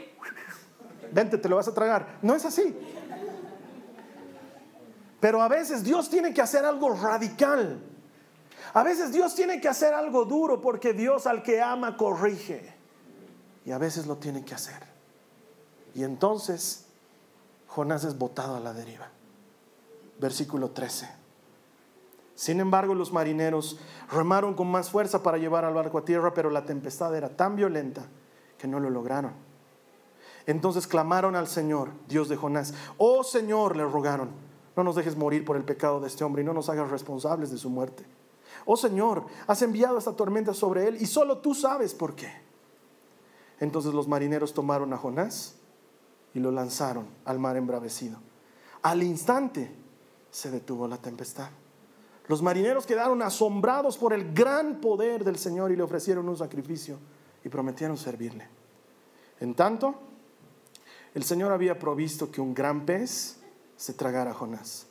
vente, 1.11 1.38
te 1.38 1.47
lo 1.47 1.57
vas 1.57 1.68
a 1.68 1.74
tragar. 1.76 2.18
No 2.24 2.34
es 2.34 2.43
así. 2.43 2.76
Pero 5.20 5.43
a 5.43 5.47
veces 5.47 5.84
Dios 5.84 6.09
tiene 6.09 6.34
que 6.34 6.41
hacer 6.41 6.66
algo 6.66 6.95
radical. 6.95 7.80
A 8.74 8.82
veces 8.82 9.11
Dios 9.11 9.36
tiene 9.36 9.61
que 9.61 9.68
hacer 9.68 9.93
algo 9.93 10.26
duro 10.26 10.59
porque 10.59 10.93
Dios 10.93 11.28
al 11.28 11.43
que 11.43 11.61
ama 11.61 11.95
corrige. 11.95 12.74
Y 13.66 13.72
a 13.72 13.78
veces 13.78 14.07
lo 14.07 14.18
tiene 14.18 14.43
que 14.43 14.55
hacer. 14.55 14.97
Y 15.98 16.04
entonces 16.04 16.86
Jonás 17.66 18.04
es 18.04 18.20
botado 18.20 18.56
a 18.56 18.60
la 18.60 18.72
deriva. 18.72 19.10
Versículo 20.20 20.70
13. 20.70 21.10
Sin 22.36 22.60
embargo, 22.60 22.93
los 22.93 23.12
marineros 23.12 23.80
remaron 24.12 24.54
con 24.54 24.70
más 24.70 24.91
fuerza 24.91 25.24
para 25.24 25.39
llevar 25.39 25.66
al 25.66 25.74
barco 25.74 25.98
a 25.98 26.06
tierra, 26.06 26.36
pero 26.36 26.52
la 26.52 26.68
tempestad 26.68 27.16
era 27.16 27.36
tan 27.36 27.56
violenta 27.56 28.06
que 28.60 28.68
no 28.68 28.80
lo 28.80 28.91
lograron. 28.91 29.32
Entonces 30.45 30.86
clamaron 30.86 31.36
al 31.36 31.48
Señor, 31.48 31.89
Dios 32.08 32.30
de 32.30 32.36
Jonás. 32.36 32.76
Oh 33.00 33.24
Señor, 33.24 33.76
le 33.76 33.84
rogaron, 33.84 34.30
no 34.76 34.84
nos 34.84 34.95
dejes 34.95 35.18
morir 35.18 35.45
por 35.45 35.58
el 35.58 35.66
pecado 35.66 36.00
de 36.00 36.10
este 36.10 36.24
hombre 36.24 36.43
y 36.43 36.45
no 36.45 36.54
nos 36.54 36.70
hagas 36.70 36.91
responsables 36.91 37.50
de 37.50 37.58
su 37.58 37.72
muerte. 37.72 38.06
Oh 38.68 38.78
Señor, 38.78 39.26
has 39.48 39.64
enviado 39.64 39.98
esta 39.98 40.16
tormenta 40.16 40.54
sobre 40.54 40.88
él 40.88 41.02
y 41.02 41.08
solo 41.08 41.39
tú 41.39 41.56
sabes 41.56 41.95
por 41.95 42.14
qué. 42.14 42.32
Entonces 43.60 43.95
los 43.95 44.08
marineros 44.08 44.54
tomaron 44.54 44.93
a 44.93 44.98
Jonás 44.98 45.57
y 46.34 46.39
lo 46.39 46.51
lanzaron 46.51 47.07
al 47.25 47.39
mar 47.39 47.57
embravecido. 47.57 48.19
Al 48.82 49.03
instante 49.03 49.71
se 50.30 50.51
detuvo 50.51 50.88
la 50.88 50.97
tempestad. 50.97 51.49
Los 52.28 52.41
marineros 52.41 52.86
quedaron 52.86 53.21
asombrados 53.21 53.97
por 53.97 54.13
el 54.13 54.34
gran 54.34 54.82
poder 54.82 55.23
del 55.23 55.38
Señor 55.38 55.71
y 55.71 55.75
le 55.75 55.84
ofrecieron 55.84 56.28
un 56.28 56.38
sacrificio 56.38 56.99
y 57.43 57.49
prometieron 57.49 57.97
servirle. 57.97 58.47
En 59.39 59.55
tanto, 59.55 59.95
el 61.13 61.23
Señor 61.23 61.51
había 61.51 61.80
provisto 61.80 62.30
que 62.30 62.41
un 62.41 62.53
gran 62.53 62.86
pez 62.86 63.38
se 63.78 63.93
tragara 63.93 64.32
a 64.32 64.34
Jonás. 64.34 64.88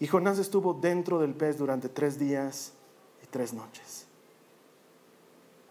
Y 0.00 0.06
Jonás 0.06 0.38
estuvo 0.38 0.74
dentro 0.74 1.20
del 1.20 1.34
pez 1.34 1.56
durante 1.56 1.88
tres 1.88 2.18
días 2.18 2.72
y 3.22 3.26
tres 3.28 3.52
noches. 3.52 4.06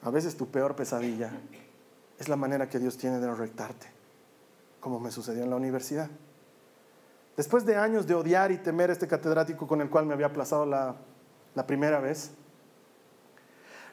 A 0.01 0.09
veces 0.09 0.35
tu 0.35 0.47
peor 0.47 0.75
pesadilla 0.75 1.31
es 2.17 2.29
la 2.29 2.35
manera 2.35 2.69
que 2.69 2.79
Dios 2.79 2.97
tiene 2.97 3.19
de 3.19 3.33
rectarte, 3.33 3.87
como 4.83 4.99
me 4.99 5.11
sucedió 5.11 5.43
en 5.43 5.49
la 5.49 5.55
universidad. 5.55 6.09
Después 7.37 7.65
de 7.65 7.77
años 7.77 8.05
de 8.05 8.15
odiar 8.15 8.51
y 8.51 8.57
temer 8.57 8.89
a 8.89 8.93
este 8.93 9.07
catedrático 9.07 9.65
con 9.65 9.79
el 9.79 9.89
cual 9.89 10.05
me 10.05 10.13
había 10.13 10.25
aplazado 10.25 10.65
la, 10.65 10.97
la 11.55 11.65
primera 11.65 12.01
vez, 12.01 12.31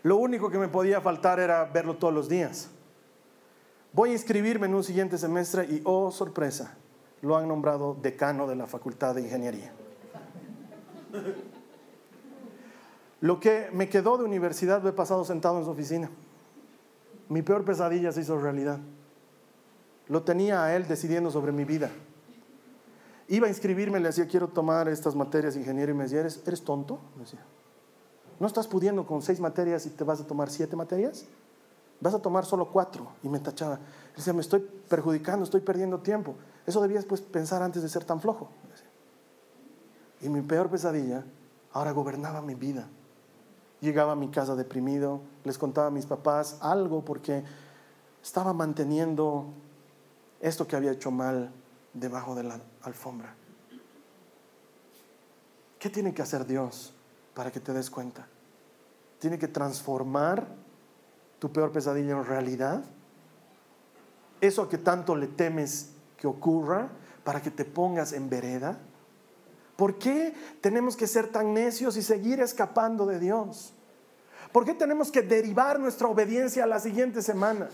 lo 0.03 0.17
único 0.17 0.51
que 0.51 0.59
me 0.59 0.67
podía 0.67 1.01
faltar 1.01 1.39
era 1.39 1.65
verlo 1.65 1.97
todos 1.97 2.13
los 2.13 2.29
días. 2.29 2.71
Voy 3.93 4.11
a 4.11 4.13
inscribirme 4.15 4.67
en 4.67 4.75
un 4.75 4.83
siguiente 4.83 5.17
semestre 5.17 5.65
y, 5.65 5.81
oh 5.85 6.11
sorpresa, 6.11 6.77
lo 7.23 7.37
han 7.37 7.47
nombrado 7.47 7.95
decano 7.95 8.49
de 8.49 8.57
la 8.57 8.67
Facultad 8.67 9.15
de 9.15 9.23
Ingeniería. 9.23 9.73
Lo 13.21 13.39
que 13.39 13.69
me 13.73 13.89
quedó 13.89 14.19
de 14.19 14.25
universidad 14.25 14.83
lo 14.83 14.89
he 14.89 14.93
pasado 14.93 15.25
sentado 15.25 15.59
en 15.59 15.65
su 15.65 15.71
oficina. 15.71 16.11
Mi 17.29 17.43
peor 17.43 17.65
pesadilla 17.65 18.11
se 18.11 18.23
hizo 18.23 18.41
realidad. 18.41 18.81
Lo 20.11 20.25
tenía 20.25 20.65
a 20.65 20.75
él 20.75 20.89
decidiendo 20.89 21.31
sobre 21.31 21.53
mi 21.53 21.65
vida. 21.65 21.89
Iba 23.29 23.47
a 23.47 23.49
inscribirme, 23.49 24.01
le 24.01 24.09
decía, 24.09 24.27
quiero 24.27 24.49
tomar 24.49 24.89
estas 24.89 25.15
materias 25.15 25.55
de 25.55 25.61
ingeniería 25.61 25.95
y 25.95 25.97
me 25.97 26.03
decía, 26.03 26.19
¿eres, 26.19 26.43
¿eres 26.45 26.65
tonto? 26.65 26.99
Me 27.15 27.23
decía, 27.23 27.39
¿no 28.41 28.47
estás 28.49 28.67
pudiendo 28.67 29.07
con 29.07 29.23
seis 29.23 29.39
materias 29.39 29.87
y 29.87 29.91
te 29.91 30.03
vas 30.03 30.21
a 30.21 30.27
tomar 30.27 30.51
siete 30.51 30.75
materias? 30.75 31.27
Vas 32.01 32.13
a 32.13 32.19
tomar 32.19 32.45
solo 32.45 32.73
cuatro. 32.73 33.07
Y 33.23 33.29
me 33.29 33.39
tachaba. 33.39 33.79
Decía, 34.17 34.33
me 34.33 34.41
estoy 34.41 34.69
perjudicando, 34.89 35.45
estoy 35.45 35.61
perdiendo 35.61 36.01
tiempo. 36.01 36.35
Eso 36.67 36.83
debías 36.83 37.05
pues 37.05 37.21
pensar 37.21 37.63
antes 37.63 37.81
de 37.81 37.89
ser 37.89 38.05
tan 38.05 38.21
flojo. 38.21 38.49
Y 40.21 40.29
mi 40.29 40.41
peor 40.41 40.69
pesadilla 40.71 41.25
ahora 41.73 41.93
gobernaba 41.93 42.43
mi 42.43 42.57
vida. 42.57 42.89
Llegaba 43.81 44.13
a 44.13 44.17
mi 44.17 44.29
casa 44.29 44.57
deprimido, 44.57 45.21
les 45.45 45.57
contaba 45.57 45.87
a 45.87 45.91
mis 45.91 46.07
papás 46.07 46.59
algo 46.63 47.05
porque 47.05 47.45
estaba 48.21 48.53
manteniendo 48.53 49.47
esto 50.41 50.67
que 50.67 50.77
había 50.77 50.93
hecho 50.93 51.11
mal 51.11 51.53
debajo 51.93 52.35
de 52.35 52.45
la 52.45 52.61
alfombra. 52.83 53.35
¿Qué 55.79 55.89
tiene 55.89 56.13
que 56.13 56.23
hacer 56.23 56.47
Dios 56.47 56.93
para 57.35 57.51
que 57.51 57.61
te 57.61 57.73
des 57.73 57.91
cuenta? 57.91 58.27
Tiene 59.19 59.39
que 59.39 59.49
transformar 59.49 60.47
tu 61.39 61.51
peor 61.53 61.73
pesadilla 61.73 62.13
en 62.13 62.25
realidad. 62.25 62.85
Eso 64.41 64.69
que 64.69 64.79
tanto 64.79 65.17
le 65.17 65.27
temes 65.27 65.91
que 66.17 66.27
ocurra 66.27 66.91
para 67.25 67.41
que 67.43 67.51
te 67.51 67.65
pongas 67.65 68.13
en 68.13 68.29
vereda. 68.29 68.79
¿Por 69.77 69.99
qué 69.99 70.35
tenemos 70.61 70.97
que 70.97 71.07
ser 71.07 71.29
tan 71.29 71.55
necios 71.55 71.97
y 71.97 72.03
seguir 72.03 72.41
escapando 72.41 73.07
de 73.07 73.19
Dios? 73.19 73.73
¿Por 74.53 74.65
qué 74.65 74.75
tenemos 74.75 75.11
que 75.11 75.23
derivar 75.23 75.81
nuestra 75.81 76.09
obediencia 76.09 76.65
a 76.65 76.67
la 76.67 76.81
siguiente 76.81 77.23
semana? 77.23 77.69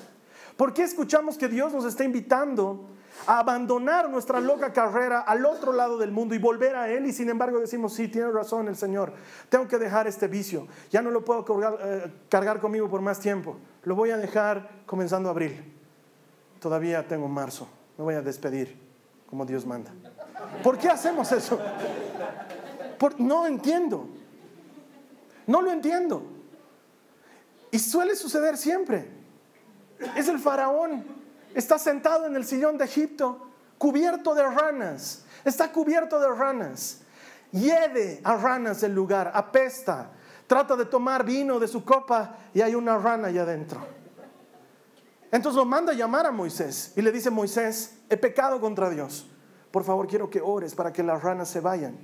¿Por 0.56 0.72
qué 0.72 0.82
escuchamos 0.82 1.36
que 1.36 1.48
Dios 1.48 1.72
nos 1.72 1.84
está 1.84 2.04
invitando 2.04 2.88
a 3.26 3.40
abandonar 3.40 4.08
nuestra 4.08 4.40
loca 4.40 4.72
carrera 4.72 5.20
al 5.20 5.44
otro 5.44 5.72
lado 5.72 5.98
del 5.98 6.10
mundo 6.10 6.34
y 6.34 6.38
volver 6.38 6.76
a 6.76 6.88
Él? 6.88 7.06
Y 7.06 7.12
sin 7.12 7.28
embargo 7.28 7.60
decimos, 7.60 7.92
sí, 7.92 8.08
tiene 8.08 8.30
razón 8.30 8.68
el 8.68 8.76
Señor, 8.76 9.12
tengo 9.48 9.68
que 9.68 9.78
dejar 9.78 10.06
este 10.06 10.28
vicio, 10.28 10.66
ya 10.90 11.02
no 11.02 11.10
lo 11.10 11.24
puedo 11.24 11.44
cargar, 11.44 11.78
eh, 11.82 12.12
cargar 12.28 12.60
conmigo 12.60 12.88
por 12.88 13.02
más 13.02 13.20
tiempo, 13.20 13.56
lo 13.84 13.94
voy 13.94 14.10
a 14.10 14.16
dejar 14.16 14.68
comenzando 14.86 15.28
abril. 15.28 15.72
Todavía 16.60 17.06
tengo 17.06 17.28
marzo, 17.28 17.68
me 17.98 18.04
voy 18.04 18.14
a 18.14 18.22
despedir 18.22 18.78
como 19.28 19.44
Dios 19.44 19.66
manda. 19.66 19.92
¿Por 20.62 20.78
qué 20.78 20.88
hacemos 20.88 21.30
eso? 21.32 21.60
no 23.18 23.46
entiendo. 23.46 24.08
No 25.46 25.62
lo 25.62 25.70
entiendo. 25.70 26.22
Y 27.70 27.78
suele 27.78 28.16
suceder 28.16 28.56
siempre. 28.56 29.15
Es 30.14 30.28
el 30.28 30.38
faraón. 30.38 31.04
Está 31.54 31.78
sentado 31.78 32.26
en 32.26 32.36
el 32.36 32.44
sillón 32.44 32.76
de 32.76 32.84
Egipto, 32.84 33.48
cubierto 33.78 34.34
de 34.34 34.42
ranas. 34.42 35.24
Está 35.44 35.72
cubierto 35.72 36.20
de 36.20 36.28
ranas. 36.28 37.00
Hiede 37.52 38.20
a 38.24 38.36
ranas 38.36 38.82
el 38.82 38.94
lugar, 38.94 39.30
apesta. 39.34 40.10
Trata 40.46 40.76
de 40.76 40.84
tomar 40.84 41.24
vino 41.24 41.58
de 41.58 41.68
su 41.68 41.84
copa 41.84 42.36
y 42.52 42.60
hay 42.60 42.74
una 42.74 42.98
rana 42.98 43.28
allá 43.28 43.42
adentro. 43.42 43.86
Entonces 45.32 45.56
lo 45.56 45.64
manda 45.64 45.92
a 45.92 45.94
llamar 45.94 46.26
a 46.26 46.30
Moisés 46.30 46.92
y 46.96 47.02
le 47.02 47.10
dice, 47.10 47.30
Moisés, 47.30 47.98
he 48.08 48.16
pecado 48.16 48.60
contra 48.60 48.90
Dios 48.90 49.26
por 49.76 49.84
favor 49.84 50.06
quiero 50.06 50.30
que 50.30 50.40
ores 50.40 50.74
para 50.74 50.90
que 50.90 51.02
las 51.02 51.22
ranas 51.22 51.50
se 51.50 51.60
vayan. 51.60 51.98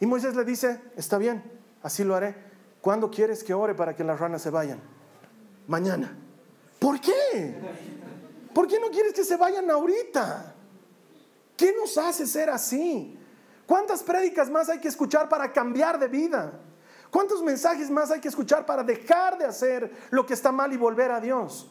Y 0.00 0.06
Moisés 0.06 0.34
le 0.34 0.46
dice, 0.46 0.80
está 0.96 1.18
bien, 1.18 1.42
así 1.82 2.04
lo 2.04 2.14
haré. 2.14 2.34
¿Cuándo 2.80 3.10
quieres 3.10 3.44
que 3.44 3.52
ore 3.52 3.74
para 3.74 3.94
que 3.94 4.02
las 4.02 4.18
ranas 4.18 4.40
se 4.40 4.48
vayan? 4.48 4.80
Mañana. 5.66 6.16
¿Por 6.82 7.00
qué? 7.00 7.54
¿Por 8.52 8.66
qué 8.66 8.80
no 8.80 8.90
quieres 8.90 9.12
que 9.12 9.22
se 9.22 9.36
vayan 9.36 9.70
ahorita? 9.70 10.52
¿Qué 11.56 11.72
nos 11.78 11.96
hace 11.96 12.26
ser 12.26 12.50
así? 12.50 13.16
¿Cuántas 13.66 14.02
prédicas 14.02 14.50
más 14.50 14.68
hay 14.68 14.80
que 14.80 14.88
escuchar 14.88 15.28
para 15.28 15.52
cambiar 15.52 15.96
de 15.96 16.08
vida? 16.08 16.58
¿Cuántos 17.08 17.40
mensajes 17.40 17.88
más 17.88 18.10
hay 18.10 18.20
que 18.20 18.26
escuchar 18.26 18.66
para 18.66 18.82
dejar 18.82 19.38
de 19.38 19.44
hacer 19.44 19.92
lo 20.10 20.26
que 20.26 20.34
está 20.34 20.50
mal 20.50 20.72
y 20.72 20.76
volver 20.76 21.12
a 21.12 21.20
Dios? 21.20 21.70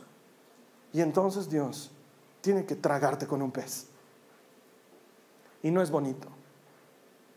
Y 0.94 1.02
entonces 1.02 1.50
Dios 1.50 1.92
tiene 2.40 2.66
que 2.66 2.78
tragarte 2.78 3.28
con 3.28 3.42
un 3.42 3.52
pez. 3.52 3.88
Y 5.62 5.72
no 5.72 5.82
es 5.82 5.92
bonito. 5.92 6.30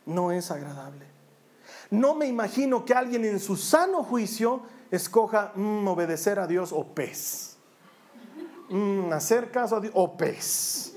No 0.06 0.30
es 0.30 0.48
agradable. 0.52 1.06
No 1.90 2.14
me 2.14 2.26
imagino 2.26 2.84
que 2.84 2.94
alguien 2.94 3.24
en 3.24 3.40
su 3.40 3.56
sano 3.56 4.04
juicio 4.04 4.62
escoja 4.92 5.50
mm, 5.56 5.88
obedecer 5.88 6.38
a 6.38 6.46
Dios 6.46 6.72
o 6.72 6.84
pez. 6.84 7.53
Mm, 8.68 9.12
hacer 9.12 9.50
caso 9.50 9.76
a 9.76 9.80
Dios 9.80 9.92
o 9.94 10.16
pez. 10.16 10.94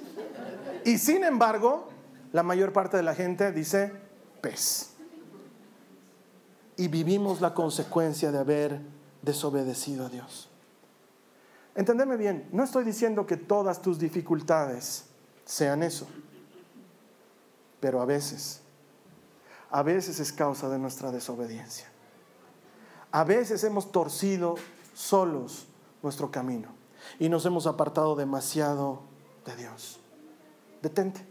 Y 0.86 0.98
sin 0.98 1.24
embargo, 1.24 1.90
la 2.32 2.44
mayor 2.44 2.72
parte 2.74 2.98
de 2.98 3.04
la 3.04 3.14
gente 3.14 3.52
dice 3.52 3.92
pez. 4.42 4.94
Y 6.78 6.88
vivimos 6.88 7.42
la 7.42 7.54
consecuencia 7.54 8.32
de 8.32 8.38
haber 8.38 8.82
desobedecido 9.22 10.06
a 10.06 10.10
Dios. 10.10 10.50
Entendeme 11.76 12.18
bien, 12.18 12.48
no 12.52 12.64
estoy 12.64 12.84
diciendo 12.84 13.26
que 13.26 13.38
todas 13.38 13.82
tus 13.82 14.00
dificultades 14.00 15.06
sean 15.46 15.84
eso 15.84 16.08
pero 17.80 18.02
a 18.02 18.06
veces, 18.06 18.62
a 19.70 19.84
veces 19.84 20.20
es 20.20 20.32
causa 20.32 20.70
de 20.70 20.80
nuestra 20.80 21.12
desobediencia. 21.12 21.88
A 23.12 23.24
veces 23.24 23.64
hemos 23.64 23.92
torcido 23.92 24.56
solos 24.94 25.68
nuestro 26.02 26.32
camino 26.32 26.77
y 27.20 27.30
nos 27.30 27.46
hemos 27.46 27.68
apartado 27.68 28.16
demasiado 28.16 29.02
de 29.46 29.56
Dios. 29.56 30.00
Detente. 30.82 31.26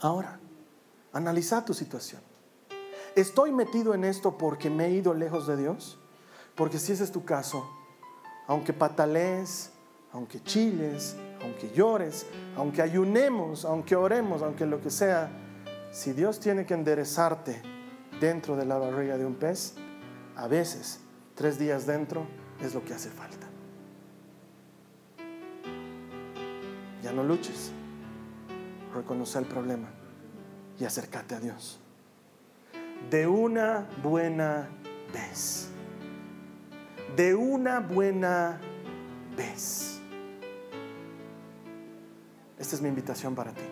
Ahora, 0.00 0.38
analiza 1.12 1.64
tu 1.64 1.74
situación. 1.74 2.20
¿Estoy 3.14 3.50
metido 3.50 3.94
en 3.94 4.04
esto 4.04 4.36
porque 4.36 4.68
me 4.68 4.86
he 4.86 4.90
ido 4.90 5.14
lejos 5.14 5.46
de 5.46 5.56
Dios? 5.56 5.98
Porque 6.54 6.78
si 6.78 6.92
ese 6.92 7.04
es 7.04 7.12
tu 7.12 7.24
caso, 7.24 7.66
aunque 8.46 8.72
patalees, 8.72 9.70
aunque 10.12 10.42
chiles, 10.42 11.16
aunque 11.42 11.70
llores, 11.70 12.26
aunque 12.56 12.82
ayunemos, 12.82 13.64
aunque 13.64 13.96
oremos, 13.96 14.42
aunque 14.42 14.66
lo 14.66 14.80
que 14.80 14.90
sea, 14.90 15.30
si 15.90 16.12
Dios 16.12 16.40
tiene 16.40 16.66
que 16.66 16.74
enderezarte 16.74 17.62
dentro 18.20 18.56
de 18.56 18.66
la 18.66 18.78
barriga 18.78 19.16
de 19.16 19.24
un 19.24 19.34
pez, 19.34 19.74
a 20.36 20.46
veces 20.46 21.00
tres 21.34 21.58
días 21.58 21.86
dentro 21.86 22.26
es 22.60 22.74
lo 22.74 22.84
que 22.84 22.94
hace 22.94 23.10
falta. 23.10 23.46
Ya 27.02 27.12
no 27.12 27.22
luches, 27.22 27.72
reconoce 28.94 29.38
el 29.38 29.44
problema 29.44 29.88
y 30.78 30.84
acércate 30.84 31.34
a 31.34 31.40
Dios. 31.40 31.78
De 33.10 33.26
una 33.26 33.86
buena 34.02 34.68
vez. 35.12 35.68
De 37.14 37.34
una 37.34 37.80
buena 37.80 38.58
vez. 39.36 40.00
Esta 42.58 42.76
es 42.76 42.82
mi 42.82 42.88
invitación 42.88 43.34
para 43.34 43.52
ti. 43.52 43.62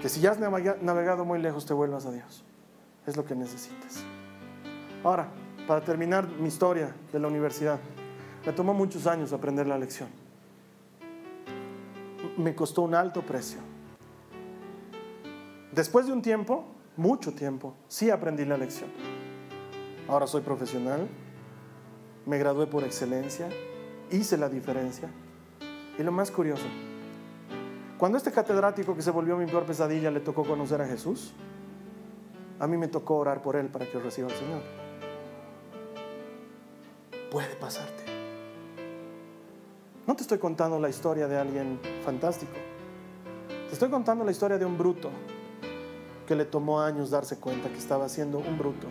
Que 0.00 0.08
si 0.08 0.20
ya 0.20 0.32
has 0.32 0.38
navegado 0.38 1.24
muy 1.24 1.40
lejos, 1.40 1.66
te 1.66 1.74
vuelvas 1.74 2.06
a 2.06 2.12
Dios. 2.12 2.44
Es 3.06 3.16
lo 3.16 3.24
que 3.24 3.34
necesitas. 3.34 4.02
Ahora, 5.02 5.28
para 5.66 5.82
terminar 5.82 6.28
mi 6.28 6.48
historia 6.48 6.94
de 7.12 7.18
la 7.18 7.28
universidad, 7.28 7.78
Me 8.46 8.52
tomó 8.52 8.74
muchos 8.74 9.06
años 9.06 9.32
aprender 9.32 9.66
la 9.66 9.78
lección. 9.78 10.23
Me 12.36 12.54
costó 12.54 12.82
un 12.82 12.94
alto 12.94 13.22
precio. 13.22 13.60
Después 15.72 16.06
de 16.06 16.12
un 16.12 16.22
tiempo, 16.22 16.64
mucho 16.96 17.32
tiempo, 17.32 17.74
sí 17.88 18.10
aprendí 18.10 18.44
la 18.44 18.56
lección. 18.56 18.90
Ahora 20.08 20.26
soy 20.26 20.42
profesional, 20.42 21.08
me 22.26 22.38
gradué 22.38 22.66
por 22.66 22.84
excelencia, 22.84 23.48
hice 24.10 24.36
la 24.36 24.48
diferencia. 24.48 25.08
Y 25.98 26.02
lo 26.02 26.12
más 26.12 26.30
curioso, 26.30 26.66
cuando 27.98 28.18
este 28.18 28.32
catedrático 28.32 28.94
que 28.94 29.02
se 29.02 29.10
volvió 29.10 29.36
mi 29.36 29.46
peor 29.46 29.64
pesadilla 29.64 30.10
le 30.10 30.20
tocó 30.20 30.44
conocer 30.44 30.80
a 30.80 30.86
Jesús, 30.86 31.32
a 32.58 32.66
mí 32.66 32.76
me 32.76 32.88
tocó 32.88 33.16
orar 33.16 33.42
por 33.42 33.56
él 33.56 33.68
para 33.68 33.86
que 33.86 33.98
reciba 33.98 34.28
al 34.28 34.34
Señor. 34.34 34.62
Puede 37.30 37.54
pasarte. 37.56 38.03
No 40.06 40.14
te 40.14 40.22
estoy 40.22 40.38
contando 40.38 40.78
la 40.78 40.90
historia 40.90 41.26
de 41.26 41.38
alguien 41.38 41.80
fantástico. 42.04 42.52
Te 43.48 43.72
estoy 43.72 43.88
contando 43.88 44.24
la 44.24 44.30
historia 44.30 44.58
de 44.58 44.66
un 44.66 44.76
bruto 44.76 45.10
que 46.26 46.34
le 46.34 46.44
tomó 46.44 46.80
años 46.80 47.10
darse 47.10 47.38
cuenta 47.38 47.70
que 47.70 47.78
estaba 47.78 48.08
siendo 48.08 48.38
un 48.38 48.58
bruto. 48.58 48.86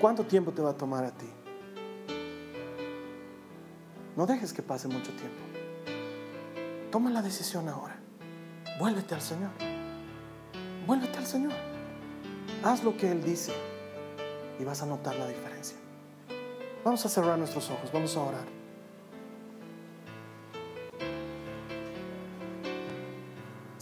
¿Cuánto 0.00 0.24
tiempo 0.24 0.52
te 0.52 0.62
va 0.62 0.70
a 0.70 0.76
tomar 0.76 1.04
a 1.04 1.10
ti? 1.10 1.26
No 4.16 4.26
dejes 4.26 4.52
que 4.52 4.62
pase 4.62 4.88
mucho 4.88 5.12
tiempo. 5.12 5.42
Toma 6.90 7.10
la 7.10 7.22
decisión 7.22 7.68
ahora. 7.68 7.96
Vuélvete 8.80 9.14
al 9.14 9.20
Señor. 9.20 9.50
Vuélvete 10.86 11.18
al 11.18 11.26
Señor. 11.26 11.52
Haz 12.64 12.82
lo 12.82 12.96
que 12.96 13.12
Él 13.12 13.22
dice 13.22 13.52
y 14.58 14.64
vas 14.64 14.82
a 14.82 14.86
notar 14.86 15.14
la 15.16 15.28
diferencia. 15.28 15.76
Vamos 16.84 17.04
a 17.06 17.08
cerrar 17.08 17.38
nuestros 17.38 17.70
ojos, 17.70 17.92
vamos 17.92 18.16
a 18.16 18.20
orar. 18.22 18.58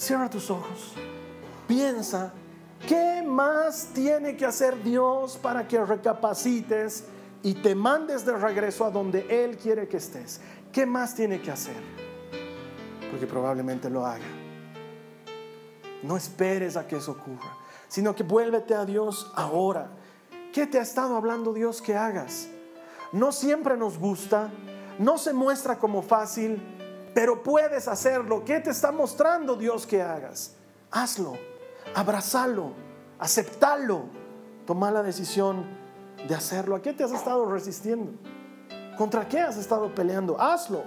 Cierra 0.06 0.30
tus 0.30 0.52
ojos. 0.52 0.92
Piensa, 1.66 2.32
¿qué 2.86 3.24
más 3.26 3.88
tiene 3.92 4.36
que 4.36 4.46
hacer 4.46 4.80
Dios 4.84 5.36
para 5.36 5.66
que 5.66 5.84
recapacites 5.84 7.06
y 7.42 7.54
te 7.54 7.74
mandes 7.74 8.24
de 8.24 8.36
regreso 8.36 8.84
a 8.84 8.92
donde 8.92 9.26
Él 9.28 9.56
quiere 9.56 9.88
que 9.88 9.96
estés? 9.96 10.40
¿Qué 10.70 10.86
más 10.86 11.16
tiene 11.16 11.42
que 11.42 11.50
hacer? 11.50 11.82
Porque 13.10 13.26
probablemente 13.26 13.90
lo 13.90 14.06
haga. 14.06 14.28
No 16.04 16.16
esperes 16.16 16.76
a 16.76 16.86
que 16.86 16.98
eso 16.98 17.10
ocurra, 17.10 17.56
sino 17.88 18.14
que 18.14 18.22
vuélvete 18.22 18.76
a 18.76 18.84
Dios 18.84 19.32
ahora. 19.34 19.88
¿Qué 20.52 20.68
te 20.68 20.78
ha 20.78 20.82
estado 20.82 21.16
hablando 21.16 21.52
Dios 21.52 21.82
que 21.82 21.96
hagas? 21.96 22.46
No 23.10 23.32
siempre 23.32 23.76
nos 23.76 23.98
gusta, 23.98 24.52
no 25.00 25.18
se 25.18 25.32
muestra 25.32 25.80
como 25.80 26.00
fácil, 26.00 26.75
pero 27.16 27.42
puedes 27.42 27.88
hacerlo. 27.88 28.44
¿Qué 28.44 28.60
te 28.60 28.68
está 28.68 28.92
mostrando 28.92 29.56
Dios 29.56 29.86
que 29.86 30.02
hagas? 30.02 30.54
Hazlo, 30.90 31.32
abrazalo, 31.94 32.72
aceptalo. 33.18 34.02
Toma 34.66 34.90
la 34.90 35.02
decisión 35.02 35.64
de 36.28 36.34
hacerlo. 36.34 36.76
¿A 36.76 36.82
qué 36.82 36.92
te 36.92 37.04
has 37.04 37.12
estado 37.12 37.50
resistiendo? 37.50 38.12
¿Contra 38.98 39.26
qué 39.26 39.40
has 39.40 39.56
estado 39.56 39.94
peleando? 39.94 40.38
Hazlo. 40.38 40.84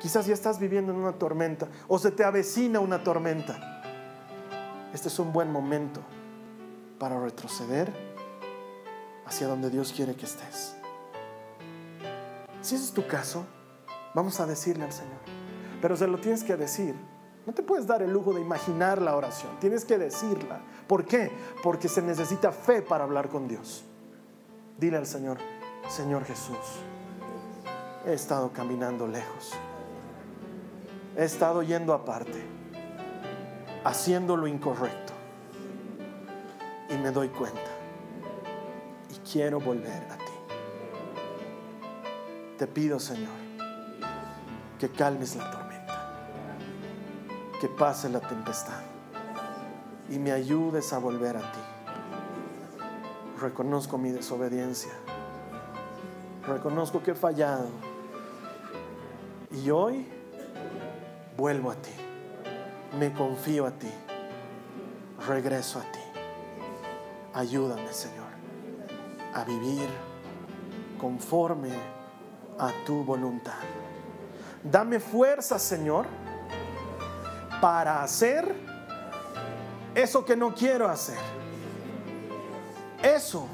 Quizás 0.00 0.24
ya 0.26 0.34
estás 0.34 0.60
viviendo 0.60 0.92
en 0.92 0.98
una 0.98 1.14
tormenta 1.14 1.66
o 1.88 1.98
se 1.98 2.12
te 2.12 2.22
avecina 2.22 2.78
una 2.78 3.02
tormenta. 3.02 3.82
Este 4.92 5.08
es 5.08 5.18
un 5.18 5.32
buen 5.32 5.50
momento 5.50 6.00
para 7.00 7.20
retroceder 7.20 7.92
hacia 9.26 9.48
donde 9.48 9.68
Dios 9.68 9.92
quiere 9.92 10.14
que 10.14 10.26
estés. 10.26 10.76
Si 12.60 12.76
ese 12.76 12.84
es 12.84 12.92
tu 12.92 13.04
caso, 13.08 13.44
vamos 14.14 14.40
a 14.40 14.46
decirle 14.46 14.84
al 14.84 14.92
Señor. 14.92 15.20
Pero 15.82 15.96
se 15.96 16.06
lo 16.06 16.18
tienes 16.18 16.42
que 16.44 16.56
decir. 16.56 16.94
No 17.46 17.52
te 17.52 17.62
puedes 17.62 17.86
dar 17.86 18.00
el 18.00 18.10
lujo 18.10 18.32
de 18.32 18.40
imaginar 18.40 19.02
la 19.02 19.16
oración. 19.16 19.52
Tienes 19.60 19.84
que 19.84 19.98
decirla. 19.98 20.60
¿Por 20.86 21.04
qué? 21.04 21.30
Porque 21.62 21.88
se 21.88 22.00
necesita 22.00 22.52
fe 22.52 22.80
para 22.80 23.04
hablar 23.04 23.28
con 23.28 23.46
Dios. 23.46 23.84
Dile 24.78 24.96
al 24.96 25.06
Señor, 25.06 25.38
Señor 25.88 26.24
Jesús, 26.24 26.56
he 28.06 28.14
estado 28.14 28.50
caminando 28.52 29.06
lejos. 29.06 29.52
He 31.16 31.24
estado 31.24 31.62
yendo 31.62 31.92
aparte, 31.92 32.42
haciendo 33.84 34.36
lo 34.36 34.46
incorrecto. 34.46 35.12
Y 36.88 36.96
me 36.96 37.10
doy 37.10 37.28
cuenta. 37.28 37.60
Y 39.10 39.18
quiero 39.30 39.60
volver 39.60 40.02
a 40.10 40.16
ti. 40.16 40.24
Te 42.58 42.66
pido, 42.66 42.98
Señor, 42.98 43.43
que 44.78 44.90
calmes 44.90 45.36
la 45.36 45.50
tormenta, 45.50 46.18
que 47.60 47.68
pase 47.68 48.08
la 48.08 48.20
tempestad 48.20 48.80
y 50.08 50.18
me 50.18 50.32
ayudes 50.32 50.92
a 50.92 50.98
volver 50.98 51.36
a 51.36 51.40
ti. 51.40 51.58
Reconozco 53.40 53.98
mi 53.98 54.10
desobediencia, 54.10 54.92
reconozco 56.46 57.02
que 57.02 57.12
he 57.12 57.14
fallado 57.14 57.68
y 59.50 59.70
hoy 59.70 60.06
vuelvo 61.36 61.70
a 61.70 61.74
ti, 61.74 61.92
me 62.98 63.12
confío 63.12 63.66
a 63.66 63.70
ti, 63.72 63.90
regreso 65.26 65.78
a 65.78 65.82
ti. 65.82 66.00
Ayúdame, 67.34 67.92
Señor, 67.92 68.28
a 69.34 69.44
vivir 69.44 69.88
conforme 71.00 71.72
a 72.58 72.70
tu 72.86 73.02
voluntad. 73.02 73.58
Dame 74.64 74.98
fuerza, 74.98 75.58
Señor, 75.58 76.06
para 77.60 78.02
hacer 78.02 78.54
eso 79.94 80.24
que 80.24 80.34
no 80.34 80.54
quiero 80.54 80.88
hacer. 80.88 81.18
Eso 83.02 83.46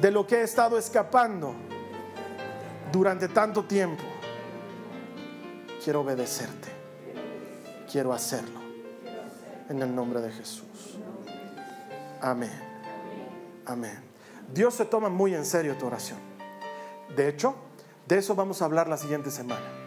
de 0.00 0.10
lo 0.12 0.26
que 0.26 0.36
he 0.36 0.42
estado 0.42 0.78
escapando 0.78 1.54
durante 2.92 3.28
tanto 3.28 3.64
tiempo. 3.64 4.04
Quiero 5.82 6.02
obedecerte. 6.02 6.68
Quiero 7.90 8.12
hacerlo. 8.12 8.60
En 9.68 9.82
el 9.82 9.94
nombre 9.94 10.20
de 10.20 10.30
Jesús. 10.30 10.98
Amén. 12.20 12.52
Amén. 13.66 13.98
Dios 14.52 14.74
se 14.74 14.84
toma 14.84 15.08
muy 15.08 15.34
en 15.34 15.44
serio 15.44 15.76
tu 15.76 15.86
oración. 15.86 16.18
De 17.14 17.28
hecho, 17.28 17.54
de 18.06 18.18
eso 18.18 18.34
vamos 18.34 18.62
a 18.62 18.64
hablar 18.64 18.88
la 18.88 18.96
siguiente 18.96 19.30
semana. 19.30 19.77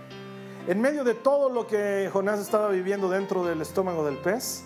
En 0.67 0.79
medio 0.79 1.03
de 1.03 1.15
todo 1.15 1.49
lo 1.49 1.65
que 1.65 2.07
Jonás 2.13 2.39
estaba 2.39 2.69
viviendo 2.69 3.09
dentro 3.09 3.43
del 3.43 3.61
estómago 3.61 4.05
del 4.05 4.17
pez, 4.17 4.63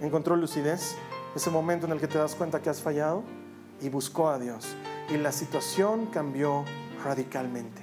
encontró 0.00 0.36
lucidez, 0.36 0.96
ese 1.34 1.50
momento 1.50 1.84
en 1.84 1.92
el 1.92 2.00
que 2.00 2.08
te 2.08 2.16
das 2.16 2.34
cuenta 2.34 2.62
que 2.62 2.70
has 2.70 2.80
fallado 2.80 3.22
y 3.82 3.90
buscó 3.90 4.30
a 4.30 4.38
Dios. 4.38 4.74
Y 5.10 5.18
la 5.18 5.32
situación 5.32 6.06
cambió 6.06 6.64
radicalmente. 7.04 7.82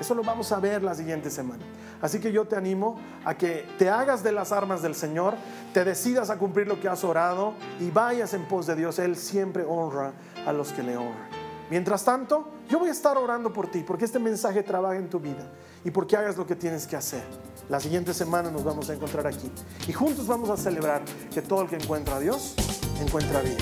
Eso 0.00 0.14
lo 0.14 0.22
vamos 0.22 0.52
a 0.52 0.60
ver 0.60 0.84
la 0.84 0.94
siguiente 0.94 1.30
semana. 1.30 1.64
Así 2.00 2.20
que 2.20 2.30
yo 2.30 2.44
te 2.44 2.54
animo 2.54 2.96
a 3.24 3.34
que 3.34 3.66
te 3.76 3.90
hagas 3.90 4.22
de 4.22 4.30
las 4.30 4.52
armas 4.52 4.82
del 4.82 4.94
Señor, 4.94 5.34
te 5.74 5.84
decidas 5.84 6.30
a 6.30 6.38
cumplir 6.38 6.68
lo 6.68 6.78
que 6.78 6.88
has 6.88 7.02
orado 7.02 7.54
y 7.80 7.90
vayas 7.90 8.34
en 8.34 8.44
pos 8.44 8.68
de 8.68 8.76
Dios. 8.76 9.00
Él 9.00 9.16
siempre 9.16 9.64
honra 9.66 10.12
a 10.46 10.52
los 10.52 10.72
que 10.72 10.84
le 10.84 10.96
honran. 10.96 11.35
Mientras 11.70 12.04
tanto, 12.04 12.48
yo 12.68 12.78
voy 12.78 12.90
a 12.90 12.92
estar 12.92 13.18
orando 13.18 13.52
por 13.52 13.68
ti, 13.68 13.82
porque 13.84 14.04
este 14.04 14.20
mensaje 14.20 14.62
trabaja 14.62 14.96
en 14.96 15.10
tu 15.10 15.18
vida 15.18 15.50
y 15.84 15.90
porque 15.90 16.16
hagas 16.16 16.36
lo 16.36 16.46
que 16.46 16.54
tienes 16.54 16.86
que 16.86 16.94
hacer. 16.96 17.24
La 17.68 17.80
siguiente 17.80 18.14
semana 18.14 18.48
nos 18.50 18.62
vamos 18.62 18.88
a 18.88 18.94
encontrar 18.94 19.26
aquí 19.26 19.50
y 19.88 19.92
juntos 19.92 20.28
vamos 20.28 20.48
a 20.50 20.56
celebrar 20.56 21.02
que 21.34 21.42
todo 21.42 21.62
el 21.62 21.68
que 21.68 21.74
encuentra 21.76 22.14
a 22.16 22.20
Dios 22.20 22.54
encuentra 23.00 23.40
vida. 23.40 23.56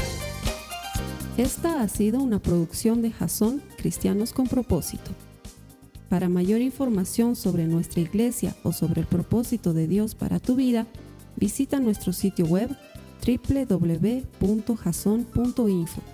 Esta 1.39 1.81
ha 1.81 1.89
sido 1.89 2.21
una 2.21 2.39
producción 2.39 3.01
de 3.03 3.11
Jason 3.11 3.63
Cristianos 3.79 4.35
con 4.35 4.47
propósito. 4.47 5.11
Para 6.11 6.29
mayor 6.29 6.61
información 6.61 7.35
sobre 7.35 7.65
nuestra 7.65 8.03
iglesia 8.03 8.55
o 8.63 8.73
sobre 8.73 9.01
el 9.01 9.07
propósito 9.07 9.73
de 9.73 9.89
Dios 9.89 10.15
para 10.15 10.39
tu 10.39 10.55
vida, 10.55 10.87
visita 11.37 11.81
nuestro 11.81 12.13
sitio 12.13 12.45
web 12.45 12.69
www.jason.info. 13.27 16.14